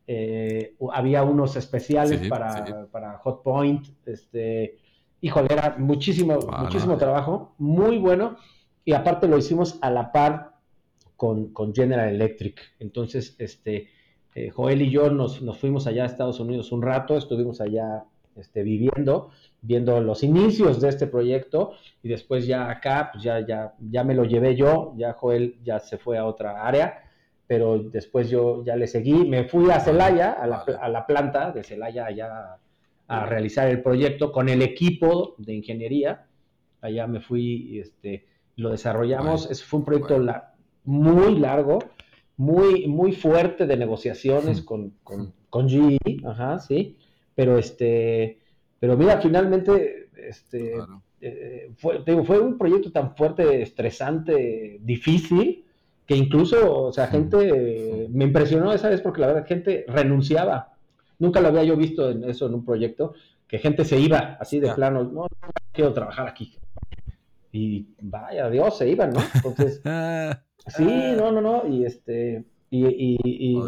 eh, 0.07 0.75
había 0.91 1.23
unos 1.23 1.55
especiales 1.55 2.27
para, 2.27 2.87
para 2.91 3.17
Hot 3.19 3.43
Point, 3.43 3.87
este, 4.05 4.77
híjole, 5.21 5.47
era 5.49 5.75
muchísimo, 5.79 6.37
muchísimo 6.59 6.97
trabajo, 6.97 7.55
muy 7.57 7.97
bueno, 7.97 8.37
y 8.83 8.93
aparte 8.93 9.27
lo 9.27 9.37
hicimos 9.37 9.79
a 9.81 9.89
la 9.89 10.11
par 10.11 10.54
con, 11.15 11.73
General 11.73 12.09
Electric. 12.09 12.59
Entonces, 12.79 13.35
este, 13.39 13.89
eh, 14.33 14.49
Joel 14.49 14.81
y 14.81 14.91
yo 14.91 15.09
nos, 15.09 15.41
nos, 15.41 15.57
fuimos 15.57 15.87
allá 15.87 16.03
a 16.03 16.07
Estados 16.07 16.39
Unidos 16.39 16.71
un 16.71 16.81
rato, 16.81 17.17
estuvimos 17.17 17.61
allá 17.61 18.05
este, 18.35 18.63
viviendo, 18.63 19.29
viendo 19.61 20.01
los 20.01 20.23
inicios 20.23 20.81
de 20.81 20.89
este 20.89 21.07
proyecto 21.07 21.73
y 22.03 22.09
después 22.09 22.45
ya 22.45 22.69
acá, 22.69 23.09
pues 23.13 23.23
ya, 23.23 23.45
ya, 23.45 23.73
ya 23.79 24.03
me 24.03 24.13
lo 24.13 24.25
llevé 24.25 24.55
yo, 24.55 24.93
ya 24.97 25.13
Joel 25.13 25.57
ya 25.63 25.79
se 25.79 25.97
fue 25.97 26.17
a 26.17 26.25
otra 26.25 26.67
área, 26.67 27.03
pero 27.47 27.79
después 27.79 28.29
yo 28.29 28.63
ya 28.65 28.75
le 28.75 28.87
seguí, 28.87 29.13
me 29.13 29.45
fui 29.45 29.71
a 29.71 29.79
Celaya, 29.79 30.31
a 30.31 30.47
la, 30.47 30.57
a 30.57 30.89
la 30.89 31.05
planta 31.05 31.51
de 31.51 31.63
Celaya 31.63 32.07
allá 32.07 32.57
a 33.07 33.25
realizar 33.25 33.67
el 33.69 33.81
proyecto 33.81 34.31
con 34.31 34.49
el 34.49 34.61
equipo 34.61 35.35
de 35.37 35.53
ingeniería, 35.53 36.25
allá 36.81 37.07
me 37.07 37.21
fui, 37.21 37.79
este, 37.79 38.25
lo 38.55 38.71
desarrollamos, 38.71 39.49
es, 39.51 39.63
fue 39.63 39.79
un 39.79 39.85
proyecto 39.85 40.19
muy 40.85 41.37
largo, 41.39 41.79
muy, 42.37 42.87
muy 42.87 43.11
fuerte 43.11 43.65
de 43.65 43.77
negociaciones 43.77 44.61
con, 44.61 44.93
con, 45.03 45.33
con 45.49 45.69
GE, 45.69 45.97
ajá, 46.25 46.59
sí, 46.59 46.97
pero 47.33 47.57
este, 47.57 48.39
pero 48.79 48.97
mira, 48.97 49.19
finalmente, 49.21 50.09
este, 50.15 50.75
eh, 51.21 51.71
fue, 51.77 52.03
fue 52.23 52.39
un 52.39 52.57
proyecto 52.57 52.91
tan 52.91 53.15
fuerte, 53.15 53.61
estresante, 53.61 54.79
difícil, 54.81 55.65
que 56.05 56.15
incluso, 56.15 56.83
o 56.83 56.93
sea, 56.93 57.07
gente, 57.07 58.07
me 58.11 58.25
impresionó 58.25 58.71
esa 58.71 58.89
vez 58.89 59.01
porque 59.01 59.21
la 59.21 59.27
verdad, 59.27 59.47
gente 59.47 59.85
renunciaba. 59.87 60.73
Nunca 61.17 61.41
lo 61.41 61.47
había 61.47 61.63
yo 61.63 61.75
visto 61.75 62.11
en 62.11 62.23
eso 62.25 62.45
en 62.45 62.53
un 62.53 62.65
proyecto, 62.65 63.13
que 63.47 63.57
gente 63.57 63.85
se 63.85 63.99
iba 63.99 64.37
así 64.39 64.59
de 64.59 64.73
plano, 64.73 65.03
no, 65.03 65.21
no 65.21 65.27
quiero 65.71 65.93
trabajar 65.93 66.27
aquí. 66.27 66.57
Y 67.51 67.87
vaya, 68.01 68.49
Dios, 68.49 68.77
se 68.77 68.89
iban, 68.89 69.11
¿no? 69.11 69.21
Entonces, 69.33 69.81
sí, 70.67 71.13
no, 71.17 71.31
no, 71.31 71.41
no, 71.41 71.67
y 71.67 71.85
este, 71.85 72.43
y, 72.69 72.85
y, 72.85 73.17
y 73.23 73.59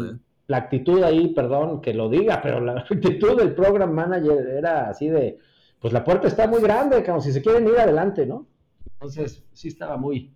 la 0.48 0.56
actitud 0.56 1.02
ahí, 1.02 1.28
perdón 1.28 1.80
que 1.80 1.94
lo 1.94 2.08
diga, 2.08 2.40
pero 2.42 2.60
la 2.60 2.72
actitud 2.90 3.38
del 3.38 3.54
program 3.54 3.92
manager 3.92 4.46
era 4.48 4.90
así 4.90 5.08
de, 5.08 5.38
pues 5.78 5.92
la 5.92 6.04
puerta 6.04 6.26
está 6.26 6.48
muy 6.48 6.60
grande, 6.60 7.04
como 7.04 7.20
si 7.20 7.32
se 7.32 7.42
quieren 7.42 7.68
ir 7.68 7.78
adelante, 7.78 8.26
¿no? 8.26 8.46
Entonces, 8.94 9.44
sí 9.52 9.68
estaba 9.68 9.96
muy, 9.96 10.32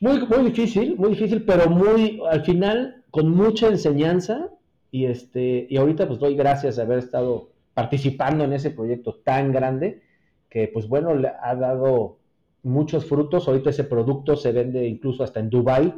muy, 0.00 0.24
muy 0.26 0.50
difícil, 0.50 0.96
muy 0.96 1.10
difícil, 1.10 1.44
pero 1.44 1.68
muy, 1.68 2.20
al 2.30 2.44
final, 2.44 3.04
con 3.10 3.30
mucha 3.30 3.68
enseñanza, 3.68 4.50
y 4.90 5.06
este, 5.06 5.66
y 5.68 5.76
ahorita 5.76 6.06
pues 6.06 6.20
doy 6.20 6.36
gracias 6.36 6.76
de 6.76 6.82
haber 6.82 6.98
estado 6.98 7.50
participando 7.72 8.44
en 8.44 8.52
ese 8.52 8.70
proyecto 8.70 9.14
tan 9.24 9.50
grande, 9.50 10.02
que 10.48 10.68
pues 10.68 10.86
bueno, 10.86 11.14
le 11.14 11.32
ha 11.42 11.56
dado 11.56 12.18
muchos 12.64 13.06
frutos, 13.06 13.46
ahorita 13.46 13.70
ese 13.70 13.84
producto 13.84 14.36
se 14.36 14.52
vende 14.52 14.86
incluso 14.86 15.22
hasta 15.22 15.40
en 15.40 15.50
Dubai, 15.50 15.94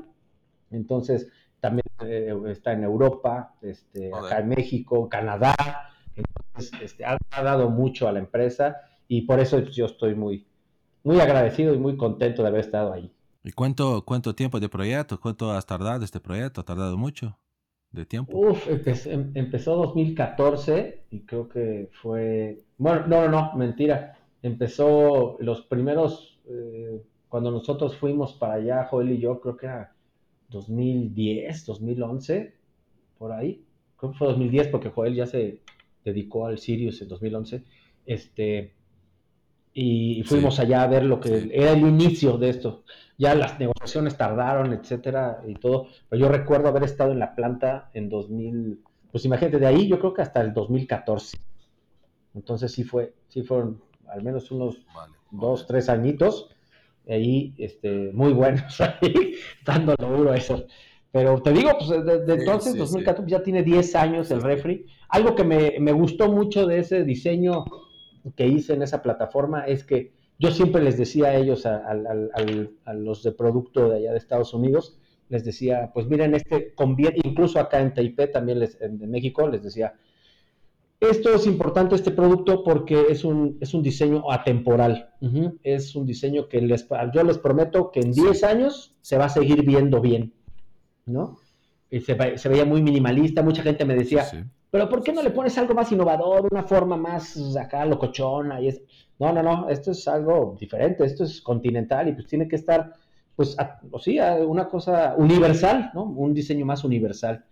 entonces 0.70 1.28
también 1.60 1.86
eh, 2.00 2.34
está 2.48 2.72
en 2.72 2.84
Europa, 2.84 3.54
este, 3.62 4.12
acá 4.12 4.40
en 4.40 4.48
México, 4.48 5.08
Canadá. 5.08 5.54
Entonces, 6.14 6.80
este, 6.82 7.04
ha, 7.04 7.18
dado 7.42 7.70
mucho 7.70 8.08
a 8.08 8.12
la 8.12 8.18
empresa 8.18 8.76
y 9.08 9.22
por 9.22 9.40
eso 9.40 9.60
yo 9.60 9.86
estoy 9.86 10.14
muy, 10.14 10.46
muy 11.04 11.20
agradecido 11.20 11.74
y 11.74 11.78
muy 11.78 11.96
contento 11.96 12.42
de 12.42 12.48
haber 12.48 12.60
estado 12.60 12.92
ahí. 12.92 13.10
¿Y 13.44 13.52
cuánto, 13.52 14.04
cuánto 14.04 14.34
tiempo 14.34 14.58
de 14.58 14.68
proyecto? 14.68 15.20
¿Cuánto 15.20 15.52
has 15.52 15.66
tardado 15.66 16.04
este 16.04 16.20
proyecto? 16.20 16.60
¿Ha 16.60 16.64
tardado 16.64 16.96
mucho 16.96 17.38
de 17.92 18.04
tiempo? 18.04 18.36
Uf, 18.36 18.66
em, 18.68 19.30
empezó 19.34 19.76
2014 19.76 21.04
y 21.10 21.20
creo 21.20 21.48
que 21.48 21.90
fue... 22.02 22.64
Bueno, 22.78 23.06
no, 23.06 23.22
no, 23.22 23.28
no, 23.28 23.52
mentira. 23.54 24.18
Empezó 24.42 25.36
los 25.40 25.62
primeros, 25.62 26.35
eh, 26.48 27.02
cuando 27.28 27.50
nosotros 27.50 27.96
fuimos 27.96 28.34
para 28.34 28.54
allá, 28.54 28.84
Joel 28.84 29.12
y 29.12 29.18
yo, 29.18 29.40
creo 29.40 29.56
que 29.56 29.66
era 29.66 29.94
2010, 30.48 31.66
2011, 31.66 32.54
por 33.18 33.32
ahí. 33.32 33.64
Creo 33.96 34.12
que 34.12 34.18
fue 34.18 34.28
2010 34.28 34.68
porque 34.68 34.90
Joel 34.90 35.14
ya 35.14 35.26
se 35.26 35.60
dedicó 36.04 36.46
al 36.46 36.58
Sirius 36.58 37.02
en 37.02 37.08
2011. 37.08 37.64
Este, 38.06 38.72
y 39.78 40.22
fuimos 40.22 40.58
allá 40.58 40.82
a 40.82 40.86
ver 40.86 41.04
lo 41.04 41.20
que 41.20 41.50
era 41.52 41.72
el 41.72 41.80
inicio 41.80 42.38
de 42.38 42.48
esto. 42.48 42.84
Ya 43.18 43.34
las 43.34 43.58
negociaciones 43.58 44.16
tardaron, 44.16 44.72
etcétera, 44.72 45.42
y 45.46 45.54
todo. 45.54 45.88
Pero 46.08 46.22
yo 46.22 46.28
recuerdo 46.28 46.68
haber 46.68 46.84
estado 46.84 47.12
en 47.12 47.18
la 47.18 47.34
planta 47.34 47.90
en 47.92 48.08
2000, 48.08 48.82
pues 49.10 49.24
imagínate, 49.24 49.58
de 49.58 49.66
ahí 49.66 49.86
yo 49.88 49.98
creo 49.98 50.14
que 50.14 50.22
hasta 50.22 50.40
el 50.40 50.54
2014. 50.54 51.38
Entonces 52.34 52.72
sí 52.72 52.84
fue, 52.84 53.14
sí 53.28 53.42
fueron 53.42 53.82
al 54.08 54.22
menos 54.22 54.50
unos 54.50 54.86
dos, 55.30 55.66
tres 55.66 55.88
añitos 55.88 56.50
ahí 57.08 57.54
este, 57.58 58.10
muy 58.12 58.32
buenos, 58.32 58.80
ahí, 58.80 59.34
dándolo 59.64 60.16
duro 60.16 60.32
a 60.32 60.36
eso. 60.36 60.66
Pero 61.12 61.40
te 61.40 61.52
digo, 61.52 61.70
pues 61.78 62.04
desde 62.04 62.34
entonces, 62.34 62.76
2014, 62.76 63.30
ya 63.30 63.42
tiene 63.42 63.62
10 63.62 63.94
años 63.96 64.30
el 64.30 64.42
refri. 64.42 64.86
Algo 65.08 65.34
que 65.34 65.44
me, 65.44 65.76
me, 65.80 65.92
gustó 65.92 66.30
mucho 66.30 66.66
de 66.66 66.80
ese 66.80 67.04
diseño 67.04 67.64
que 68.34 68.46
hice 68.46 68.74
en 68.74 68.82
esa 68.82 69.02
plataforma 69.02 69.66
es 69.66 69.84
que 69.84 70.12
yo 70.38 70.50
siempre 70.50 70.82
les 70.82 70.98
decía 70.98 71.28
a 71.28 71.36
ellos, 71.36 71.64
a, 71.64 71.86
a, 71.86 72.92
los 72.92 73.22
de 73.22 73.32
producto 73.32 73.88
de 73.88 73.96
allá 73.96 74.12
de 74.12 74.18
Estados 74.18 74.52
Unidos, 74.52 74.98
les 75.30 75.44
decía, 75.44 75.90
pues 75.94 76.06
miren, 76.06 76.34
este 76.34 76.74
conviene, 76.74 77.16
incluso 77.24 77.58
acá 77.58 77.80
en 77.80 77.94
Taipei, 77.94 78.30
también 78.30 78.58
les, 78.58 78.78
en 78.82 79.10
México, 79.10 79.48
les 79.48 79.62
decía, 79.62 79.94
esto 81.00 81.34
es 81.34 81.46
importante, 81.46 81.94
este 81.94 82.10
producto, 82.10 82.64
porque 82.64 83.06
es 83.10 83.24
un, 83.24 83.58
es 83.60 83.74
un 83.74 83.82
diseño 83.82 84.30
atemporal. 84.30 85.10
Es 85.62 85.94
un 85.94 86.06
diseño 86.06 86.48
que 86.48 86.60
les, 86.60 86.86
yo 87.12 87.22
les 87.22 87.38
prometo 87.38 87.90
que 87.90 88.00
en 88.00 88.12
10 88.12 88.44
años 88.44 88.96
se 89.02 89.18
va 89.18 89.26
a 89.26 89.28
seguir 89.28 89.64
viendo 89.64 90.00
bien, 90.00 90.32
¿no? 91.04 91.38
Y 91.90 92.00
se, 92.00 92.14
veía 92.14 92.64
muy 92.64 92.82
minimalista, 92.82 93.42
mucha 93.42 93.62
gente 93.62 93.84
me 93.84 93.94
decía, 93.94 94.24
pero 94.70 94.88
¿por 94.88 95.02
qué 95.02 95.12
no 95.12 95.22
le 95.22 95.30
pones 95.30 95.56
algo 95.58 95.74
más 95.74 95.92
innovador, 95.92 96.48
una 96.50 96.62
forma 96.62 96.96
más 96.96 97.36
acá 97.56 97.84
locochona? 97.84 98.60
Y 98.60 98.68
es... 98.68 98.82
No, 99.18 99.32
no, 99.32 99.42
no, 99.42 99.68
esto 99.70 99.92
es 99.92 100.06
algo 100.08 100.56
diferente, 100.60 101.04
esto 101.04 101.24
es 101.24 101.40
continental 101.40 102.08
y 102.08 102.12
pues 102.12 102.26
tiene 102.26 102.46
que 102.46 102.56
estar, 102.56 102.92
pues, 103.34 103.56
o 103.90 103.98
sea, 103.98 104.36
una 104.46 104.68
cosa 104.68 105.14
universal, 105.16 105.90
¿no? 105.94 106.04
Un 106.04 106.34
diseño 106.34 106.66
más 106.66 106.84
universal. 106.84 107.42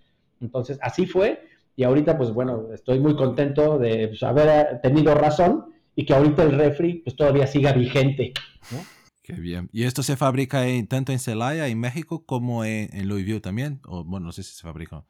Entonces, 0.41 0.79
así 0.83 1.07
fue 1.07 1.41
y 1.77 1.85
ahorita, 1.85 2.17
pues 2.17 2.31
bueno, 2.33 2.73
estoy 2.73 3.01
muy 3.01 3.17
contento 3.17 3.79
de 3.79 4.09
pues, 4.09 4.23
haber 4.23 4.81
tenido 4.81 5.15
razón 5.15 5.67
y 5.97 6.05
que 6.05 6.15
ahorita 6.15 6.43
el 6.43 6.53
refri 6.53 7.03
pues 7.05 7.17
todavía 7.17 7.47
siga 7.47 7.73
vigente. 7.73 8.33
¿no? 8.71 8.79
Qué 9.23 9.33
bien. 9.33 9.69
¿Y 9.73 9.85
esto 9.85 10.03
se 10.03 10.17
fabrica 10.17 10.67
en, 10.67 10.87
tanto 10.87 11.13
en 11.13 11.19
Celaya, 11.19 11.67
en 11.67 11.81
México, 11.81 12.25
como 12.27 12.65
en, 12.65 13.09
Louisville 13.09 13.41
también? 13.41 13.81
O 13.87 14.05
bueno, 14.05 14.27
no 14.27 14.33
sé 14.33 14.43
si 14.43 14.55
se 14.55 14.63
fabrica. 14.63 15.05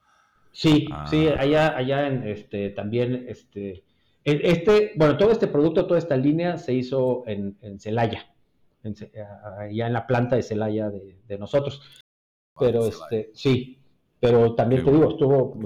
Sí, 0.53 0.87
ah. 0.93 1.07
sí, 1.11 1.29
allá, 1.29 1.77
allá 1.77 2.07
en 2.07 2.27
este 2.29 2.71
también 2.71 3.27
este 3.29 3.83
este, 4.25 4.93
bueno, 4.97 5.19
todo 5.19 5.33
este 5.33 5.49
producto, 5.49 5.87
toda 5.87 5.99
esta 5.99 6.17
línea 6.17 6.57
se 6.57 6.73
hizo 6.73 7.25
en, 7.27 7.59
en 7.61 7.79
Celaya, 7.79 8.27
allá 9.59 9.87
en 9.87 9.93
la 9.93 10.07
planta 10.07 10.37
de 10.37 10.43
Celaya 10.43 10.89
de, 10.89 11.19
de 11.27 11.39
nosotros. 11.39 12.03
Pero 12.59 12.87
este, 12.87 13.31
sí, 13.35 13.84
pero 14.25 14.55
también 14.55 14.83
te 14.83 14.91
digo, 14.91 15.11
estuvo 15.11 15.59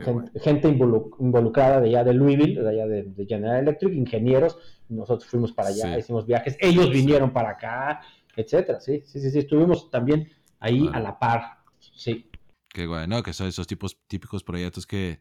gente, 0.42 0.66
involucrada 0.66 1.80
de 1.80 1.90
allá 1.90 2.02
de 2.02 2.12
Louisville, 2.12 2.60
de 2.60 2.68
allá 2.68 2.86
de, 2.88 3.26
General 3.28 3.60
Electric, 3.60 3.94
ingenieros, 3.94 4.58
nosotros 4.88 5.30
fuimos 5.30 5.52
para 5.52 5.68
allá, 5.68 5.96
hicimos 5.96 6.26
viajes, 6.26 6.56
ellos 6.58 6.90
vinieron 6.90 7.32
para 7.32 7.50
acá, 7.50 8.00
etcétera, 8.34 8.80
sí, 8.80 9.04
sí, 9.06 9.20
sí, 9.20 9.30
sí, 9.30 9.38
estuvimos 9.38 9.92
también 9.92 10.32
ahí 10.58 10.90
a 10.92 10.98
la 10.98 11.20
par, 11.20 11.58
sí. 11.78 12.28
Qué 12.68 12.88
bueno, 12.88 13.22
que 13.22 13.32
son 13.32 13.46
esos 13.46 13.68
tipos, 13.68 13.96
típicos 14.08 14.42
proyectos 14.42 14.88
que, 14.88 15.20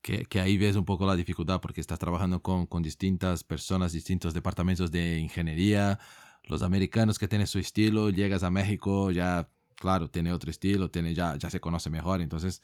que, 0.00 0.24
que, 0.26 0.38
ahí 0.38 0.56
ves 0.56 0.76
un 0.76 0.84
poco 0.84 1.04
la 1.04 1.16
dificultad 1.16 1.60
porque 1.60 1.80
estás 1.80 1.98
trabajando 1.98 2.42
con, 2.42 2.66
con 2.66 2.80
distintas 2.80 3.42
personas, 3.42 3.90
distintos 3.90 4.34
departamentos 4.34 4.92
de 4.92 5.18
ingeniería, 5.18 5.98
los 6.44 6.62
americanos 6.62 7.18
que 7.18 7.26
tienen 7.26 7.48
su 7.48 7.58
estilo, 7.58 8.10
llegas 8.10 8.44
a 8.44 8.50
México, 8.52 9.10
ya 9.10 9.48
claro, 9.82 10.08
tiene 10.08 10.32
otro 10.32 10.48
estilo, 10.48 10.92
tiene 10.92 11.12
ya, 11.12 11.34
ya 11.36 11.50
se 11.50 11.58
conoce 11.58 11.90
mejor, 11.90 12.20
entonces 12.22 12.62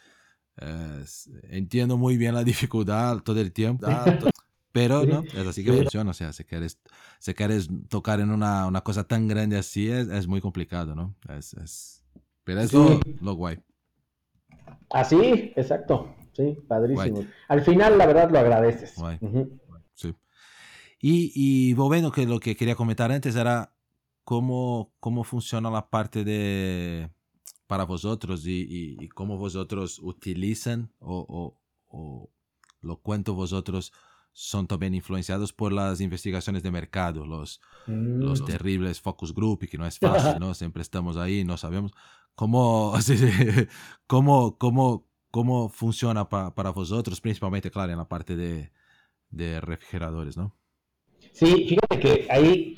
entiendo 1.51 1.97
muy 1.97 2.17
bien 2.17 2.33
la 2.35 2.45
dificultad 2.45 3.19
todo 3.25 3.41
el 3.41 3.53
tiempo, 3.53 3.89
pero 4.71 5.05
no, 5.05 5.25
es 5.25 5.47
así 5.47 5.65
que 5.65 5.73
funciona, 5.73 6.13
o 6.13 6.15
sea, 6.15 6.33
si 6.33 6.45
quieres, 6.45 6.79
si 7.19 7.35
quieres 7.35 7.69
tocar 7.89 8.21
en 8.21 8.31
una, 8.31 8.69
una 8.69 8.83
cosa 8.83 9.03
tan 9.03 9.27
grande 9.27 9.59
así, 9.59 9.91
es, 9.91 10.07
es 10.09 10.29
muy 10.29 10.41
complicado, 10.41 10.95
¿no? 10.95 11.17
Es, 11.29 11.55
es, 11.55 12.05
pero 12.45 12.61
es 12.61 12.73
lo, 12.73 13.35
guay. 13.35 13.59
Así, 14.91 15.53
exacto, 15.57 16.15
sí, 16.35 16.57
padrísimo. 16.69 17.25
Al 17.49 17.63
final, 17.63 17.99
la 17.99 18.07
verdad, 18.07 18.31
lo 18.31 18.39
agradeces. 18.39 18.95
Sí. 19.95 20.15
Y, 21.01 21.33
y 21.35 21.75
bueno, 21.75 22.13
que 22.13 22.27
lo 22.27 22.39
que 22.39 22.55
quería 22.55 22.77
comentar 22.77 23.11
antes 23.11 23.35
era 23.35 23.73
cómo, 24.29 24.93
cómo 25.01 25.25
funciona 25.25 25.71
la 25.71 25.89
parte 25.89 26.23
de 26.23 27.09
para 27.67 27.85
vosotros 27.85 28.47
y, 28.47 28.67
y, 29.01 29.09
cómo 29.09 29.39
vosotros 29.39 29.99
utilizan 30.03 30.93
o, 30.99 31.57
o 31.89 32.31
lo 32.83 32.97
cuento 32.99 33.33
vosotros 33.33 33.91
son 34.33 34.67
también 34.67 34.93
influenciados 34.93 35.55
por 35.55 35.73
las 35.73 36.03
investigaciones 36.03 36.63
de 36.63 36.71
mercado, 36.71 37.25
los, 37.25 37.63
los 37.87 38.43
mm. 38.43 38.45
terribles 38.45 39.01
focus 39.01 39.35
group, 39.35 39.63
y 39.63 39.67
que 39.67 39.79
no 39.79 39.87
es 39.87 39.99
fácil, 39.99 40.35
¿no? 40.41 40.53
Siempre 40.53 40.83
estamos 40.83 41.17
ahí, 41.17 41.43
no 41.43 41.57
sabemos 41.57 41.93
cómo, 42.35 42.93
cómo, 44.07 44.59
cómo, 44.59 45.09
cómo 45.31 45.71
funciona 45.71 46.29
para 46.29 46.71
vosotros, 46.71 47.23
principalmente, 47.23 47.71
claro, 47.71 47.93
en 47.93 47.99
la 47.99 48.09
parte 48.09 48.37
de, 48.37 48.73
de 49.31 49.59
refrigeradores, 49.63 50.37
¿no? 50.37 50.55
Sí, 51.33 51.67
fíjate 51.67 51.99
que 51.99 52.29
ahí 52.31 52.77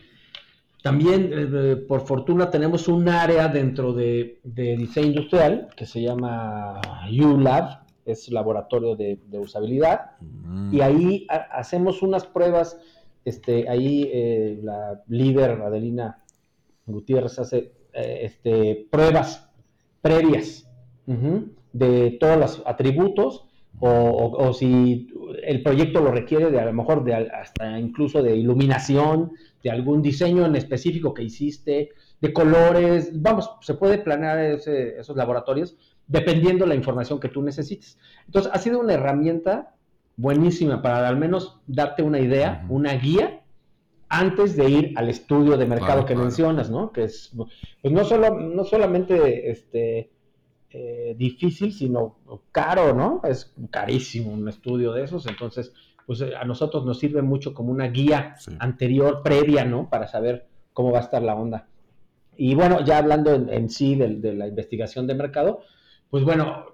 también, 0.82 1.30
eh, 1.32 1.76
por 1.76 2.06
fortuna, 2.06 2.50
tenemos 2.50 2.88
un 2.88 3.08
área 3.08 3.48
dentro 3.48 3.92
de, 3.92 4.40
diseño 4.44 5.08
industrial 5.08 5.68
que 5.76 5.86
se 5.86 6.02
llama 6.02 6.80
ULab, 7.10 7.80
es 8.06 8.30
laboratorio 8.30 8.96
de, 8.96 9.18
usabilidad, 9.32 10.12
mm. 10.20 10.74
y 10.74 10.80
ahí 10.80 11.26
hacemos 11.28 12.02
unas 12.02 12.26
pruebas, 12.26 12.78
este, 13.24 13.68
ahí 13.68 14.08
eh, 14.12 14.60
la 14.62 15.02
líder 15.08 15.60
Adelina 15.62 16.22
Gutiérrez 16.86 17.38
hace 17.38 17.72
eh, 17.92 18.20
este, 18.22 18.86
pruebas 18.90 19.50
previas 20.00 20.66
de 21.72 22.16
todos 22.20 22.38
los 22.38 22.62
atributos 22.64 23.44
o, 23.80 24.52
si 24.52 25.08
el 25.42 25.62
proyecto 25.62 26.00
lo 26.00 26.12
requiere 26.12 26.50
de 26.50 26.60
a 26.60 26.66
lo 26.66 26.72
mejor 26.72 27.02
de 27.02 27.14
hasta 27.14 27.78
incluso 27.78 28.22
de 28.22 28.36
iluminación, 28.36 29.32
de 29.62 29.70
algún 29.70 30.02
diseño 30.02 30.46
en 30.46 30.56
específico 30.56 31.14
que 31.14 31.22
hiciste, 31.22 31.90
de 32.20 32.32
colores, 32.32 33.10
vamos, 33.20 33.50
se 33.60 33.74
puede 33.74 33.98
planear 33.98 34.38
esos 34.38 35.16
laboratorios 35.16 35.76
dependiendo 36.06 36.66
la 36.66 36.74
información 36.74 37.20
que 37.20 37.28
tú 37.28 37.42
necesites. 37.42 37.98
Entonces, 38.26 38.50
ha 38.52 38.58
sido 38.58 38.80
una 38.80 38.94
herramienta 38.94 39.74
buenísima 40.16 40.82
para 40.82 41.08
al 41.08 41.16
menos 41.16 41.60
darte 41.66 42.02
una 42.02 42.18
idea, 42.18 42.66
una 42.68 42.94
guía 42.94 43.42
antes 44.08 44.56
de 44.56 44.68
ir 44.68 44.92
al 44.96 45.08
estudio 45.08 45.56
de 45.56 45.66
mercado 45.66 46.04
que 46.04 46.16
mencionas, 46.16 46.68
¿no? 46.68 46.90
Que 46.90 47.04
es, 47.04 47.32
pues 47.36 47.94
no 47.94 48.04
solo, 48.04 48.38
no 48.40 48.64
solamente 48.64 49.50
este 49.50 50.10
eh, 50.72 51.14
difícil, 51.16 51.72
sino 51.72 52.16
caro, 52.50 52.92
¿no? 52.92 53.20
Es 53.24 53.54
carísimo 53.70 54.32
un 54.32 54.48
estudio 54.48 54.92
de 54.92 55.04
esos, 55.04 55.26
entonces, 55.26 55.72
pues 56.10 56.22
eh, 56.22 56.34
a 56.34 56.44
nosotros 56.44 56.84
nos 56.84 56.98
sirve 56.98 57.22
mucho 57.22 57.54
como 57.54 57.70
una 57.70 57.86
guía 57.86 58.34
anterior, 58.58 59.22
previa, 59.22 59.64
¿no? 59.64 59.88
Para 59.88 60.08
saber 60.08 60.48
cómo 60.72 60.90
va 60.90 60.98
a 60.98 61.02
estar 61.02 61.22
la 61.22 61.36
onda. 61.36 61.68
Y 62.36 62.56
bueno, 62.56 62.84
ya 62.84 62.98
hablando 62.98 63.32
en, 63.32 63.70
sí 63.70 63.94
de, 63.94 64.34
la 64.34 64.48
investigación 64.48 65.06
de 65.06 65.14
mercado, 65.14 65.60
pues 66.10 66.24
bueno, 66.24 66.64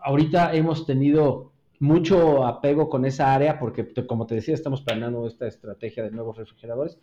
ahorita 0.00 0.54
hemos 0.54 0.86
tenido 0.86 1.52
mucho 1.78 2.46
apego 2.46 2.88
con 2.88 3.04
esa 3.04 3.34
área 3.34 3.58
porque, 3.58 3.92
como 4.06 4.24
te 4.26 4.36
decía, 4.36 4.54
estamos 4.54 4.80
planeando 4.80 5.26
esta 5.26 5.46
estrategia 5.46 6.02
de 6.02 6.12
nuevos 6.12 6.38
refrigeradores 6.38 6.98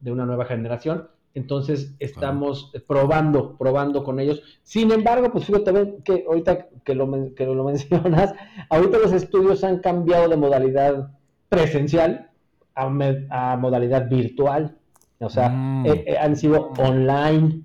de 0.00 0.12
una 0.12 0.24
nueva 0.24 0.46
generación 0.46 1.10
entonces 1.34 1.94
estamos 2.00 2.72
probando, 2.86 3.56
probando 3.56 4.02
con 4.02 4.18
ellos. 4.18 4.42
Sin 4.62 4.90
embargo, 4.90 5.30
pues 5.30 5.44
fíjate 5.44 5.64
también 5.64 6.02
que 6.02 6.24
ahorita 6.26 6.66
que 6.84 6.94
lo, 6.94 7.34
que 7.34 7.46
lo 7.46 7.64
mencionas, 7.64 8.34
ahorita 8.68 8.98
los 8.98 9.12
estudios 9.12 9.62
han 9.62 9.78
cambiado 9.78 10.28
de 10.28 10.36
modalidad 10.36 11.10
presencial 11.48 12.30
a, 12.74 13.56
modalidad 13.56 14.08
virtual. 14.08 14.76
O 15.20 15.28
sea, 15.28 15.50
mm. 15.50 15.86
eh, 15.86 16.04
eh, 16.06 16.18
han 16.18 16.34
sido 16.36 16.72
online. 16.78 17.62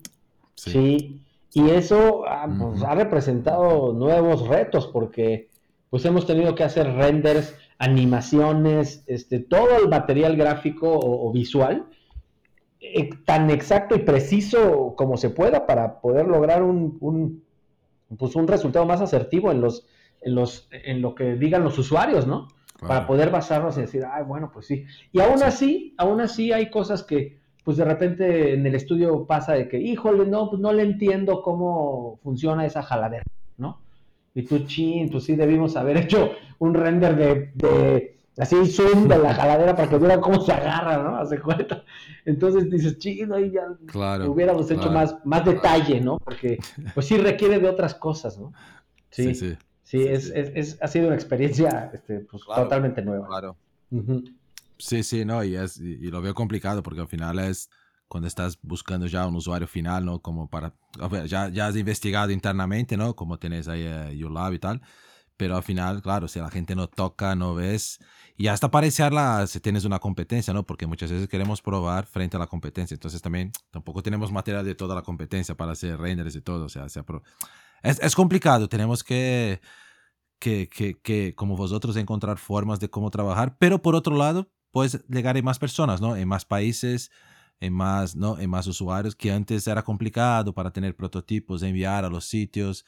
Sí. 0.56 1.22
Y 1.54 1.70
eso 1.70 2.24
ah, 2.28 2.48
pues, 2.60 2.84
ha 2.84 2.96
representado 2.96 3.94
nuevos 3.94 4.48
retos 4.48 4.88
porque 4.88 5.50
pues 5.90 6.04
hemos 6.04 6.26
tenido 6.26 6.54
que 6.54 6.66
hacer 6.66 6.86
renders, 6.94 7.56
animaciones, 7.78 9.04
este, 9.08 9.40
todo 9.40 9.78
el 9.82 9.88
material 9.88 10.36
gráfico 10.36 11.00
o 11.00 11.32
visual 11.32 11.86
tan 13.26 13.50
exacto 13.50 13.96
y 13.96 14.00
preciso 14.00 14.96
como 14.96 15.18
se 15.18 15.30
pueda 15.30 15.66
para 15.66 16.00
poder 16.02 16.28
lograr 16.28 16.64
un, 16.64 17.44
pues 18.18 18.36
un 18.36 18.48
resultado 18.48 18.86
más 18.86 19.02
asertivo 19.02 19.52
en 19.52 19.62
los, 19.62 19.88
en 20.22 20.36
los, 20.36 20.68
en 20.72 21.02
lo 21.02 21.16
que 21.16 21.36
digan 21.36 21.64
los 21.64 21.78
usuarios, 21.78 22.28
¿no? 22.28 22.48
Para 22.80 23.08
poder 23.08 23.30
basarnos 23.30 23.78
y 23.78 23.82
decir, 23.82 24.04
ah, 24.06 24.22
bueno, 24.24 24.52
pues 24.54 24.68
sí. 24.68 24.86
Y 25.12 25.22
aún 25.22 25.42
así, 25.44 25.94
aún 25.98 26.20
así 26.20 26.52
hay 26.52 26.70
cosas 26.70 27.04
que, 27.04 27.40
pues 27.64 27.78
de 27.78 27.86
repente 27.86 28.54
en 28.54 28.66
el 28.66 28.76
estudio 28.76 29.26
pasa 29.26 29.54
de 29.54 29.68
que, 29.68 29.80
híjole, 29.80 30.26
no, 30.26 30.50
pues 30.50 30.62
no 30.62 30.74
le 30.74 30.84
entiendo 30.84 31.42
cómo 31.42 32.20
funciona 32.22 32.66
esa 32.66 32.84
jaladera, 32.84 33.24
¿no? 33.58 33.80
Y 34.36 34.44
tú, 34.44 34.60
chin, 34.66 35.10
pues 35.10 35.24
sí 35.24 35.36
debimos 35.36 35.78
haber 35.78 35.98
hecho 35.98 36.32
un 36.60 36.74
render 36.74 37.16
de 37.56 38.15
Así 38.38 38.70
zoom 38.70 39.08
de 39.08 39.18
la 39.18 39.34
jaladera 39.34 39.76
para 39.76 39.90
que 39.90 39.98
vieran 39.98 40.20
cómo 40.20 40.42
se 40.42 40.52
agarra, 40.52 41.02
¿no? 41.02 41.18
Hace 41.18 41.40
cuenta. 41.40 41.84
Entonces 42.26 42.70
dices, 42.70 42.98
chido, 42.98 43.36
ahí 43.36 43.52
ya 43.52 43.66
hubiéramos 44.28 44.70
hecho 44.70 44.92
más, 44.92 45.16
más 45.24 45.46
detalle, 45.46 46.02
¿no? 46.02 46.18
Porque 46.18 46.58
pues 46.94 47.06
sí 47.06 47.18
requiere 47.18 47.60
de 47.60 47.70
otras 47.70 47.96
cosas, 47.96 48.38
¿no? 48.38 48.52
Sí, 49.10 49.34
sí. 49.36 49.56
Sí, 49.84 50.02
es, 50.02 50.32
Es, 50.36 50.78
ha 50.82 50.88
sido 50.88 51.08
una 51.08 51.16
experiencia 51.16 51.92
este, 51.94 52.22
pues, 52.22 52.44
totalmente 52.44 53.02
nueva. 53.04 53.28
Claro. 53.28 53.56
Sí, 54.78 55.04
sí, 55.04 55.24
no, 55.24 55.44
y, 55.44 55.56
es, 55.56 55.80
y, 55.80 56.10
lo 56.10 56.22
veo 56.22 56.34
complicado 56.34 56.84
porque 56.84 57.02
al 57.02 57.08
final 57.08 57.40
es 57.40 57.70
cuando 58.08 58.28
estás 58.28 58.60
buscando 58.62 59.08
ya 59.08 59.26
un 59.28 59.36
usuario 59.36 59.68
final, 59.68 60.04
¿no? 60.04 60.20
Como 60.20 60.50
para, 60.50 60.74
ya, 61.28 61.50
ya 61.50 61.68
has 61.68 61.76
investigado 61.76 62.32
internamente, 62.32 62.98
¿no? 62.98 63.16
Como 63.16 63.38
tienes 63.38 63.68
ahí 63.68 63.88
uh, 63.88 64.28
ULab 64.28 64.54
y 64.54 64.60
tal, 64.60 64.82
pero 65.38 65.56
al 65.58 65.64
final, 65.64 66.02
claro, 66.02 66.28
si 66.28 66.40
la 66.40 66.50
gente 66.50 66.76
no 66.76 66.88
toca, 66.88 67.36
no 67.36 67.56
ves, 67.56 68.00
y 68.38 68.48
hasta 68.48 68.70
parecerla 68.70 69.48
si 69.48 69.60
tienes 69.60 69.86
una 69.86 70.00
competencia, 70.00 70.54
¿no? 70.54 70.66
Porque 70.66 70.88
muchas 70.88 71.12
veces 71.12 71.28
queremos 71.28 71.62
probar 71.62 72.06
frente 72.06 72.36
a 72.36 72.40
la 72.40 72.48
competencia. 72.48 72.94
Entonces 72.94 73.22
también 73.22 73.52
tampoco 73.72 74.04
tenemos 74.04 74.32
material 74.32 74.66
de 74.66 74.76
toda 74.76 74.94
la 74.94 75.04
competencia 75.04 75.56
para 75.56 75.72
hacer 75.72 75.98
renders 75.98 76.36
y 76.36 76.42
todo. 76.42 76.66
O 76.66 76.70
sea, 76.70 76.86
es, 76.86 78.00
es, 78.02 78.16
complicado. 78.16 78.68
Tenemos 78.68 79.04
que, 79.04 79.62
que, 80.40 80.68
que, 80.68 81.00
que, 81.02 81.34
como 81.34 81.56
vosotros, 81.56 81.96
encontrar 81.96 82.38
formas 82.38 82.80
de 82.82 82.90
cómo 82.90 83.10
trabajar. 83.10 83.58
Pero 83.58 83.82
por 83.82 83.96
otro 83.96 84.18
lado, 84.18 84.52
puedes 84.72 85.06
llegar 85.08 85.38
a 85.38 85.42
más 85.42 85.58
personas, 85.58 86.02
¿no? 86.02 86.18
En 86.18 86.28
más 86.28 86.44
países, 86.44 87.12
en 87.62 87.74
más, 87.74 88.18
¿no? 88.18 88.38
En 88.38 88.50
más 88.50 88.68
usuarios, 88.68 89.16
que 89.16 89.32
antes 89.32 89.66
era 89.68 89.84
complicado 89.84 90.54
para 90.54 90.72
tener 90.72 90.96
prototipos, 90.96 91.64
enviar 91.64 92.04
a 92.04 92.10
los 92.10 92.26
sitios. 92.26 92.86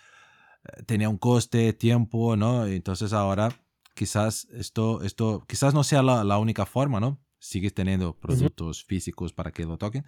Tenía 0.86 1.10
un 1.10 1.18
coste, 1.18 1.74
tiempo, 1.74 2.36
¿no? 2.36 2.66
Entonces 2.66 3.14
ahora 3.14 3.50
quizás 3.94 4.48
esto, 4.54 5.02
esto 5.02 5.44
quizás 5.48 5.74
no 5.74 5.84
sea 5.84 6.04
la, 6.04 6.38
única 6.38 6.66
forma, 6.66 7.00
¿no? 7.00 7.20
Sigues 7.40 7.74
teniendo 7.74 8.14
productos 8.14 8.84
físicos 8.84 9.34
para 9.34 9.52
que 9.52 9.66
lo 9.66 9.78
toquen, 9.78 10.06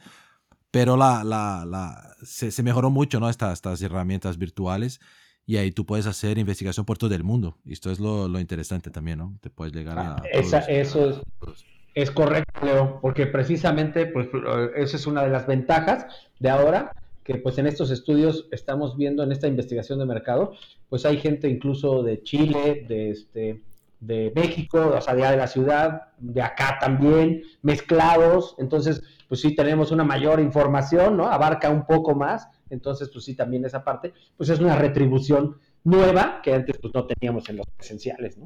pero 0.72 0.95
la, 0.95 1.24
la, 1.24 1.66
la, 1.66 2.16
se, 2.22 2.64
mejoró 2.64 2.89
mucho, 2.91 3.20
¿no? 3.20 3.30
Estas, 3.30 3.53
estas 3.53 3.82
herramientas 3.82 4.38
virtuales 4.38 4.99
y 5.45 5.57
ahí 5.57 5.72
tú 5.72 5.86
puedes 5.86 6.05
hacer 6.05 6.38
investigación 6.38 6.86
por 6.86 6.99
todo 6.99 7.16
el 7.16 7.24
mundo. 7.24 7.57
Y 7.66 7.74
esto 7.74 7.89
es 7.89 7.99
lo, 7.99 8.28
lo 8.28 8.39
interesante 8.39 8.91
también, 8.91 9.18
¿no? 9.18 9.36
Te 9.41 9.49
puedes 9.49 9.74
llegar 9.74 9.97
a... 9.97 10.18
Ah, 10.18 10.24
esa, 10.32 10.60
eso 10.60 11.10
es, 11.10 11.66
es, 11.95 12.12
correcto, 12.12 12.64
Leo, 12.64 12.99
porque 13.01 13.26
precisamente 13.26 14.05
pues, 14.05 14.28
esa 14.76 14.95
es 14.95 15.07
una 15.07 15.24
de 15.24 15.30
las 15.30 15.47
ventajas 15.47 16.05
de 16.39 16.51
ahora, 16.51 16.93
que 17.30 17.38
pues 17.38 17.59
en 17.59 17.67
estos 17.67 17.91
estudios 17.91 18.47
estamos 18.49 18.97
viendo, 18.97 19.21
en 19.21 19.32
esta 19.32 19.47
investigación 19.47 19.99
de 19.99 20.07
mercado, 20.07 20.53
pues 20.89 21.05
hay 21.05 21.17
gente 21.17 21.47
incluso 21.47 22.01
de 22.01 22.23
Chile, 22.23 22.88
de 22.89 23.11
este 23.11 23.61
de 23.99 24.32
México, 24.34 24.93
o 24.97 24.99
sea, 24.99 25.13
de 25.13 25.38
la 25.38 25.45
ciudad, 25.45 26.13
de 26.17 26.41
acá 26.41 26.80
también, 26.80 27.43
mezclados, 27.61 28.55
entonces, 28.57 29.03
pues 29.27 29.41
sí 29.41 29.55
tenemos 29.55 29.91
una 29.91 30.03
mayor 30.03 30.39
información, 30.39 31.17
¿no? 31.17 31.27
Abarca 31.27 31.69
un 31.69 31.86
poco 31.86 32.15
más, 32.15 32.47
entonces, 32.71 33.11
pues 33.13 33.25
sí, 33.25 33.36
también 33.36 33.63
esa 33.63 33.84
parte, 33.84 34.11
pues 34.36 34.49
es 34.49 34.59
una 34.59 34.75
retribución 34.75 35.57
nueva 35.84 36.41
que 36.41 36.55
antes 36.55 36.80
pues 36.82 36.91
no 36.95 37.05
teníamos 37.05 37.47
en 37.49 37.57
los 37.57 37.67
presenciales, 37.77 38.39
¿no? 38.39 38.45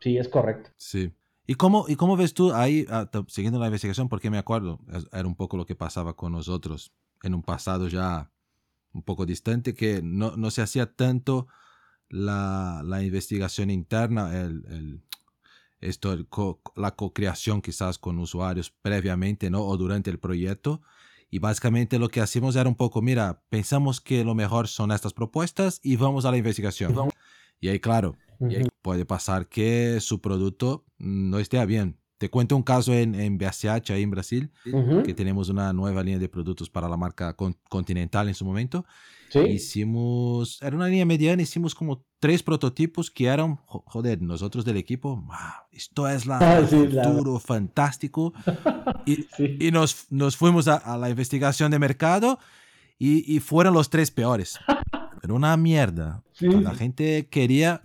Sí, 0.00 0.18
es 0.18 0.28
correcto. 0.28 0.70
Sí. 0.76 1.12
¿Y 1.46 1.54
cómo, 1.54 1.84
¿Y 1.86 1.94
cómo 1.94 2.16
ves 2.16 2.34
tú 2.34 2.52
ahí, 2.52 2.84
ah, 2.90 3.08
siguiendo 3.28 3.60
la 3.60 3.66
investigación, 3.66 4.08
porque 4.08 4.28
me 4.28 4.38
acuerdo, 4.38 4.80
era 5.12 5.28
un 5.28 5.36
poco 5.36 5.56
lo 5.56 5.66
que 5.66 5.76
pasaba 5.76 6.14
con 6.14 6.32
nosotros 6.32 6.92
en 7.22 7.34
un 7.34 7.42
pasado 7.42 7.88
ya 7.88 8.30
un 8.92 9.02
poco 9.02 9.26
distante, 9.26 9.74
que 9.74 10.00
no, 10.02 10.36
no 10.36 10.50
se 10.50 10.62
hacía 10.62 10.94
tanto 10.94 11.48
la, 12.08 12.82
la 12.84 13.02
investigación 13.02 13.70
interna, 13.70 14.40
el, 14.40 14.64
el 14.68 15.02
esto, 15.80 16.12
el 16.12 16.26
co, 16.26 16.60
la 16.74 16.96
co-creación 16.96 17.62
quizás 17.62 17.98
con 17.98 18.18
usuarios 18.18 18.70
previamente 18.70 19.50
¿no? 19.50 19.64
o 19.64 19.76
durante 19.76 20.10
el 20.10 20.18
proyecto. 20.18 20.82
Y 21.30 21.40
básicamente 21.40 21.98
lo 21.98 22.08
que 22.08 22.20
hacemos 22.20 22.56
era 22.56 22.68
un 22.68 22.74
poco, 22.74 23.02
mira, 23.02 23.42
pensamos 23.50 24.00
que 24.00 24.24
lo 24.24 24.34
mejor 24.34 24.66
son 24.66 24.92
estas 24.92 25.12
propuestas 25.12 25.78
y 25.82 25.96
vamos 25.96 26.24
a 26.24 26.30
la 26.30 26.38
investigación. 26.38 26.94
Y 27.60 27.68
ahí, 27.68 27.80
claro, 27.80 28.16
y 28.40 28.56
ahí 28.56 28.68
puede 28.82 29.04
pasar 29.04 29.48
que 29.48 30.00
su 30.00 30.20
producto 30.20 30.86
no 30.96 31.38
esté 31.38 31.64
bien. 31.66 31.97
Te 32.18 32.28
cuento 32.30 32.56
un 32.56 32.64
caso 32.64 32.92
en, 32.92 33.14
en 33.14 33.38
BSH, 33.38 33.92
ahí 33.92 34.02
en 34.02 34.10
Brasil, 34.10 34.50
que 35.04 35.14
tenemos 35.14 35.48
una 35.48 35.72
nueva 35.72 36.02
línea 36.02 36.18
de 36.18 36.28
productos 36.28 36.68
para 36.68 36.88
la 36.88 36.96
marca 36.96 37.36
Continental 37.68 38.28
en 38.28 38.34
su 38.34 38.44
momento. 38.44 38.84
¿Sí? 39.30 39.38
Hicimos, 39.38 40.60
era 40.60 40.74
una 40.74 40.88
línea 40.88 41.06
mediana, 41.06 41.42
hicimos 41.42 41.74
como 41.74 42.04
tres 42.18 42.42
prototipos 42.42 43.10
que 43.10 43.26
eran, 43.26 43.56
joder, 43.66 44.20
nosotros 44.20 44.64
del 44.64 44.78
equipo, 44.78 45.24
esto 45.70 46.08
es 46.08 46.26
la, 46.26 46.38
ah, 46.58 46.66
futuro 46.66 47.38
fantástico. 47.38 48.32
y, 49.06 49.26
y 49.38 49.70
nos, 49.70 50.06
nos, 50.10 50.36
fuimos 50.36 50.66
a, 50.66 50.96
la 50.96 51.10
investigación 51.10 51.70
de 51.70 51.78
mercado 51.78 52.40
y, 52.98 53.32
y, 53.32 53.38
fueron 53.38 53.74
los 53.74 53.90
tres 53.90 54.10
peores. 54.10 54.58
Era 55.22 55.34
una 55.34 55.56
mierda. 55.56 56.22
La 56.40 56.74
gente 56.74 57.28
quería... 57.30 57.82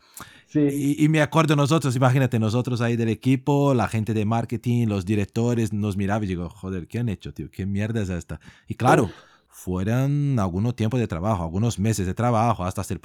Y, 0.56 1.08
me 1.10 1.22
acuerdo 1.22 1.56
nosotros, 1.56 1.96
imagínate, 1.96 2.40
nosotros 2.40 2.82
ahí 2.82 2.96
del 2.96 3.10
equipo, 3.10 3.74
la 3.74 3.88
gente 3.88 4.14
de 4.14 4.26
marketing, 4.26 4.88
los 4.88 5.06
directores, 5.06 5.74
nos 5.74 5.98
miraban 5.98 6.24
y 6.24 6.28
digo, 6.28 6.50
joder, 6.50 6.88
¿qué 6.88 7.00
han 7.00 7.10
hecho, 7.10 7.34
tío? 7.34 7.50
¿Qué 7.50 7.66
mierda 7.66 8.02
es 8.02 8.10
esta? 8.10 8.40
Y 8.68 8.76
claro, 8.76 9.10
fueron 9.48 10.38
algunos 10.40 10.76
tiempos 10.76 11.00
de 11.00 11.08
trabajo, 11.08 11.44
algunos 11.44 11.80
meses 11.80 12.06
de 12.06 12.14
trabajo 12.14 12.64
hasta 12.64 12.82
hacer... 12.82 13.00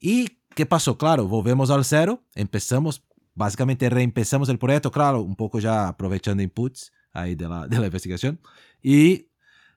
¿Y 0.00 0.38
qué 0.54 0.66
pasó? 0.66 0.96
Claro, 0.96 1.28
volvemos 1.28 1.70
al 1.70 1.84
cero, 1.84 2.22
empezamos, 2.34 3.04
básicamente 3.34 3.90
reempezamos 3.90 4.48
el 4.48 4.58
proyecto, 4.58 4.90
claro, 4.90 5.20
un 5.20 5.36
poco 5.36 5.58
ya 5.58 5.88
aprovechando 5.88 6.42
inputs 6.42 6.92
ahí 7.12 7.34
de 7.34 7.48
la, 7.48 7.66
de 7.66 7.78
la 7.78 7.86
investigación. 7.86 8.40
Y 8.82 9.28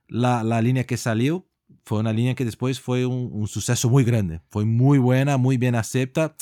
la, 0.08 0.44
la 0.44 0.62
línea 0.62 0.86
que 0.86 0.98
salió 0.98 1.48
fue 1.84 2.00
una 2.00 2.14
línea 2.14 2.36
que 2.36 2.46
después 2.46 2.80
fue 2.80 3.06
un, 3.06 3.30
un 3.32 3.48
suceso 3.48 3.90
muy 3.90 4.04
grande, 4.04 4.42
fue 4.50 4.66
muy 4.66 4.98
buena, 4.98 5.38
muy 5.38 5.58
bien 5.58 5.76
acepta 5.76 6.36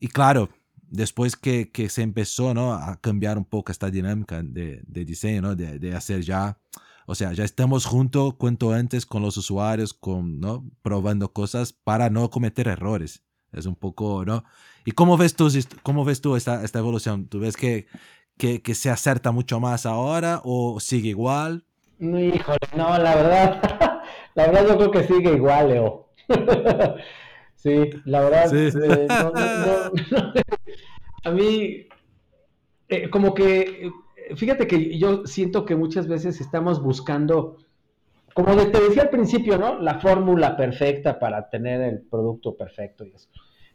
y 0.00 0.08
claro, 0.08 0.48
después 0.90 1.36
que, 1.36 1.70
que, 1.70 1.88
se 1.88 2.02
empezó 2.02 2.54
¿no? 2.54 2.72
a 2.72 2.96
cambiar 3.00 3.38
un 3.38 3.44
poco 3.44 3.72
esta 3.72 3.90
dinámica 3.90 4.42
de, 4.42 4.80
de 4.86 5.04
diseño, 5.04 5.42
¿no? 5.42 5.56
de, 5.56 5.78
de, 5.78 5.94
hacer 5.94 6.22
ya, 6.22 6.58
o 7.06 7.14
sea, 7.14 7.32
ya 7.32 7.44
estamos 7.44 7.86
juntos 7.86 8.34
cuanto 8.38 8.72
antes 8.72 9.06
con 9.06 9.22
los 9.22 9.36
usuarios, 9.36 9.94
con, 9.94 10.40
¿no? 10.40 10.64
probando 10.82 11.32
cosas 11.32 11.72
para 11.72 12.10
no 12.10 12.30
cometer 12.30 12.68
errores. 12.68 13.22
Es 13.52 13.64
un 13.64 13.76
poco, 13.76 14.26
¿no? 14.26 14.44
¿Y 14.84 14.92
cómo 14.92 15.16
ves 15.16 15.34
tú, 15.34 15.48
cómo 15.82 16.04
ves 16.04 16.20
tú 16.20 16.36
esta, 16.36 16.62
esta 16.62 16.80
evolución? 16.80 17.28
¿Tú 17.28 17.40
ves 17.40 17.56
que, 17.56 17.86
que, 18.36 18.60
que 18.60 18.74
se 18.74 18.90
acerta 18.90 19.32
mucho 19.32 19.58
más 19.58 19.86
ahora 19.86 20.42
o 20.44 20.80
sigue 20.80 21.08
igual? 21.08 21.64
Híjole, 21.98 22.58
no, 22.76 22.98
la 22.98 23.16
verdad, 23.16 23.62
la 24.34 24.46
verdad 24.46 24.68
yo 24.68 24.76
creo 24.76 24.90
que 24.90 25.04
sigue 25.04 25.34
igual, 25.34 25.68
Leo. 25.68 26.08
Sí, 27.58 27.90
la 28.04 28.20
verdad, 28.20 28.54
eh, 28.54 29.08
a 31.24 31.30
mí, 31.32 31.86
eh, 32.88 33.10
como 33.10 33.34
que, 33.34 33.90
fíjate 34.36 34.68
que 34.68 34.96
yo 34.96 35.26
siento 35.26 35.64
que 35.64 35.74
muchas 35.74 36.06
veces 36.06 36.40
estamos 36.40 36.80
buscando, 36.80 37.56
como 38.32 38.54
te 38.54 38.80
decía 38.80 39.02
al 39.02 39.10
principio, 39.10 39.58
¿no? 39.58 39.76
La 39.80 39.98
fórmula 39.98 40.56
perfecta 40.56 41.18
para 41.18 41.50
tener 41.50 41.80
el 41.80 42.02
producto 42.02 42.56
perfecto 42.56 43.04
y 43.04 43.10
eso. 43.10 43.28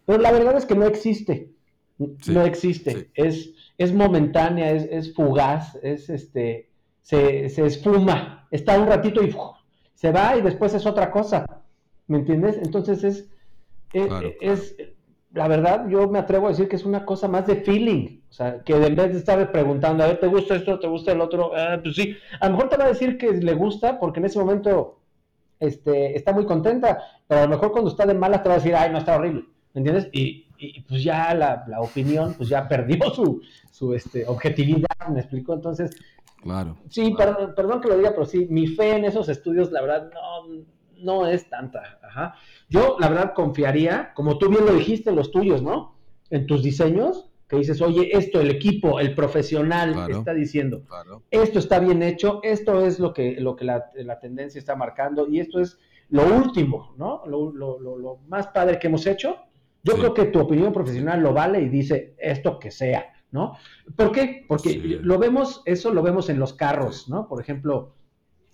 Pero 0.06 0.18
la 0.20 0.32
verdad 0.32 0.56
es 0.56 0.66
que 0.66 0.76
no 0.76 0.86
existe, 0.86 1.52
no 1.98 2.46
existe, 2.46 3.10
es, 3.16 3.52
es 3.78 3.94
momentánea, 3.94 4.72
es, 4.72 4.88
es 4.90 5.14
fugaz, 5.14 5.78
es 5.84 6.10
este, 6.10 6.70
se, 7.02 7.50
se 7.50 7.66
esfuma, 7.66 8.48
está 8.50 8.80
un 8.80 8.88
ratito 8.88 9.22
y 9.22 9.36
se 9.94 10.14
va 10.14 10.38
y 10.38 10.42
después 10.42 10.74
es 10.74 10.86
otra 10.86 11.12
cosa, 11.12 11.64
¿me 12.08 12.20
entiendes? 12.20 12.58
Entonces 12.64 13.04
es 13.04 13.33
eh, 13.94 14.38
es, 14.42 14.76
la 15.34 15.48
verdad, 15.48 15.88
yo 15.88 16.08
me 16.08 16.20
atrevo 16.20 16.48
a 16.48 16.50
decir 16.52 16.68
que 16.68 16.76
es 16.76 16.86
una 16.86 17.06
cosa 17.06 17.28
más 17.28 17.48
de 17.48 17.58
feeling. 17.58 18.22
O 18.30 18.34
sea, 18.34 18.62
que 18.64 18.74
en 18.74 18.96
vez 18.96 19.14
de 19.14 19.20
estar 19.20 19.52
preguntando, 19.52 20.04
a 20.04 20.08
ver, 20.08 20.20
¿te 20.20 20.28
gusta 20.28 20.56
esto? 20.56 20.80
¿Te 20.80 20.88
gusta 20.88 21.12
el 21.12 21.22
otro? 21.22 21.52
Ah, 21.56 21.80
pues 21.82 21.96
sí. 21.96 22.16
A 22.40 22.48
lo 22.48 22.56
mejor 22.56 22.70
te 22.70 22.78
va 22.78 22.86
a 22.86 22.90
decir 22.90 23.18
que 23.18 23.32
le 23.32 23.54
gusta 23.54 24.00
porque 24.00 24.20
en 24.20 24.26
ese 24.26 24.40
momento 24.40 25.00
este, 25.60 26.16
está 26.16 26.34
muy 26.34 26.46
contenta, 26.46 27.00
pero 27.28 27.42
a 27.42 27.44
lo 27.46 27.50
mejor 27.50 27.72
cuando 27.72 27.90
está 27.90 28.06
de 28.06 28.14
malas 28.14 28.44
te 28.44 28.50
va 28.50 28.56
a 28.56 28.58
decir, 28.60 28.76
ay, 28.76 28.92
no, 28.92 29.00
está 29.00 29.16
horrible. 29.16 29.46
¿Me 29.74 29.80
entiendes? 29.80 30.10
Y, 30.12 30.44
pues 30.88 31.04
ya 31.04 31.34
la, 31.34 31.66
opinión, 31.82 32.36
pues 32.36 32.50
ya 32.50 32.68
perdió 32.68 33.10
su, 33.16 33.42
su 33.72 33.94
este, 33.94 34.26
objetividad, 34.28 35.08
¿me 35.10 35.20
explico? 35.20 35.54
Entonces, 35.54 35.92
claro. 36.42 36.78
Sí, 36.90 37.14
Perdón, 37.18 37.54
perdón 37.56 37.82
que 37.82 37.88
lo 37.88 37.98
diga, 37.98 38.12
pero 38.12 38.26
sí, 38.26 38.48
mi 38.50 38.68
fe 38.68 38.98
en 38.98 39.06
esos 39.06 39.30
estudios, 39.30 39.72
la 39.72 39.82
verdad, 39.82 40.12
no, 40.14 40.64
no 41.00 41.28
es 41.28 41.50
tanta. 41.50 42.00
Ajá. 42.02 42.36
Yo, 42.70 42.98
la 43.00 43.10
verdad, 43.10 43.34
confiaría, 43.34 44.14
como 44.14 44.38
tú 44.38 44.50
bien 44.50 44.66
lo 44.66 44.74
dijiste, 44.74 45.10
en 45.10 45.16
los 45.16 45.32
tuyos, 45.32 45.62
¿no? 45.62 45.96
En 46.30 46.46
tus 46.48 46.64
diseños, 46.64 47.30
que 47.48 47.58
dices, 47.58 47.82
oye, 47.82 48.10
esto, 48.18 48.42
el 48.42 48.50
equipo, 48.50 49.00
el 49.00 49.14
profesional 49.14 50.10
está 50.10 50.34
diciendo, 50.34 50.84
esto 51.30 51.60
está 51.60 51.80
bien 51.80 52.02
hecho, 52.02 52.40
esto 52.42 52.86
es 52.86 53.00
lo 53.00 53.14
que, 53.14 53.40
lo 53.40 53.56
que 53.56 53.66
la, 53.66 54.20
tendencia 54.20 54.58
está 54.58 54.76
marcando 54.76 55.28
y 55.28 55.40
esto 55.40 55.60
es 55.60 55.78
lo 56.10 56.26
último, 56.26 56.96
¿no? 56.98 57.22
Lo, 57.26 58.20
más 58.28 58.48
padre 58.48 58.80
que 58.80 58.88
hemos 58.88 59.06
hecho. 59.06 59.38
Yo 59.84 59.96
creo 59.96 60.14
que 60.14 60.26
tu 60.26 60.40
opinión 60.40 60.72
profesional 60.72 61.22
lo 61.22 61.34
vale 61.34 61.62
y 61.62 61.68
dice 61.68 62.16
esto 62.18 62.58
que 62.58 62.72
sea, 62.72 63.14
¿no? 63.32 63.58
¿Por 63.96 64.12
qué? 64.14 64.46
Porque 64.48 65.00
lo 65.02 65.20
vemos, 65.20 65.62
eso 65.66 65.94
lo 65.94 66.02
vemos 66.02 66.30
en 66.30 66.40
los 66.40 66.54
carros, 66.54 67.10
¿no? 67.10 67.28
Por 67.28 67.42
ejemplo, 67.42 67.94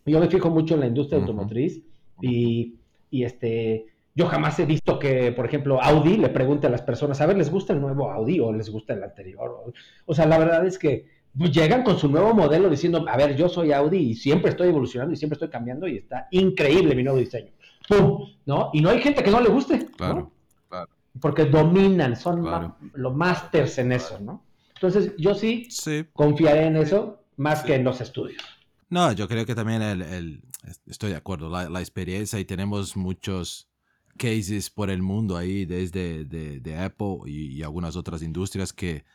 yo 0.06 0.20
me 0.20 0.28
fijo 0.28 0.50
mucho 0.50 0.74
en 0.74 0.80
la 0.80 0.88
industria 0.88 1.20
automotriz 1.20 1.84
y, 2.22 2.76
y 3.10 3.24
este, 3.24 3.88
yo 4.16 4.28
jamás 4.28 4.60
he 4.60 4.66
visto 4.66 5.00
que, 5.00 5.32
por 5.32 5.46
ejemplo, 5.46 5.82
Audi 5.82 6.18
le 6.18 6.30
pregunte 6.30 6.68
a 6.68 6.70
las 6.70 6.82
personas, 6.82 7.22
a 7.22 7.26
ver, 7.26 7.38
¿les 7.38 7.50
gusta 7.50 7.74
el 7.74 7.82
nuevo 7.82 8.12
Audi 8.12 8.40
o 8.40 8.52
les 8.52 8.70
gusta 8.70 8.94
el 8.94 9.04
anterior? 9.04 9.72
O, 10.06 10.14
sea, 10.14 10.26
la 10.26 10.38
verdad 10.38 10.66
es 10.66 10.78
que 10.78 11.06
llegan 11.36 11.84
con 11.84 11.98
su 11.98 12.10
nuevo 12.10 12.34
modelo 12.34 12.70
diciendo, 12.70 13.06
a 13.08 13.16
ver, 13.16 13.36
yo 13.36 13.48
soy 13.48 13.72
Audi 13.72 13.98
y 13.98 14.16
siempre 14.16 14.52
estoy 14.52 14.70
evolucionando 14.70 15.14
y 15.14 15.18
siempre 15.18 15.36
estoy 15.36 15.50
cambiando 15.50 15.88
y 15.88 15.98
está 15.98 16.28
increíble 16.32 16.96
mi 16.96 17.04
nuevo 17.04 17.20
diseño. 17.20 17.52
¡Pum! 17.88 18.28
¿No? 18.46 18.72
Y 18.74 18.82
no 18.82 18.90
hay 18.90 19.00
gente 19.00 19.24
que 19.24 19.32
no 19.32 19.40
le 19.40 19.50
guste. 19.50 19.86
Claro, 19.96 20.32
claro. 20.68 20.90
Porque 21.22 21.46
dominan, 21.46 22.16
son 22.16 22.74
los 22.94 23.16
masters 23.16 23.78
en 23.78 23.94
eso, 23.94 24.20
¿no? 24.20 24.44
Entonces, 24.76 25.14
yo 25.18 25.34
sí, 25.36 25.68
confiaré 26.14 26.66
en 26.66 26.78
eso 26.78 27.24
más 27.38 27.64
que 27.64 27.76
en 27.76 27.84
los 27.84 28.02
estudios. 28.02 28.44
No, 28.90 29.12
yo 29.12 29.28
creo 29.28 29.46
que 29.46 29.56
también 29.56 29.82
el, 29.82 30.42
estoy 30.86 31.12
de 31.12 31.16
acuerdo, 31.16 31.50
la, 31.50 31.80
experiencia 31.80 32.40
y 32.40 32.46
tenemos 32.46 32.96
muchos 32.96 33.70
cases 34.18 34.70
por 34.70 34.90
el 34.90 35.02
mundo 35.02 35.38
ahí, 35.38 35.66
desde 35.66 36.26
de, 36.26 36.78
Apple 36.78 37.20
y, 37.26 37.62
algunas 37.64 37.96
otras 37.96 38.22
industrias 38.22 38.74
que, 38.74 39.06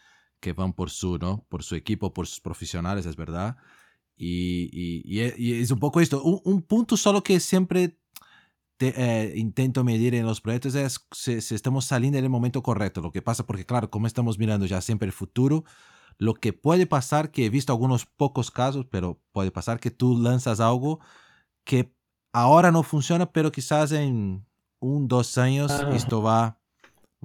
que 0.40 0.52
van 0.52 0.72
por 0.72 0.90
su, 0.90 1.18
¿no? 1.18 1.44
por 1.48 1.62
su 1.62 1.74
equipo, 1.74 2.12
por 2.12 2.26
sus 2.26 2.40
profesionales, 2.40 3.06
es 3.06 3.16
verdad. 3.16 3.56
Y, 4.16 4.70
y, 4.72 5.20
es 5.20 5.70
un 5.70 5.78
poco 5.78 6.00
esto, 6.00 6.22
un, 6.22 6.62
punto 6.62 6.96
solo 6.96 7.22
que 7.22 7.40
siempre 7.40 7.98
te, 8.76 8.94
eh, 8.96 9.32
intento 9.36 9.84
medir 9.84 10.14
en 10.14 10.26
los 10.26 10.40
proyectos 10.40 10.74
es 10.74 11.06
si, 11.12 11.40
si, 11.40 11.54
estamos 11.54 11.84
saliendo 11.84 12.18
en 12.18 12.24
el 12.24 12.30
momento 12.30 12.62
correcto. 12.62 13.00
Lo 13.00 13.12
que 13.12 13.22
pasa, 13.22 13.46
porque 13.46 13.66
claro, 13.66 13.90
como 13.90 14.06
estamos 14.06 14.38
mirando 14.38 14.66
ya 14.66 14.80
siempre 14.80 15.06
el 15.06 15.12
futuro, 15.12 15.64
lo 16.18 16.34
que 16.34 16.52
puede 16.52 16.86
pasar, 16.86 17.30
que 17.30 17.46
he 17.46 17.50
visto 17.50 17.72
algunos 17.72 18.06
pocos 18.06 18.50
casos, 18.50 18.86
pero 18.90 19.20
puede 19.32 19.50
pasar 19.50 19.80
que 19.80 19.90
tú 19.90 20.18
lanzas 20.18 20.60
algo 20.60 21.00
que 21.64 21.92
ahora 22.32 22.70
no 22.70 22.82
funciona, 22.82 23.30
pero 23.32 23.50
quizás 23.50 23.92
en 23.92 24.46
un, 24.80 25.08
dos 25.08 25.38
años 25.38 25.72
esto 25.92 26.22
va, 26.22 26.58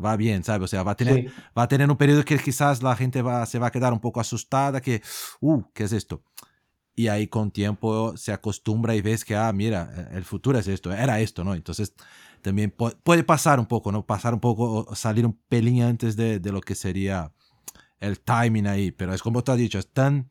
va 0.03 0.15
bien, 0.15 0.43
¿sabes? 0.43 0.65
O 0.65 0.67
sea, 0.67 0.83
va 0.83 0.91
a, 0.91 0.95
tener, 0.95 1.31
va 1.57 1.63
a 1.63 1.67
tener 1.67 1.89
un 1.89 1.97
periodo 1.97 2.23
que 2.23 2.37
quizás 2.39 2.81
la 2.81 2.95
gente 2.95 3.21
va, 3.21 3.45
se 3.45 3.59
va 3.59 3.67
a 3.67 3.71
quedar 3.71 3.93
un 3.93 3.99
poco 3.99 4.19
asustada, 4.19 4.81
que, 4.81 5.01
uh, 5.41 5.63
¿qué 5.73 5.83
es 5.83 5.91
esto? 5.91 6.23
Y 6.95 7.07
ahí 7.07 7.27
con 7.27 7.51
tiempo 7.51 8.15
se 8.17 8.33
acostumbra 8.33 8.95
y 8.95 9.01
ves 9.01 9.23
que, 9.23 9.35
ah, 9.35 9.51
mira, 9.53 10.09
e, 10.11 10.17
el 10.17 10.23
futuro 10.23 10.57
es 10.59 10.67
esto, 10.67 10.91
era 10.91 11.19
esto, 11.19 11.43
¿no? 11.43 11.55
Entonces 11.55 11.93
también 12.41 12.71
puede 13.03 13.23
pasar 13.23 13.59
un 13.59 13.65
poco, 13.65 13.91
¿no? 13.91 14.05
Pasar 14.05 14.33
un 14.33 14.39
poco, 14.39 14.95
salir 14.95 15.25
un 15.25 15.37
pelín 15.49 15.83
antes 15.83 16.15
de, 16.15 16.39
de 16.39 16.51
lo 16.51 16.61
que 16.61 16.75
sería 16.75 17.33
el 17.99 18.19
timing 18.19 18.67
ahí, 18.67 18.91
pero 18.91 19.13
es 19.13 19.21
como 19.21 19.43
tú 19.43 19.51
has 19.51 19.57
dicho, 19.57 19.79
es 19.79 19.91
tan, 19.91 20.29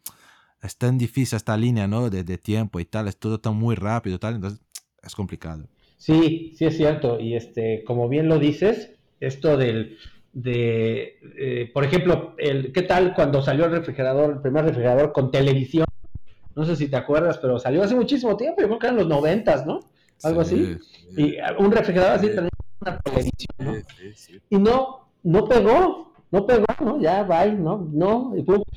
es 0.63 0.77
tan 0.77 0.99
difícil 0.99 1.37
esta 1.37 1.57
línea, 1.57 1.87
¿no? 1.87 2.11
De, 2.11 2.25
de 2.25 2.39
tiempo 2.39 2.81
y 2.81 2.85
tal, 2.85 3.09
es 3.09 3.19
todo 3.19 3.41
tan 3.41 3.57
muy 3.57 3.75
rápido 3.75 4.19
tal, 4.19 4.37
entonces 4.37 4.61
es 5.03 5.15
complicado. 5.15 5.69
Sí, 5.97 6.55
sí 6.57 6.65
es 6.65 6.77
cierto, 6.77 7.19
y 7.19 7.35
este, 7.35 7.83
como 7.85 8.09
bien 8.09 8.29
lo 8.29 8.39
dices, 8.39 8.93
esto 9.21 9.57
del, 9.57 9.99
de, 10.33 11.19
eh, 11.37 11.71
por 11.73 11.85
ejemplo, 11.85 12.35
el, 12.39 12.73
¿qué 12.73 12.83
tal 12.83 13.15
cuando 13.15 13.43
salió 13.43 13.65
el 13.65 13.73
refrigerador, 13.73 14.35
el 14.35 14.41
primer 14.41 14.65
refrigerador 14.65 15.13
con 15.13 15.31
televisión? 15.31 15.87
No 16.55 16.65
sé 16.65 16.77
si 16.77 16.89
te 16.89 16.97
acuerdas, 16.97 17.39
pero 17.39 17.59
salió 17.59 17.83
hace 17.83 17.95
muchísimo 17.95 18.37
tiempo, 18.37 18.61
yo 18.61 18.69
creo 18.69 18.79
que 18.79 18.87
eran 18.87 18.99
los 18.99 19.09
noventas, 19.09 19.67
¿no? 19.67 19.81
Algo 20.23 20.41
así. 20.41 20.77
Y 21.17 21.37
un 21.59 21.71
refrigerador 21.71 22.19
así 22.19 22.29
tenía 22.29 22.49
una 22.81 22.99
televisión, 22.99 23.57
¿no? 23.59 23.75
Y 24.51 24.57
no, 24.57 25.11
no 25.23 25.49
pegó, 25.49 26.08
no 26.31 26.47
pegó, 26.47 26.67
¿no? 26.81 27.01
Ya, 27.01 27.23
bye, 27.23 27.53
¿no? 27.53 27.89
No, 27.91 28.35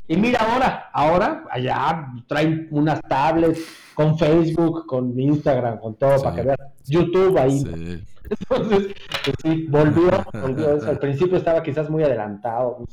y, 0.08 0.18
mira 0.18 0.40
ahora, 0.40 0.90
ahora, 0.94 1.44
allá 1.50 2.08
traen 2.28 2.68
unas 2.72 3.02
tablets 3.02 3.62
con 3.94 4.18
Facebook, 4.18 4.86
con 4.86 5.20
Instagram, 5.20 5.80
con 5.80 5.96
todo, 5.96 6.22
para 6.22 6.36
que 6.36 6.42
vean, 6.44 6.58
YouTube 6.86 7.38
ahí. 7.38 7.60
Entonces, 7.60 8.94
pues 9.26 9.36
sí, 9.44 9.68
volvió, 9.68 10.10
volvió 10.34 10.76
eso. 10.76 10.88
Al 10.90 11.00
principio 11.00 11.38
estaba 11.38 11.62
quizás 11.62 11.90
muy 11.90 12.04
adelantado, 12.04 12.86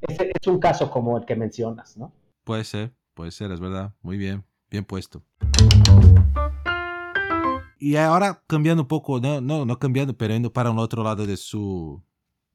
es 0.00 0.46
un 0.46 0.58
caso 0.58 0.90
como 0.90 1.16
el 1.18 1.24
que 1.24 1.36
mencionas, 1.36 1.96
¿no? 1.96 2.12
Puede 2.44 2.64
ser, 2.64 2.92
puede 3.14 3.30
ser, 3.30 3.52
es 3.52 3.60
verdad. 3.60 3.92
Muy 4.02 4.16
bien, 4.16 4.44
bien 4.70 4.84
puesto. 4.84 5.22
Y 7.78 7.96
ahora 7.96 8.42
cambiando 8.46 8.82
un 8.82 8.88
poco, 8.88 9.20
no, 9.20 9.40
no, 9.40 9.64
no 9.64 9.78
cambiando, 9.78 10.16
pero 10.16 10.34
yendo 10.34 10.52
para 10.52 10.70
un 10.70 10.78
otro 10.78 11.02
lado 11.02 11.26
de 11.26 11.36
su, 11.36 12.02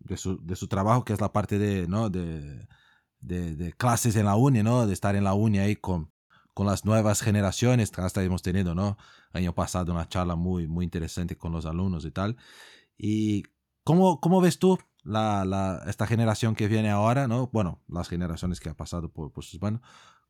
de 0.05 0.17
su, 0.55 0.67
trabajo, 0.67 1.03
que 1.03 1.13
es 1.13 1.21
la 1.21 1.31
parte 1.33 1.57
de, 1.57 1.87
¿no? 1.87 2.09
de, 2.09 2.67
de, 3.19 3.73
clases 3.73 4.15
en 4.15 4.25
la 4.25 4.35
uni, 4.35 4.63
¿no? 4.63 4.85
De 4.87 4.93
estar 4.93 5.15
en 5.15 5.23
la 5.23 5.33
uni 5.33 5.59
ahí 5.59 5.75
con, 5.75 6.11
con 6.53 6.67
las 6.67 6.85
nuevas 6.85 7.21
generaciones 7.21 7.91
que 7.91 8.01
hasta 8.01 8.23
hemos 8.23 8.41
tenido, 8.41 8.75
¿no? 8.75 8.97
Año 9.33 9.53
pasado 9.53 9.91
una 9.91 10.07
charla 10.07 10.35
muy, 10.35 10.67
muy 10.67 10.85
interesante 10.85 11.37
con 11.37 11.51
los 11.51 11.65
alumnos 11.65 12.05
y 12.05 12.11
tal. 12.11 12.37
¿Y 12.97 13.43
cómo, 13.83 14.19
cómo 14.21 14.41
ves 14.41 14.59
tú 14.59 14.79
la, 15.03 15.45
la, 15.45 15.83
esta 15.87 16.07
generación 16.07 16.55
que 16.55 16.67
viene 16.67 16.89
ahora, 16.89 17.27
¿no? 17.27 17.49
Bueno, 17.51 17.81
las 17.87 18.09
generaciones 18.09 18.59
que 18.59 18.69
ha 18.69 18.73
pasado 18.73 19.09
por, 19.09 19.31
por 19.31 19.43
sus 19.43 19.61
manos. 19.61 19.81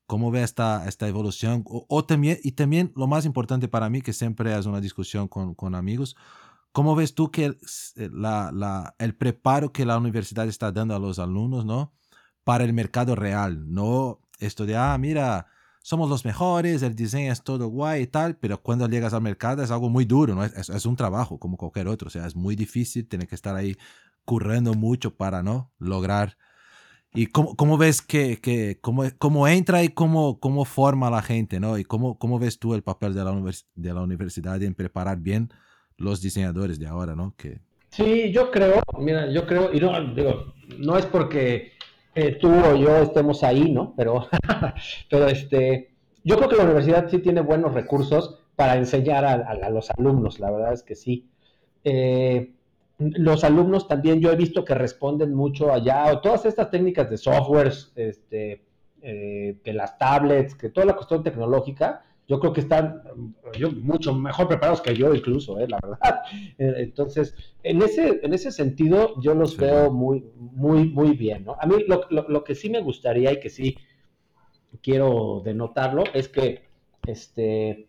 ¿Cómo 0.08 0.30
ve 0.30 0.44
esta, 0.44 0.88
esta 0.88 1.08
evolución? 1.08 1.64
O, 1.66 2.06
también, 2.06 2.38
y 2.44 2.52
también 2.52 2.94
lo 2.96 3.08
más 3.08 3.26
importante 3.26 3.68
para 3.68 3.90
mí, 3.90 4.02
que 4.02 4.14
siempre 4.14 4.56
es 4.56 4.68
una 4.68 4.80
discusión 4.80 5.28
con, 5.28 5.56
con 5.56 5.74
amigos, 5.74 6.16
¿Cómo 6.76 6.94
ves 6.94 7.16
tú 7.16 7.32
que 7.32 7.46
eh, 7.46 8.10
la, 8.12 8.52
la, 8.52 8.96
el 9.00 9.16
preparo 9.16 9.72
que 9.72 9.86
la 9.86 9.98
universidad 9.98 10.46
está 10.50 10.74
dando 10.74 10.94
a 10.94 11.00
los 11.00 11.20
alumnos, 11.20 11.64
¿no? 11.64 11.94
Para 12.44 12.66
el 12.66 12.74
mercado 12.74 13.16
real, 13.16 13.72
no 13.74 14.20
esto 14.40 14.66
de, 14.66 14.76
ah, 14.76 14.98
mira, 14.98 15.48
somos 15.82 16.10
los 16.10 16.26
mejores, 16.26 16.82
el 16.82 16.94
diseño 16.94 17.32
es 17.32 17.44
todo 17.44 17.70
guay 17.70 18.02
y 18.02 18.08
tal, 18.08 18.36
pero 18.36 18.62
cuando 18.62 18.90
llegas 18.90 19.14
al 19.14 19.22
mercado 19.22 19.64
es 19.64 19.72
algo 19.72 19.90
muy 19.90 20.04
duro, 20.04 20.36
¿no? 20.36 20.44
Es, 20.44 20.68
es 20.68 20.86
un 20.86 20.98
trabajo 20.98 21.40
como 21.40 21.56
cualquier 21.56 21.88
otro, 21.88 22.08
o 22.08 22.12
sea, 22.12 22.28
es 22.28 22.36
muy 22.36 22.58
difícil, 22.58 23.08
tener 23.08 23.30
que 23.30 23.36
estar 23.36 23.56
ahí 23.56 23.78
currando 24.26 24.74
mucho 24.74 25.16
para, 25.16 25.42
¿no? 25.44 25.72
Lograr. 25.80 26.38
¿Y 27.14 27.28
cómo, 27.28 27.56
cómo 27.56 27.78
ves 27.78 28.02
que, 28.02 28.42
que 28.42 28.82
cómo, 28.82 29.06
cómo, 29.18 29.48
entra 29.48 29.82
y 29.82 29.88
cómo, 29.88 30.42
cómo 30.42 30.66
forma 30.66 31.10
la 31.10 31.22
gente, 31.22 31.62
¿no? 31.62 31.78
Y 31.78 31.86
cómo, 31.86 32.20
cómo 32.20 32.38
ves 32.38 32.60
tú 32.60 32.74
el 32.74 32.84
papel 32.84 33.14
de 33.14 33.24
la, 33.24 33.32
de 33.76 33.94
la 33.94 34.02
universidad 34.02 34.62
en 34.62 34.74
preparar 34.76 35.20
bien 35.20 35.54
los 35.98 36.22
diseñadores 36.22 36.80
de 36.80 36.88
ahora, 36.88 37.16
¿no? 37.16 37.34
Sí, 37.90 38.32
yo 38.32 38.52
creo, 38.52 38.82
mira, 39.00 39.32
yo 39.32 39.46
creo, 39.46 39.74
y 39.74 39.80
no, 39.80 40.14
digo, 40.14 40.54
no 40.78 40.98
es 40.98 41.06
porque 41.06 41.72
eh, 42.14 42.38
tú 42.40 42.50
o 42.50 42.76
yo 42.76 42.98
estemos 42.98 43.44
ahí, 43.44 43.72
¿no? 43.72 43.94
Pero, 43.96 44.28
pero 45.10 45.28
este, 45.28 45.96
yo 46.24 46.38
creo 46.38 46.50
que 46.50 46.58
la 46.58 46.64
universidad 46.64 47.10
sí 47.10 47.20
tiene 47.20 47.42
buenos 47.42 47.74
recursos 47.74 48.40
para 48.56 48.78
enseñar 48.78 49.26
a, 49.26 49.70
los 49.70 49.90
alumnos, 49.92 50.40
la 50.40 50.52
verdad 50.52 50.74
es 50.74 50.84
que 50.84 50.96
sí. 50.96 51.30
Eh, 51.84 52.54
los 52.98 53.44
alumnos 53.44 53.88
también 53.88 54.22
yo 54.22 54.32
he 54.32 54.36
visto 54.38 54.64
que 54.64 54.74
responden 54.74 55.34
mucho 55.34 55.72
allá, 55.72 56.12
o 56.12 56.22
todas 56.22 56.46
estas 56.46 56.72
técnicas 56.72 57.10
de 57.10 57.18
softwares, 57.18 57.92
este, 57.96 58.64
eh, 59.02 59.58
que 59.64 59.74
las 59.74 59.98
tablets, 59.98 60.56
que 60.56 60.70
toda 60.70 60.88
la 60.88 60.96
cuestión 60.96 61.22
tecnológica, 61.22 62.04
yo 62.28 62.40
creo 62.40 62.54
que 62.54 62.62
están 62.62 63.04
yo, 63.58 63.72
mucho 63.72 64.14
mejor 64.14 64.48
preparados 64.48 64.82
que 64.82 64.96
yo 64.96 65.14
incluso, 65.14 65.60
eh, 65.60 65.68
la 65.68 65.80
verdad. 65.82 66.22
Eh, 66.58 66.74
entonces, 66.78 67.36
en 67.64 67.82
ese, 67.82 68.20
en 68.24 68.34
ese 68.34 68.52
sentido, 68.52 69.20
yo 69.22 69.36
los 69.36 69.58
veo 69.58 69.92
muy, 69.92 70.26
muy, 70.36 70.90
muy 70.90 71.16
bien, 71.16 71.46
¿no? 71.46 71.56
A 71.60 71.66
mí 71.66 71.76
lo, 71.88 72.04
lo, 72.10 72.28
lo, 72.30 72.44
que 72.44 72.56
sí 72.56 72.70
me 72.70 72.82
gustaría 72.82 73.34
y 73.34 73.40
que 73.40 73.50
sí 73.50 73.78
quiero 74.82 75.42
denotarlo 75.44 76.04
es 76.14 76.30
que, 76.30 76.64
este, 77.06 77.88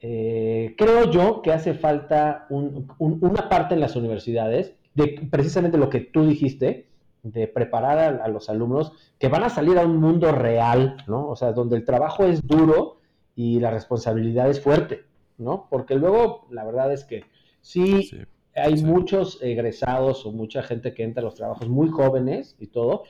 eh, 0.00 0.74
creo 0.76 1.10
yo 1.10 1.42
que 1.42 1.52
hace 1.52 1.74
falta 1.74 2.46
un, 2.50 2.88
un, 2.98 3.18
una 3.20 3.48
parte 3.48 3.74
en 3.74 3.80
las 3.80 3.94
universidades 3.94 4.74
de 4.94 5.28
precisamente 5.30 5.78
lo 5.78 5.90
que 5.90 6.00
tú 6.00 6.26
dijiste, 6.26 6.88
de 7.22 7.46
preparar 7.46 7.98
a, 7.98 8.24
a 8.24 8.28
los 8.28 8.48
alumnos 8.48 8.92
que 9.18 9.28
van 9.28 9.44
a 9.44 9.50
salir 9.50 9.78
a 9.78 9.86
un 9.86 9.98
mundo 9.98 10.32
real, 10.32 10.96
¿no? 11.06 11.28
O 11.28 11.36
sea, 11.36 11.52
donde 11.52 11.76
el 11.76 11.84
trabajo 11.84 12.24
es 12.24 12.44
duro, 12.46 13.01
y 13.34 13.60
la 13.60 13.70
responsabilidad 13.70 14.50
es 14.50 14.60
fuerte, 14.60 15.04
¿no? 15.38 15.66
Porque 15.70 15.94
luego 15.94 16.46
la 16.50 16.64
verdad 16.64 16.92
es 16.92 17.04
que 17.04 17.24
sí, 17.60 18.10
hay 18.54 18.82
muchos 18.82 19.38
egresados 19.42 20.26
o 20.26 20.32
mucha 20.32 20.62
gente 20.62 20.92
que 20.94 21.04
entra 21.04 21.22
a 21.22 21.24
los 21.24 21.34
trabajos 21.34 21.68
muy 21.68 21.88
jóvenes 21.88 22.56
y 22.58 22.66
todo, 22.66 23.04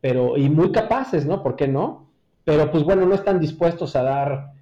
pero 0.00 0.36
y 0.36 0.48
muy 0.48 0.72
capaces, 0.72 1.26
¿no? 1.26 1.42
¿Por 1.42 1.56
qué 1.56 1.68
no? 1.68 2.10
Pero 2.44 2.70
pues 2.70 2.82
bueno, 2.84 3.06
no 3.06 3.14
están 3.14 3.40
dispuestos 3.40 3.94
a 3.94 4.02
dar 4.02 4.52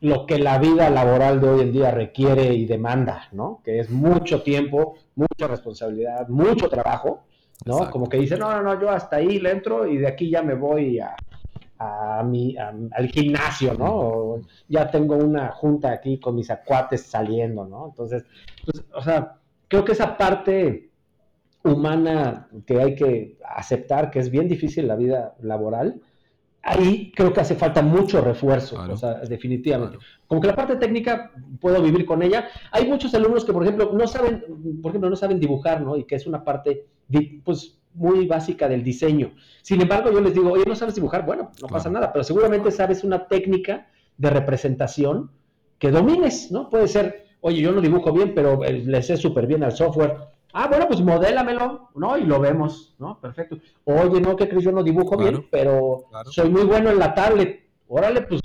lo 0.00 0.26
que 0.26 0.38
la 0.38 0.58
vida 0.58 0.90
laboral 0.90 1.40
de 1.40 1.48
hoy 1.48 1.60
en 1.62 1.72
día 1.72 1.90
requiere 1.90 2.52
y 2.54 2.66
demanda, 2.66 3.28
¿no? 3.32 3.60
Que 3.64 3.78
es 3.78 3.90
mucho 3.90 4.42
tiempo, 4.42 4.96
mucha 5.14 5.46
responsabilidad, 5.46 6.28
mucho 6.28 6.68
trabajo, 6.68 7.24
¿no? 7.64 7.90
Como 7.90 8.08
que 8.08 8.18
dicen, 8.18 8.40
no, 8.40 8.50
no, 8.50 8.62
no, 8.62 8.80
yo 8.80 8.90
hasta 8.90 9.16
ahí 9.16 9.38
le 9.38 9.50
entro 9.50 9.86
y 9.86 9.98
de 9.98 10.08
aquí 10.08 10.30
ya 10.30 10.42
me 10.42 10.54
voy 10.54 10.98
a, 10.98 11.14
a 11.82 12.22
mi, 12.22 12.56
al 12.56 13.08
gimnasio, 13.08 13.74
¿no? 13.74 14.40
ya 14.68 14.90
tengo 14.90 15.16
una 15.16 15.50
junta 15.52 15.92
aquí 15.92 16.18
con 16.18 16.34
mis 16.36 16.50
acuates 16.50 17.02
saliendo, 17.02 17.66
¿no? 17.66 17.86
Entonces, 17.88 18.24
pues, 18.64 18.84
o 18.94 19.02
sea, 19.02 19.38
creo 19.68 19.84
que 19.84 19.92
esa 19.92 20.16
parte 20.16 20.90
humana 21.64 22.48
que 22.66 22.80
hay 22.80 22.94
que 22.94 23.38
aceptar, 23.44 24.10
que 24.10 24.18
es 24.18 24.30
bien 24.30 24.48
difícil 24.48 24.86
la 24.86 24.96
vida 24.96 25.34
laboral, 25.40 26.00
ahí 26.62 27.12
creo 27.14 27.32
que 27.32 27.40
hace 27.40 27.54
falta 27.54 27.82
mucho 27.82 28.20
refuerzo, 28.20 28.80
o 28.80 28.96
sea, 28.96 29.14
definitivamente. 29.20 29.98
Como 30.26 30.40
que 30.40 30.48
la 30.48 30.56
parte 30.56 30.76
técnica 30.76 31.32
puedo 31.60 31.82
vivir 31.82 32.06
con 32.06 32.22
ella. 32.22 32.48
Hay 32.70 32.86
muchos 32.86 33.14
alumnos 33.14 33.44
que, 33.44 33.52
por 33.52 33.62
ejemplo, 33.64 33.92
no 33.92 34.06
saben, 34.06 34.44
por 34.80 34.90
ejemplo, 34.90 35.10
no 35.10 35.16
saben 35.16 35.40
dibujar, 35.40 35.80
¿no? 35.80 35.96
Y 35.96 36.04
que 36.04 36.14
es 36.14 36.26
una 36.26 36.44
parte, 36.44 36.86
pues, 37.44 37.78
muy 37.94 38.26
básica 38.26 38.68
del 38.68 38.82
diseño. 38.82 39.32
Sin 39.62 39.80
embargo, 39.80 40.10
yo 40.10 40.20
les 40.20 40.34
digo, 40.34 40.52
oye, 40.52 40.64
¿no 40.66 40.74
sabes 40.74 40.94
dibujar? 40.94 41.24
Bueno, 41.24 41.50
no 41.60 41.68
pasa 41.68 41.90
nada, 41.90 42.12
pero 42.12 42.24
seguramente 42.24 42.70
sabes 42.70 43.04
una 43.04 43.26
técnica 43.26 43.88
de 44.16 44.30
representación 44.30 45.30
que 45.78 45.90
domines, 45.90 46.50
¿no? 46.52 46.70
Puede 46.70 46.88
ser, 46.88 47.26
oye, 47.40 47.60
yo 47.60 47.72
no 47.72 47.80
dibujo 47.80 48.12
bien, 48.12 48.34
pero 48.34 48.62
le 48.62 49.02
sé 49.02 49.16
súper 49.16 49.46
bien 49.46 49.64
al 49.64 49.72
software. 49.72 50.16
Ah, 50.52 50.68
bueno, 50.68 50.86
pues 50.86 51.00
modélamelo, 51.00 51.88
¿no? 51.94 52.18
Y 52.18 52.24
lo 52.24 52.38
vemos, 52.38 52.94
¿no? 52.98 53.18
Perfecto. 53.20 53.58
Oye, 53.84 54.20
no, 54.20 54.36
¿qué 54.36 54.48
crees? 54.48 54.64
Yo 54.64 54.72
no 54.72 54.82
dibujo 54.82 55.16
bien, 55.16 55.46
pero 55.50 56.04
soy 56.30 56.50
muy 56.50 56.64
bueno 56.64 56.90
en 56.90 56.98
la 56.98 57.14
tablet. 57.14 57.62
Órale, 57.88 58.22
pues 58.22 58.40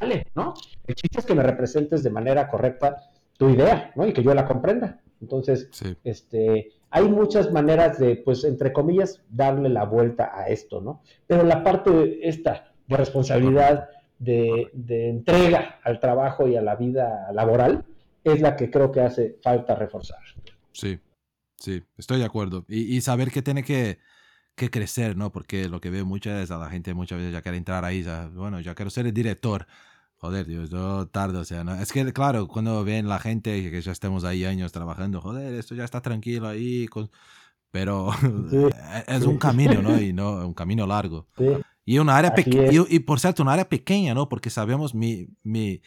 vale, 0.00 0.26
¿no? 0.34 0.54
El 0.86 0.94
chiste 0.94 1.20
es 1.20 1.26
que 1.26 1.34
me 1.34 1.42
representes 1.42 2.02
de 2.02 2.10
manera 2.10 2.48
correcta 2.48 2.96
tu 3.36 3.48
idea, 3.48 3.92
¿no? 3.94 4.06
Y 4.06 4.12
que 4.12 4.22
yo 4.22 4.34
la 4.34 4.44
comprenda. 4.44 5.00
Entonces, 5.20 5.68
este, 6.04 6.72
hay 6.90 7.08
muchas 7.08 7.52
maneras 7.52 7.98
de, 7.98 8.16
pues, 8.16 8.44
entre 8.44 8.72
comillas, 8.72 9.22
darle 9.28 9.68
la 9.68 9.84
vuelta 9.84 10.30
a 10.32 10.48
esto, 10.48 10.80
¿no? 10.80 11.02
Pero 11.26 11.42
la 11.42 11.62
parte 11.62 12.26
esta 12.26 12.72
de 12.86 12.96
responsabilidad, 12.96 13.88
de, 14.18 14.70
de, 14.72 15.10
entrega 15.10 15.78
al 15.84 16.00
trabajo 16.00 16.48
y 16.48 16.56
a 16.56 16.62
la 16.62 16.76
vida 16.76 17.30
laboral, 17.32 17.84
es 18.24 18.40
la 18.40 18.56
que 18.56 18.70
creo 18.70 18.90
que 18.90 19.00
hace 19.00 19.38
falta 19.42 19.74
reforzar. 19.74 20.20
Sí, 20.72 20.98
sí, 21.56 21.82
estoy 21.96 22.18
de 22.18 22.24
acuerdo. 22.24 22.64
Y, 22.68 22.96
y 22.96 23.00
saber 23.00 23.30
que 23.30 23.42
tiene 23.42 23.62
que, 23.62 23.98
que, 24.54 24.70
crecer, 24.70 25.16
¿no? 25.16 25.30
Porque 25.30 25.68
lo 25.68 25.80
que 25.80 25.90
veo 25.90 26.06
muchas 26.06 26.34
veces 26.34 26.50
a 26.50 26.58
la 26.58 26.70
gente 26.70 26.94
muchas 26.94 27.18
veces 27.18 27.32
ya 27.32 27.42
quiere 27.42 27.58
entrar 27.58 27.84
ahí, 27.84 28.02
ya, 28.02 28.28
bueno, 28.28 28.60
ya 28.60 28.74
quiero 28.74 28.90
ser 28.90 29.06
el 29.06 29.14
director 29.14 29.66
Joder, 30.20 30.46
Dios, 30.46 30.68
yo 30.68 31.06
tardo, 31.06 31.40
o 31.40 31.44
sea, 31.44 31.62
¿no? 31.62 31.76
Es 31.76 31.92
que, 31.92 32.12
claro, 32.12 32.48
cuando 32.48 32.82
ven 32.82 33.08
la 33.08 33.20
gente 33.20 33.70
que 33.70 33.80
ya 33.80 33.92
estemos 33.92 34.24
ahí 34.24 34.44
años 34.44 34.72
trabajando, 34.72 35.20
joder, 35.20 35.54
esto 35.54 35.76
ya 35.76 35.84
está 35.84 36.02
tranquilo 36.02 36.48
ahí, 36.48 36.88
con... 36.88 37.08
pero 37.70 38.10
es 39.06 39.22
un 39.22 39.38
camino, 39.38 39.80
¿no? 39.80 39.96
Y 40.02 40.12
no, 40.12 40.46
un 40.46 40.54
camino 40.54 40.86
largo. 40.88 41.28
Sí. 41.38 41.46
Y 41.84 41.98
una 41.98 42.16
área 42.16 42.34
pequeña, 42.34 42.72
y, 42.72 42.96
y, 42.96 42.98
por 42.98 43.20
cierto, 43.20 43.42
una 43.44 43.52
área 43.52 43.68
pequeña, 43.68 44.12
¿no? 44.12 44.28
Porque 44.28 44.50
sabemos 44.50 44.92
mi, 44.92 45.28
mi, 45.44 45.82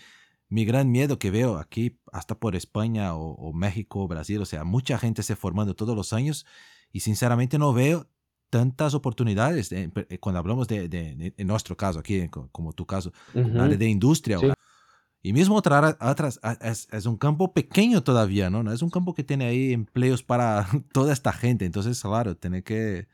mi 0.48 0.64
gran 0.64 0.90
miedo 0.90 1.20
que 1.20 1.30
veo 1.30 1.58
aquí, 1.58 2.00
hasta 2.14 2.40
por 2.40 2.56
España 2.56 3.14
o, 3.16 3.34
o 3.34 3.54
México, 3.54 4.08
Brasil, 4.08 4.42
o 4.42 4.46
sea, 4.46 4.64
mucha 4.64 4.98
gente 4.98 5.24
se 5.24 5.36
formando 5.36 5.76
todos 5.76 5.96
los 5.96 6.14
años 6.14 6.46
y 6.94 7.02
sinceramente 7.02 7.60
no 7.60 7.74
veo 7.74 8.08
tantas 8.52 8.94
oportunidades 8.94 9.72
eh, 9.72 9.90
cuando 10.20 10.38
hablamos 10.38 10.68
de, 10.68 10.88
de, 10.88 11.16
de, 11.16 11.34
en 11.36 11.48
nuestro 11.48 11.76
caso 11.76 12.00
aquí, 12.00 12.28
como 12.52 12.74
tu 12.74 12.86
caso, 12.86 13.12
uh 13.34 13.40
-huh. 13.40 13.78
de 13.78 13.88
industria. 13.88 14.38
Sí. 14.38 14.52
Y 15.24 15.34
mismo 15.34 15.56
otra, 15.56 15.98
atrás 16.00 16.40
es, 16.62 16.88
es, 16.92 17.06
un 17.06 17.16
campo 17.16 17.54
pequeño 17.54 18.04
todavía, 18.04 18.50
¿no? 18.50 18.72
Es 18.72 18.82
un 18.82 18.90
campo 18.90 19.14
que 19.14 19.24
tiene 19.24 19.46
ahí 19.46 19.72
empleos 19.72 20.22
para 20.22 20.68
toda 20.94 21.14
esta 21.14 21.32
gente. 21.32 21.66
Entonces, 21.66 22.02
claro, 22.02 22.36
tiene 22.36 22.64
que 22.64 23.08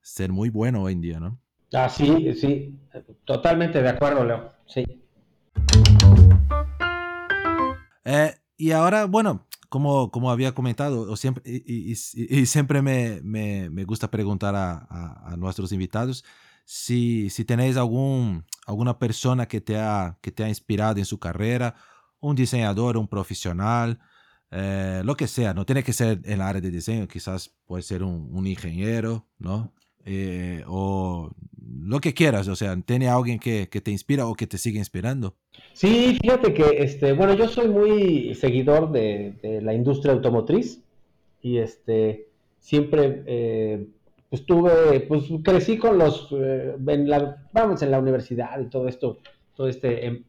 ser 0.00 0.32
muy 0.32 0.48
bueno 0.48 0.82
hoy 0.82 0.94
en 0.94 1.00
día, 1.00 1.20
¿no? 1.20 1.38
Ah, 1.74 1.88
sí, 1.88 2.32
sí. 2.34 2.78
Totalmente 3.24 3.82
de 3.82 3.88
acuerdo, 3.90 4.24
Leo. 4.24 4.52
Sí. 4.66 4.84
Eh, 8.04 8.34
y 8.56 8.70
ahora, 8.70 9.04
bueno, 9.04 9.47
como, 9.68 10.10
como 10.10 10.30
había 10.30 10.54
comentado, 10.54 11.10
o 11.10 11.16
siempre, 11.16 11.42
y, 11.46 11.94
siempre 12.46 12.82
me, 12.82 13.20
me, 13.22 13.70
me, 13.70 13.84
gusta 13.84 14.10
preguntar 14.10 14.54
a, 14.56 14.86
a, 15.32 15.36
nuestros 15.36 15.72
invitados 15.72 16.24
si, 16.64 17.30
si 17.30 17.44
tenéis 17.44 17.76
algún, 17.76 18.44
alguna 18.66 18.98
persona 18.98 19.46
que 19.46 19.60
te, 19.60 19.76
ha, 19.78 20.18
que 20.22 20.32
te 20.32 20.44
ha 20.44 20.48
inspirado 20.48 20.98
en 20.98 21.04
su 21.04 21.18
carrera, 21.18 21.74
un 22.20 22.36
diseñador, 22.36 22.96
un 22.96 23.08
profesional, 23.08 24.00
eh, 24.50 25.02
lo 25.04 25.16
que 25.16 25.28
sea, 25.28 25.54
no 25.54 25.66
tiene 25.66 25.82
que 25.82 25.92
ser 25.92 26.20
en 26.24 26.38
la 26.38 26.48
área 26.48 26.60
de 26.60 26.70
diseño, 26.70 27.08
quizás 27.08 27.50
puede 27.66 27.82
ser 27.82 28.02
un 28.02 28.46
ingeniero, 28.46 29.28
¿no? 29.38 29.74
Eh, 30.10 30.64
o 30.66 31.30
lo 31.84 32.00
que 32.00 32.14
quieras, 32.14 32.48
o 32.48 32.56
sea, 32.56 32.74
¿tiene 32.80 33.08
alguien 33.08 33.38
que, 33.38 33.66
te 33.66 33.90
inspira 33.90 34.26
o 34.26 34.34
que 34.34 34.46
te 34.46 34.56
sigue 34.56 34.78
inspirando? 34.78 35.34
Sí, 35.74 36.16
fíjate 36.22 36.54
que, 36.54 36.82
este, 36.82 37.12
bueno, 37.12 37.34
yo 37.34 37.46
soy 37.46 37.68
muy 37.68 38.34
seguidor 38.34 38.90
de, 38.90 39.60
la 39.62 39.74
industria 39.74 40.14
automotriz 40.14 40.80
y 41.42 41.58
este, 41.58 42.28
siempre, 42.58 43.22
eh, 43.26 43.86
pues 44.30 44.44
pues 45.08 45.24
crecí 45.44 45.76
con 45.76 45.98
los, 45.98 46.28
eh, 46.32 46.74
en 46.86 47.10
la, 47.10 47.46
vamos, 47.52 47.82
en 47.82 47.90
la 47.90 47.98
universidad 47.98 48.58
y 48.60 48.70
todo 48.70 48.88
esto, 48.88 49.18
todo 49.54 49.68
este, 49.68 50.06
em, 50.06 50.24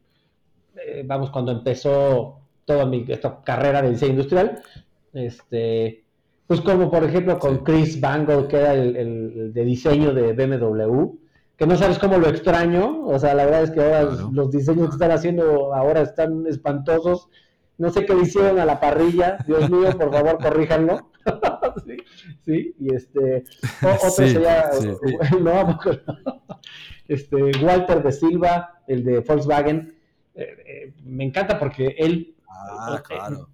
eh, 0.76 1.02
vamos, 1.06 1.30
cuando 1.30 1.52
empezó 1.52 2.40
toda 2.66 2.84
mi 2.84 3.06
esta 3.08 3.40
carrera 3.42 3.80
de 3.80 3.92
diseño 3.92 4.12
industrial, 4.12 4.62
este, 5.14 6.04
pues 6.50 6.62
como 6.62 6.90
por 6.90 7.04
ejemplo 7.04 7.38
con 7.38 7.58
Chris 7.58 8.00
Bangle, 8.00 8.48
que 8.48 8.56
era 8.56 8.74
el 8.74 9.52
de 9.54 9.64
diseño 9.64 10.12
de 10.12 10.32
BMW, 10.32 11.12
que 11.56 11.64
no 11.64 11.76
sabes 11.76 12.00
cómo 12.00 12.18
lo 12.18 12.28
extraño. 12.28 13.06
O 13.06 13.16
sea, 13.20 13.34
la 13.34 13.44
verdad 13.44 13.62
es 13.62 13.70
que 13.70 13.78
ahora 13.78 14.16
los 14.32 14.50
diseños 14.50 14.88
que 14.88 14.94
están 14.94 15.12
haciendo 15.12 15.72
ahora 15.72 16.00
están 16.00 16.44
espantosos. 16.48 17.28
No 17.78 17.90
sé 17.90 18.04
qué 18.04 18.16
le 18.16 18.22
hicieron 18.22 18.58
a 18.58 18.64
la 18.64 18.80
parrilla. 18.80 19.38
Dios 19.46 19.70
mío, 19.70 19.96
por 19.96 20.10
favor, 20.10 20.38
corríjanlo. 20.38 21.12
sí, 21.86 21.96
sí, 22.44 22.74
y 22.80 22.94
este. 22.96 23.44
otro 23.80 24.10
sería. 24.10 24.70
No, 25.40 25.78
este, 27.06 27.64
Walter 27.64 28.02
de 28.02 28.10
Silva, 28.10 28.82
el 28.88 29.04
de 29.04 29.20
Volkswagen. 29.20 29.94
Eh, 30.34 30.56
eh, 30.66 30.94
me 31.04 31.22
encanta 31.22 31.60
porque 31.60 31.94
él. 31.96 32.34
Ah, 32.48 33.00
claro. 33.06 33.48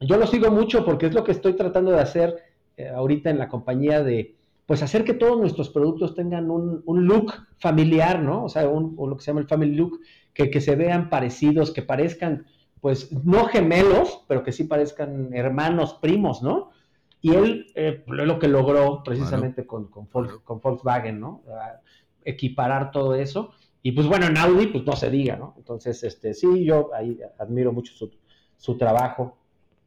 Yo 0.00 0.16
lo 0.16 0.26
sigo 0.26 0.50
mucho 0.50 0.84
porque 0.84 1.06
es 1.06 1.14
lo 1.14 1.24
que 1.24 1.32
estoy 1.32 1.54
tratando 1.54 1.90
de 1.90 2.00
hacer 2.00 2.36
eh, 2.76 2.88
ahorita 2.88 3.30
en 3.30 3.38
la 3.38 3.48
compañía 3.48 4.02
de 4.02 4.36
pues 4.66 4.82
hacer 4.82 5.04
que 5.04 5.14
todos 5.14 5.36
nuestros 5.36 5.68
productos 5.68 6.14
tengan 6.14 6.48
un, 6.48 6.84
look 6.86 7.32
familiar, 7.58 8.22
¿no? 8.22 8.44
O 8.44 8.48
sea, 8.48 8.68
un, 8.68 8.94
o 8.96 9.08
lo 9.08 9.16
que 9.16 9.24
se 9.24 9.30
llama 9.32 9.40
el 9.40 9.48
family 9.48 9.74
look, 9.74 10.00
que, 10.32 10.48
que, 10.48 10.60
se 10.60 10.76
vean 10.76 11.10
parecidos, 11.10 11.72
que 11.72 11.82
parezcan, 11.82 12.46
pues, 12.80 13.10
no 13.24 13.46
gemelos, 13.46 14.24
pero 14.28 14.44
que 14.44 14.52
sí 14.52 14.62
parezcan 14.62 15.34
hermanos, 15.34 15.94
primos, 15.94 16.40
¿no? 16.40 16.70
Y 17.20 17.34
él 17.34 17.66
eh, 17.74 18.04
lo 18.06 18.38
que 18.38 18.46
logró 18.46 19.02
precisamente 19.02 19.66
con, 19.66 19.88
con, 19.88 20.08
Volkswagen, 20.60 21.18
¿no? 21.18 21.42
equiparar 22.24 22.92
todo 22.92 23.16
eso. 23.16 23.50
Y 23.82 23.92
pues 23.92 24.06
bueno, 24.06 24.26
en 24.26 24.38
Audi, 24.38 24.68
pues 24.68 24.84
no 24.84 24.94
se 24.94 25.10
diga, 25.10 25.36
¿no? 25.36 25.54
Entonces, 25.56 26.04
este, 26.04 26.32
sí, 26.32 26.64
yo 26.64 26.90
ahí 26.94 27.18
admiro 27.38 27.72
mucho 27.72 27.92
su, 27.92 28.10
su 28.56 28.76
trabajo. 28.78 29.39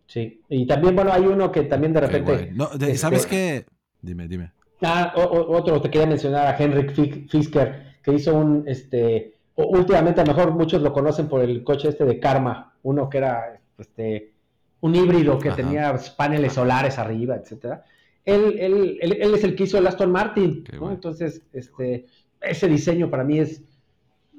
Sí. 0.08 0.42
Y 0.50 0.68
también, 0.68 0.96
bueno, 0.96 1.12
hay 1.12 1.24
uno 1.24 1.52
que 1.52 1.64
también 1.64 1.94
de 1.94 2.02
repente. 2.02 2.52
No, 2.54 2.70
¿Sabes 2.96 3.22
este, 3.22 3.30
qué? 3.30 3.66
Dime, 4.02 4.28
dime. 4.28 4.52
Ah, 4.82 5.14
otro 5.16 5.82
te 5.82 5.90
quería 5.90 6.08
mencionar 6.08 6.48
a 6.48 6.58
Henrik 6.58 6.94
Fisker, 7.30 7.96
que 8.04 8.14
hizo 8.14 8.36
un, 8.36 8.66
este, 8.68 9.34
últimamente 9.56 10.22
a 10.22 10.26
lo 10.26 10.34
mejor 10.34 10.52
muchos 10.52 10.82
lo 10.82 10.92
conocen 10.92 11.28
por 11.30 11.42
el 11.42 11.64
coche 11.64 11.90
este 11.90 12.04
de 12.04 12.20
Karma, 12.20 12.74
uno 12.84 13.10
que 13.10 13.18
era, 13.20 13.60
este, 13.78 14.34
un 14.82 14.96
híbrido 14.96 15.40
que 15.40 15.52
tenía 15.52 15.98
paneles 16.18 16.54
solares 16.54 16.98
arriba, 17.00 17.36
etcétera. 17.36 17.86
Él, 18.26 18.58
él, 18.60 18.98
él, 19.02 19.34
es 19.34 19.44
el 19.44 19.56
que 19.56 19.64
hizo 19.64 19.78
el 19.78 19.88
Aston 19.88 20.12
Martin, 20.12 20.64
¿no? 20.80 20.92
Entonces, 20.92 21.42
este, 21.54 22.06
ese 22.42 22.68
diseño 22.68 23.10
para 23.10 23.24
mí 23.24 23.40
es, 23.40 23.62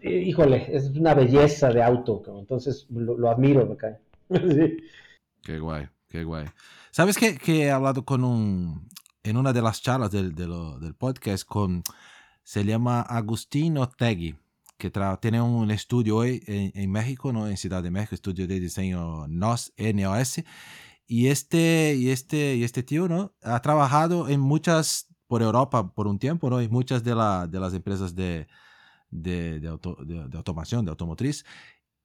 híjole, 0.02 0.66
es 0.68 0.90
una 0.90 1.14
belleza 1.14 1.70
de 1.70 1.82
auto, 1.82 2.22
entonces 2.38 2.86
lo, 2.90 3.30
admiro, 3.30 3.66
me 3.66 3.76
cae. 3.76 3.96
Qué 5.44 5.58
guay, 5.58 5.88
qué 6.08 6.24
guay. 6.24 6.46
¿Sabes 6.90 7.18
que, 7.18 7.36
que 7.36 7.64
he 7.64 7.70
hablado 7.70 8.04
con 8.04 8.24
un, 8.24 8.88
en 9.22 9.36
una 9.36 9.52
de 9.52 9.60
las 9.60 9.82
charlas 9.82 10.10
del, 10.10 10.34
del 10.34 10.94
podcast 10.94 11.46
con, 11.46 11.82
se 12.42 12.64
llama 12.64 13.02
Agustino 13.02 13.88
Tegui, 13.88 14.36
que 14.78 14.90
tiene 15.20 15.40
un 15.40 15.70
estudio 15.70 16.16
hoy 16.16 16.42
en, 16.46 16.90
México, 16.90 17.32
¿no? 17.32 17.46
en 17.46 17.56
Ciudad 17.56 17.82
de 17.82 17.90
México, 17.90 18.14
estudio 18.14 18.46
de 18.46 18.60
diseño 18.60 19.26
NOS, 19.28 19.72
NOS, 19.78 20.42
y 21.06 21.26
este, 21.28 21.94
y 21.94 22.10
este, 22.10 22.56
y 22.56 22.64
este 22.64 22.82
tío 22.82 23.08
¿no? 23.08 23.34
ha 23.42 23.60
trabajado 23.60 24.28
en 24.28 24.40
muchas, 24.40 25.08
por 25.26 25.42
Europa 25.42 25.92
por 25.94 26.06
un 26.06 26.18
tiempo, 26.18 26.50
¿no? 26.50 26.60
y 26.62 26.68
muchas 26.68 27.04
de, 27.04 27.14
la, 27.14 27.46
de 27.46 27.60
las 27.60 27.74
empresas 27.74 28.14
de, 28.14 28.46
de, 29.10 29.60
de, 29.60 29.78
de, 30.28 30.36
automación, 30.36 30.84
de 30.84 30.90
automotriz, 30.90 31.44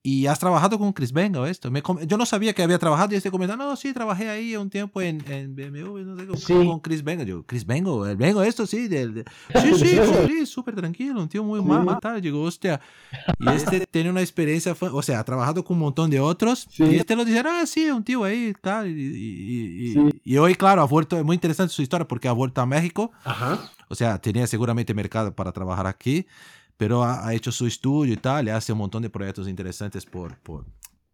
y 0.02 0.28
has 0.28 0.39
trabajado 0.39 0.80
con 0.80 0.93
Chris 0.93 1.12
Bengo 1.12 1.45
esto. 1.45 1.70
yo 2.08 2.18
no 2.18 2.26
sabía 2.26 2.54
que 2.54 2.64
había 2.64 2.80
trabajado 2.80 3.14
y 3.14 3.18
este 3.18 3.30
comentando, 3.30 3.66
no, 3.66 3.76
sí, 3.76 3.93
trabajé 3.93 4.30
ahí 4.30 4.56
un 4.56 4.70
tiempo 4.70 5.02
en, 5.02 5.22
en 5.30 5.54
BMW, 5.54 6.00
no 6.26 6.38
sé, 6.38 6.54
con 6.54 6.80
Chris 6.80 7.04
Bengo. 7.04 7.24
Yo, 7.24 7.43
Chris 7.43 7.66
Bengo, 7.66 8.08
el 8.08 8.16
Bengo, 8.16 8.41
esto 8.41 8.66
sí, 8.66 8.88
del, 8.88 9.26
sí, 9.62 9.76
sí, 9.76 10.00
sí, 10.28 10.45
súper 10.45 10.76
tranquilo, 10.76 11.22
un 11.22 11.28
tío 11.28 11.43
muy 11.43 11.62
malo 11.62 11.97
y 11.97 12.00
tal. 12.00 12.22
Digo, 12.22 12.41
hostia, 12.41 12.80
y 13.39 13.50
este 13.50 13.86
tiene 13.88 14.10
una 14.10 14.22
experiencia, 14.22 14.76
o 14.80 15.02
sea, 15.02 15.20
ha 15.20 15.24
trabajado 15.26 15.66
con 15.66 15.76
un 15.76 15.82
montón 15.82 16.10
de 16.10 16.22
otros 16.22 16.68
y 16.78 16.95
este 16.95 17.16
lo 17.18 17.26
dice, 17.26 17.43
ah, 17.45 17.66
sí, 17.66 17.89
un 17.89 18.04
tío 18.04 18.24
ahí, 18.24 18.54
tal. 18.62 18.88
Y, 18.88 19.95
y, 19.95 20.22
y, 20.24 20.38
hoy, 20.38 20.56
claro, 20.56 20.82
ha 20.82 20.86
vuelto, 20.86 21.18
es 21.18 21.26
muy 21.26 21.36
interesante 21.36 21.74
su 21.74 21.82
historia 21.82 22.08
porque 22.08 22.30
ha 22.30 22.34
vuelto 22.34 22.62
a 22.62 22.66
México. 22.66 23.12
Ajá. 23.26 23.70
O 23.89 23.95
sea, 23.95 24.18
tenía 24.20 24.47
seguramente 24.47 24.93
mercado 24.93 25.36
para 25.36 25.52
trabajar 25.52 25.88
aquí 25.88 26.26
pero 26.80 27.04
ha, 27.04 27.34
hecho 27.34 27.52
su 27.52 27.68
estudio 27.68 28.14
y 28.14 28.16
tal, 28.16 28.48
y 28.48 28.52
hace 28.52 28.72
un 28.72 28.78
montón 28.78 29.02
de 29.02 29.10
proyectos 29.10 29.50
interesantes 29.50 30.06
por, 30.06 30.38
por, 30.38 30.66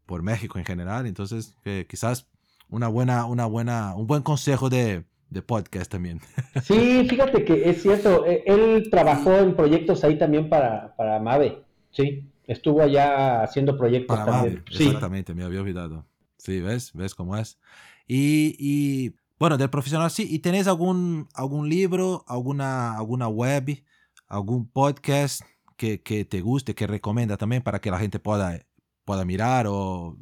por 0.06 0.22
México 0.22 0.60
en 0.60 0.64
general. 0.64 1.08
Entonces, 1.08 1.58
quizás 1.90 2.28
una 2.70 2.88
buena, 2.88 3.26
una 3.26 3.48
buena, 3.48 3.96
un 3.96 4.06
buen 4.06 4.22
consejo 4.22 4.70
de, 4.70 5.06
de 5.28 5.42
podcast 5.42 5.92
también. 5.92 6.22
Sí, 6.62 7.08
fíjate 7.10 7.44
que 7.44 7.68
es 7.68 7.82
cierto, 7.82 8.28
e, 8.28 8.44
él 8.46 8.90
trabajó 8.92 9.40
en 9.40 9.56
proyectos 9.56 10.04
ahí 10.04 10.20
también 10.20 10.50
para, 10.50 10.96
para 10.98 11.20
Mave, 11.20 11.64
sí, 11.90 12.30
estuvo 12.44 12.84
allá 12.84 13.42
haciendo 13.42 13.76
proyectos 13.76 14.20
para 14.20 14.32
también. 14.32 14.64
Exactamente, 14.70 15.34
me 15.34 15.46
había 15.46 15.62
olvidado. 15.62 16.06
Sí, 16.38 16.62
¿ves? 16.62 16.94
¿Ves 16.94 17.16
cómo 17.16 17.36
es? 17.38 17.58
Y, 18.08 18.56
y 18.60 19.16
bueno, 19.40 19.58
del 19.58 19.72
profesional, 19.72 20.12
sí, 20.12 20.28
¿y 20.30 20.38
tenés 20.38 20.68
algún, 20.68 21.28
algún 21.34 21.70
libro, 21.70 22.24
alguna, 22.28 22.96
alguna 22.96 23.28
web, 23.30 23.84
algún 24.28 24.70
podcast 24.70 25.42
que, 25.78 26.02
que, 26.02 26.26
te 26.26 26.42
guste, 26.42 26.76
que 26.76 26.88
recomienda 26.88 27.38
también 27.38 27.62
para 27.62 27.80
que 27.80 27.92
la 27.92 28.00
gente 28.00 28.20
pueda, 28.20 28.60
pueda 29.04 29.26
mirar 29.26 29.68
o 29.68 30.18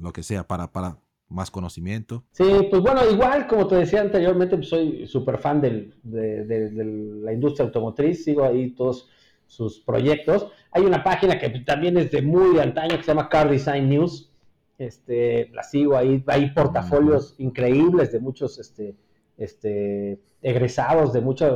lo 0.00 0.12
que 0.12 0.22
sea 0.22 0.46
para, 0.46 0.72
para 0.72 0.98
más 1.28 1.50
conocimiento? 1.50 2.24
Sí, 2.32 2.44
pues 2.70 2.82
bueno, 2.82 3.08
igual 3.10 3.46
como 3.46 3.66
te 3.66 3.76
decía 3.76 4.00
anteriormente, 4.00 4.56
pues 4.56 4.68
soy 4.68 5.06
súper 5.06 5.38
fan 5.38 5.60
del, 5.60 5.94
de, 6.02 6.44
de, 6.44 6.84
la 7.22 7.32
industria 7.32 7.66
automotriz, 7.66 8.24
sigo 8.24 8.44
ahí 8.44 8.70
todos 8.70 9.08
sus 9.46 9.80
proyectos. 9.80 10.48
Hay 10.72 10.84
una 10.84 11.02
página 11.02 11.38
que 11.38 11.48
también 11.60 11.96
es 11.96 12.10
de 12.10 12.22
muy 12.22 12.58
antaño 12.58 12.96
que 12.96 13.02
se 13.02 13.08
llama 13.08 13.28
Car 13.28 13.50
Design 13.50 13.88
News. 13.88 14.30
Este, 14.78 15.50
la 15.52 15.62
sigo 15.62 15.96
ahí, 15.96 16.22
hay 16.26 16.50
portafolios 16.50 17.34
increíbles 17.38 18.12
de 18.12 18.20
muchos 18.20 18.58
este, 18.58 18.96
este, 19.36 20.20
egresados, 20.40 21.12
de 21.12 21.20
mucha 21.20 21.52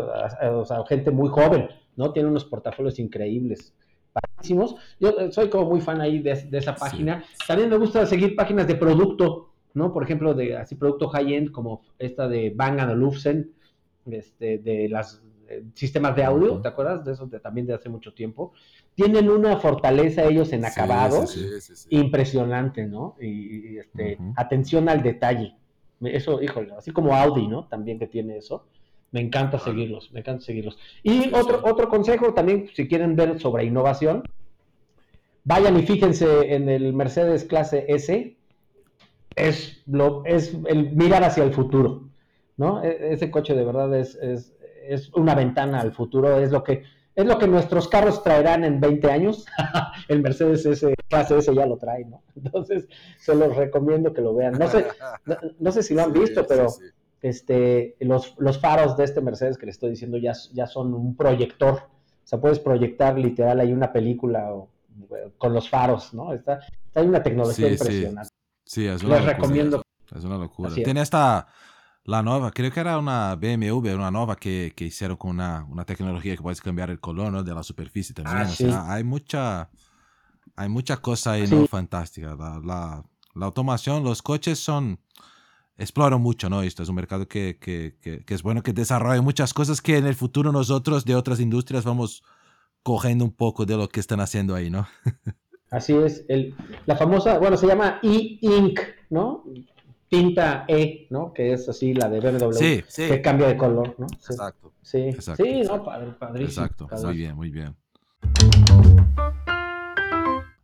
o 0.52 0.64
sea, 0.66 0.84
gente 0.86 1.10
muy 1.10 1.28
joven 1.30 1.68
¿no? 1.96 2.12
Tiene 2.12 2.28
unos 2.28 2.44
portafolios 2.44 2.98
increíbles. 2.98 3.74
Yo 5.00 5.18
eh, 5.18 5.32
soy 5.32 5.48
como 5.48 5.68
muy 5.70 5.80
fan 5.80 6.00
ahí 6.00 6.20
de, 6.20 6.46
esa 6.52 6.74
página. 6.74 7.24
También 7.46 7.70
me 7.70 7.76
gusta 7.76 8.06
seguir 8.06 8.36
páginas 8.36 8.66
de 8.66 8.76
producto, 8.76 9.50
¿no? 9.74 9.92
Por 9.92 10.04
ejemplo, 10.04 10.34
de 10.34 10.56
así 10.56 10.74
producto 10.74 11.08
high-end 11.08 11.50
como 11.50 11.82
esta 11.98 12.28
de 12.28 12.52
Bang 12.54 12.78
Olufsen, 12.90 13.52
este, 14.10 14.58
de 14.58 14.88
las 14.88 15.22
eh, 15.48 15.64
sistemas 15.74 16.14
de 16.14 16.24
audio, 16.24 16.60
¿te 16.60 16.68
acuerdas? 16.68 17.04
De 17.04 17.12
eso 17.12 17.28
también 17.42 17.66
de 17.66 17.74
hace 17.74 17.88
mucho 17.88 18.12
tiempo. 18.12 18.52
Tienen 18.94 19.28
una 19.28 19.56
fortaleza 19.56 20.24
ellos 20.24 20.52
en 20.52 20.64
acabados 20.64 21.36
impresionante, 21.90 22.86
¿no? 22.86 23.16
Y, 23.20 23.78
este, 23.78 24.18
atención 24.36 24.88
al 24.88 25.02
detalle. 25.02 25.56
Eso, 26.00 26.42
híjole, 26.42 26.72
así 26.76 26.90
como 26.92 27.14
Audi, 27.14 27.48
¿no? 27.48 27.66
También 27.66 27.98
que 27.98 28.06
tiene 28.06 28.36
eso. 28.36 28.66
Me 29.14 29.20
encanta 29.20 29.60
seguirlos, 29.60 30.10
me 30.10 30.18
encanta 30.18 30.44
seguirlos. 30.44 30.76
Y 31.04 31.32
otro, 31.32 31.60
otro 31.62 31.88
consejo 31.88 32.34
también, 32.34 32.68
si 32.74 32.88
quieren 32.88 33.14
ver 33.14 33.38
sobre 33.38 33.64
innovación, 33.64 34.24
vayan 35.44 35.78
y 35.78 35.82
fíjense 35.82 36.52
en 36.52 36.68
el 36.68 36.92
Mercedes 36.92 37.44
clase 37.44 37.84
S. 37.86 38.36
Es, 39.36 39.82
lo, 39.86 40.24
es 40.24 40.56
el 40.66 40.96
mirar 40.96 41.22
hacia 41.22 41.44
el 41.44 41.52
futuro, 41.52 42.08
¿no? 42.56 42.82
E, 42.82 43.12
ese 43.12 43.30
coche 43.30 43.54
de 43.54 43.64
verdad 43.64 43.96
es, 43.96 44.16
es, 44.16 44.52
es 44.84 45.12
una 45.14 45.36
ventana 45.36 45.80
al 45.80 45.92
futuro, 45.92 46.40
es 46.40 46.50
lo 46.50 46.64
que 46.64 46.82
es 47.14 47.24
lo 47.24 47.38
que 47.38 47.46
nuestros 47.46 47.86
carros 47.86 48.20
traerán 48.24 48.64
en 48.64 48.80
20 48.80 49.12
años. 49.12 49.46
el 50.08 50.22
Mercedes 50.22 50.66
S, 50.66 50.92
clase 51.08 51.38
S 51.38 51.54
ya 51.54 51.66
lo 51.66 51.76
trae, 51.76 52.04
¿no? 52.04 52.20
Entonces, 52.34 52.88
se 53.18 53.36
los 53.36 53.54
recomiendo 53.54 54.12
que 54.12 54.22
lo 54.22 54.34
vean. 54.34 54.58
No 54.58 54.66
sé, 54.66 54.86
no, 55.60 55.70
sé 55.70 55.84
si 55.84 55.94
lo 55.94 56.02
han 56.02 56.12
visto, 56.12 56.44
pero 56.48 56.66
este, 57.24 57.96
los, 58.00 58.34
los 58.36 58.60
faros 58.60 58.98
de 58.98 59.04
este 59.04 59.22
Mercedes 59.22 59.56
que 59.56 59.64
le 59.64 59.72
estoy 59.72 59.90
diciendo 59.90 60.18
ya, 60.18 60.34
ya 60.52 60.66
son 60.66 60.92
un 60.92 61.16
proyector. 61.16 61.74
O 61.74 62.26
sea, 62.26 62.38
puedes 62.38 62.58
proyectar 62.58 63.18
literal 63.18 63.60
ahí 63.60 63.72
una 63.72 63.92
película 63.94 64.52
con 65.38 65.54
los 65.54 65.70
faros, 65.70 66.12
¿no? 66.12 66.34
Está, 66.34 66.60
hay 66.94 67.06
una 67.06 67.22
tecnología 67.22 67.70
impresionante. 67.70 68.28
Sí, 68.66 68.86
es 68.86 69.02
una 69.02 69.16
Les 69.16 69.24
recomiendo. 69.24 69.82
Es 70.14 70.22
una 70.24 70.36
locura. 70.36 70.70
Tiene 70.74 71.00
esta, 71.00 71.48
La 72.04 72.22
nueva, 72.22 72.50
creo 72.50 72.70
que 72.70 72.80
era 72.80 72.98
una 72.98 73.34
BMW, 73.36 73.94
una 73.94 74.10
nueva 74.10 74.36
que, 74.36 74.74
que 74.76 74.84
hicieron 74.84 75.16
con 75.16 75.30
una, 75.30 75.66
una, 75.70 75.86
tecnología 75.86 76.36
que 76.36 76.42
puedes 76.42 76.60
cambiar 76.60 76.90
el 76.90 77.00
color 77.00 77.32
¿no? 77.32 77.42
de 77.42 77.54
la 77.54 77.62
superficie 77.62 78.14
también. 78.14 78.36
Ah, 78.36 78.50
o 78.50 78.52
sea, 78.52 78.92
hay 78.92 79.02
mucha, 79.02 79.70
hay 80.56 80.68
mucha 80.68 80.98
cosa 80.98 81.32
ahí 81.32 81.46
¿no? 81.46 81.66
fantástica. 81.66 82.36
La, 82.36 82.60
la, 82.62 83.04
la, 83.34 83.46
automación, 83.46 84.04
los 84.04 84.20
coches 84.20 84.58
son, 84.58 85.00
exploran 85.76 86.20
mucho, 86.20 86.48
¿no? 86.48 86.62
Esto 86.62 86.82
es 86.82 86.88
un 86.88 86.94
mercado 86.94 87.26
que, 87.26 87.58
que, 87.58 87.96
que, 88.00 88.34
es 88.34 88.42
bueno 88.42 88.62
que 88.62 88.72
desarrolle 88.72 89.20
muchas 89.20 89.52
cosas 89.52 89.80
que 89.80 89.96
en 89.96 90.06
el 90.06 90.14
futuro 90.14 90.52
nosotros 90.52 91.04
de 91.04 91.14
otras 91.14 91.40
industrias 91.40 91.84
vamos 91.84 92.22
cogiendo 92.82 93.24
un 93.24 93.32
poco 93.32 93.66
de 93.66 93.76
lo 93.76 93.88
que 93.88 94.00
están 94.00 94.20
haciendo 94.20 94.54
ahí, 94.54 94.70
¿no? 94.70 94.86
Así 95.70 95.92
es, 95.94 96.24
el, 96.28 96.54
la 96.86 96.96
famosa, 96.96 97.38
bueno, 97.38 97.56
se 97.56 97.66
llama 97.66 97.98
e-ink, 98.02 98.78
¿no? 99.10 99.44
tinta 100.08 100.64
E, 100.68 101.08
¿no? 101.10 101.32
Que 101.32 101.54
es 101.54 101.68
así 101.68 101.94
la 101.94 102.08
de 102.08 102.20
BMW, 102.20 102.52
sí, 102.52 102.84
sí. 102.86 103.08
que 103.08 103.20
cambia 103.20 103.48
de 103.48 103.56
color, 103.56 103.96
¿no? 103.98 104.06
Exacto. 104.06 104.72
Sí, 104.82 105.10
sí, 105.36 105.62
no, 105.62 105.82
padre, 105.82 106.12
padrísimo. 106.12 106.66
Exacto, 106.66 106.88
muy 107.02 107.16
bien, 107.16 107.34
muy 107.34 107.50
bien. 107.50 107.74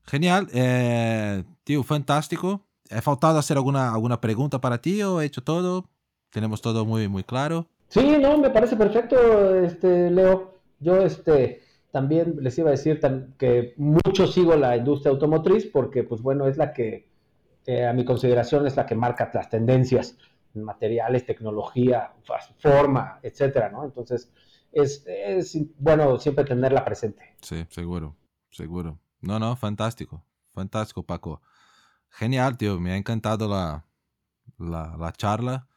Genial, 0.05 0.49
eh, 0.53 1.43
tío, 1.65 1.83
fantástico. 1.83 2.67
¿He 2.91 3.01
faltado 3.01 3.38
hacer 3.38 3.57
alguna, 3.57 3.93
alguna 3.93 4.20
pregunta 4.20 4.61
para 4.61 4.78
ti 4.78 5.03
o 5.03 5.20
he 5.20 5.24
hecho 5.24 5.43
todo? 5.43 5.86
¿Tenemos 6.30 6.61
todo 6.61 6.84
muy, 6.84 7.09
muy 7.09 7.24
claro? 7.24 7.66
Sí, 7.88 8.16
no, 8.20 8.38
me 8.38 8.51
parece 8.51 8.76
perfecto, 8.76 9.55
este, 9.57 10.11
Leo. 10.11 10.55
Yo, 10.80 10.97
este, 11.03 11.62
también 11.91 12.36
les 12.41 12.57
iba 12.59 12.68
a 12.68 12.72
decir 12.72 13.01
que 13.38 13.74
mucho 13.76 14.26
sigo 14.26 14.57
la 14.57 14.76
industria 14.76 15.12
automotriz 15.12 15.66
porque, 15.66 16.05
pues 16.05 16.20
bueno, 16.22 16.47
es 16.47 16.57
la 16.57 16.72
que 16.72 17.09
a 17.88 17.93
mi 17.93 18.05
consideración 18.05 18.66
es 18.66 18.76
la 18.76 18.86
que 18.86 18.95
marca 18.95 19.30
las 19.32 19.49
tendencias 19.49 20.16
en 20.55 20.64
materiales, 20.64 21.26
tecnología, 21.26 22.12
forma, 22.59 23.20
etcétera, 23.22 23.70
¿no? 23.70 23.84
Entonces, 23.84 24.32
es, 24.72 25.05
es, 25.07 25.57
bueno 25.78 26.18
siempre 26.18 26.45
tenerla 26.45 26.84
presente. 26.84 27.36
Sí, 27.43 27.64
seguro, 27.68 28.16
seguro. 28.51 28.99
No, 29.20 29.38
no, 29.38 29.55
fantástico, 29.57 30.24
fantástico, 30.53 31.03
Paco. 31.03 31.41
Genial, 32.11 32.57
tío, 32.57 32.79
me 32.81 32.93
ha 32.93 32.97
encantado 32.97 33.49
la, 33.49 33.87
la, 34.59 34.97
la 34.97 35.13
charla. 35.13 35.69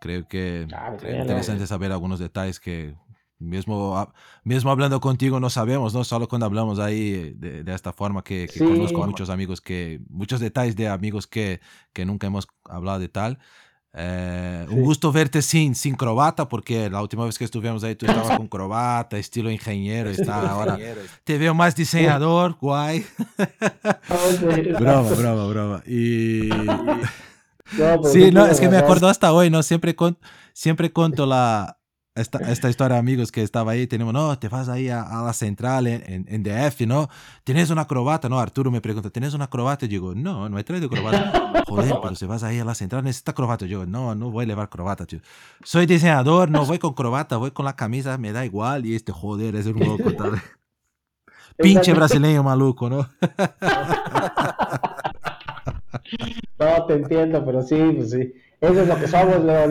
Creo 0.00 0.26
que 0.28 0.66
ah, 0.72 0.96
es 1.02 1.20
interesante 1.20 1.66
saber 1.66 1.92
algunos 1.92 2.18
detalles 2.18 2.60
que 2.60 2.96
Mismo, 3.38 4.10
mismo 4.44 4.70
hablando 4.70 4.98
contigo 4.98 5.40
no 5.40 5.50
sabemos, 5.50 5.92
¿no? 5.92 6.04
Solo 6.04 6.26
cuando 6.26 6.46
hablamos 6.46 6.78
ahí 6.78 7.34
de, 7.34 7.64
de 7.64 7.74
esta 7.74 7.92
forma 7.92 8.24
que, 8.24 8.48
que 8.50 8.60
conozco 8.60 9.04
muchos 9.04 9.28
amigos 9.28 9.60
que, 9.60 10.00
muchos 10.08 10.40
detalles 10.40 10.74
de 10.74 10.88
amigos 10.88 11.26
que, 11.26 11.60
que 11.92 12.06
nunca 12.06 12.28
hemos 12.28 12.48
hablado 12.64 12.98
de 12.98 13.10
tal. 13.10 13.38
Eh, 13.94 14.66
un 14.68 14.82
gusto 14.82 15.10
verte 15.10 15.40
sin, 15.40 15.74
sin 15.74 15.94
corbata, 15.94 16.48
porque 16.48 16.90
la 16.90 17.00
última 17.00 17.24
vez 17.24 17.38
que 17.38 17.44
estuvimos 17.44 17.82
ahí 17.82 17.94
tú 17.94 18.04
estabas 18.04 18.36
con 18.36 18.46
corbata, 18.46 19.16
estilo 19.16 19.50
ingeniero, 19.50 20.10
está 20.10 20.50
ahora 20.50 20.78
te 21.24 21.38
veo 21.38 21.54
más 21.54 21.74
diseñador, 21.74 22.56
guay. 22.60 23.06
broma, 24.78 25.10
broma, 25.10 25.46
broma. 25.46 25.82
Y... 25.86 26.50
sí, 28.12 28.30
no, 28.30 28.46
es 28.46 28.60
que 28.60 28.68
me 28.68 28.76
acuerdo 28.76 29.08
hasta 29.08 29.32
hoy, 29.32 29.48
¿no? 29.48 29.62
Siempre, 29.62 29.96
con, 29.96 30.18
siempre 30.52 30.92
cuento 30.92 31.24
la, 31.24 31.78
esta, 32.16 32.38
esta 32.50 32.70
historia, 32.70 32.96
amigos, 32.96 33.30
que 33.30 33.42
estaba 33.42 33.72
ahí, 33.72 33.86
tenemos, 33.86 34.12
no, 34.12 34.38
te 34.38 34.48
vas 34.48 34.68
ahí 34.68 34.88
a, 34.88 35.22
la 35.24 35.32
central 35.32 35.86
en, 35.86 36.24
en, 36.26 36.42
DF, 36.42 36.86
¿no? 36.86 37.08
¿Tienes 37.44 37.70
una 37.70 37.82
acrobata? 37.82 38.28
No, 38.28 38.38
Arturo 38.38 38.70
me 38.70 38.80
pregunta, 38.80 39.10
¿tienes 39.10 39.34
una 39.34 39.44
acrobata? 39.44 39.84
Y 39.84 39.88
digo, 39.88 40.14
no, 40.14 40.48
no 40.48 40.58
he 40.58 40.64
traído 40.64 40.86
acrobata. 40.86 41.62
Joder, 41.68 41.94
pero 42.02 42.14
si 42.14 42.26
vas 42.26 42.42
ahí 42.42 42.58
a 42.58 42.64
la 42.64 42.74
central, 42.74 43.04
necesitas 43.04 43.34
acrobata. 43.34 43.66
Yo, 43.66 43.84
no, 43.84 44.14
no 44.14 44.30
voy 44.30 44.44
a 44.44 44.48
llevar 44.48 44.64
acrobata, 44.64 45.04
tío. 45.04 45.20
Soy 45.62 45.84
diseñador, 45.84 46.50
no 46.50 46.64
voy 46.64 46.78
con 46.78 46.92
acrobata, 46.92 47.36
voy 47.36 47.50
con 47.50 47.66
la 47.66 47.76
camisa, 47.76 48.16
me 48.16 48.32
da 48.32 48.46
igual. 48.46 48.86
Y 48.86 48.94
este, 48.94 49.12
joder, 49.12 49.54
es 49.54 49.66
un 49.66 49.78
loco, 49.78 50.12
tal. 50.12 50.32
Pinche 51.58 51.92
brasileño 51.92 52.42
maluco, 52.42 52.88
¿no? 52.88 52.98
no, 56.58 56.86
te 56.86 56.94
entiendo, 56.94 57.44
pero 57.44 57.62
sí, 57.62 57.76
pues 57.96 58.10
sí. 58.10 58.32
Eso 58.60 58.80
es 58.80 58.88
lo 58.88 58.98
que 58.98 59.06
somos, 59.06 59.44
Leo, 59.44 59.68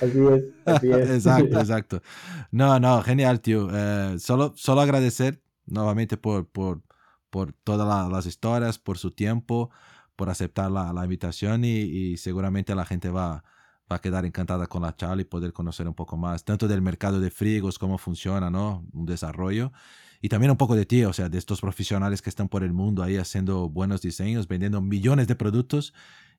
Así 0.00 0.18
es, 0.18 0.44
así 0.66 0.90
es. 0.90 1.10
exacto, 1.10 1.58
exacto. 1.60 2.02
No, 2.50 2.78
no, 2.80 3.02
genial, 3.02 3.40
tío. 3.40 3.68
Eh, 3.72 4.18
solo, 4.18 4.52
solo 4.56 4.80
agradecer 4.80 5.42
nuevamente 5.66 6.16
por, 6.16 6.48
por, 6.48 6.82
por 7.30 7.52
todas 7.52 8.10
las 8.10 8.26
historias, 8.26 8.78
por 8.78 8.98
su 8.98 9.10
tiempo, 9.10 9.70
por 10.16 10.30
aceptar 10.30 10.70
la, 10.70 10.92
la 10.92 11.04
invitación 11.04 11.64
y, 11.64 12.16
seguramente 12.16 12.74
la 12.74 12.84
gente 12.84 13.10
va, 13.10 13.44
va 13.90 13.96
a 13.96 14.00
quedar 14.00 14.24
encantada 14.24 14.66
con 14.66 14.82
la 14.82 14.94
charla 14.96 15.22
y 15.22 15.24
poder 15.24 15.52
conocer 15.52 15.88
un 15.88 15.94
poco 15.94 16.16
más, 16.16 16.44
tanto 16.44 16.68
del 16.68 16.82
mercado 16.82 17.20
de 17.20 17.30
frigos, 17.30 17.78
cómo 17.78 17.98
funciona, 17.98 18.50
¿no? 18.50 18.86
Un 18.92 19.06
desarrollo. 19.06 19.72
Y 20.20 20.28
también 20.28 20.50
un 20.50 20.56
poco 20.56 20.74
de 20.74 20.86
ti, 20.86 21.04
o 21.04 21.12
sea, 21.12 21.28
de 21.28 21.36
estos 21.36 21.60
profesionales 21.60 22.22
que 22.22 22.30
están 22.30 22.48
por 22.48 22.64
el 22.64 22.72
mundo 22.72 23.02
ahí 23.02 23.16
haciendo 23.18 23.68
buenos 23.68 24.00
diseños, 24.00 24.48
vendiendo 24.48 24.80
millones 24.80 25.28
de 25.28 25.34
productos. 25.34 25.92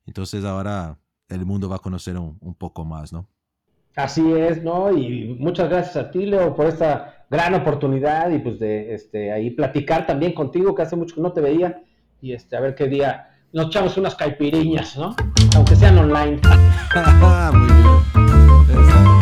Entonces 0.06 0.44
ahora 0.44 0.98
el 1.28 1.44
mundo 1.44 1.68
va 1.68 1.76
a 1.76 1.80
conocer 1.80 2.16
un, 2.16 2.38
un, 2.40 2.54
poco 2.54 2.84
más, 2.84 3.12
¿no? 3.12 3.26
Así 3.94 4.32
es, 4.32 4.62
¿no? 4.62 4.92
Y 4.92 5.36
muchas 5.38 5.68
gracias 5.68 5.96
a 5.96 6.10
ti, 6.10 6.26
Leo, 6.26 6.54
por 6.54 6.66
esta 6.66 7.26
gran 7.30 7.54
oportunidad 7.54 8.30
y 8.30 8.38
pues 8.38 8.58
de 8.58 8.94
este, 8.94 9.32
ahí 9.32 9.50
platicar 9.50 10.06
también 10.06 10.32
contigo, 10.32 10.74
que 10.74 10.82
hace 10.82 10.96
mucho 10.96 11.14
que 11.14 11.22
no 11.22 11.32
te 11.32 11.40
veía, 11.40 11.82
y 12.20 12.32
este, 12.32 12.56
a 12.56 12.60
ver 12.60 12.74
qué 12.74 12.88
día 12.88 13.30
nos 13.52 13.66
echamos 13.66 13.96
unas 13.96 14.14
caipiriñas, 14.14 14.96
¿no? 14.96 15.14
Aunque 15.54 15.76
sean 15.76 15.98
online. 15.98 16.40
Muy 17.52 18.66
bien. 18.66 19.15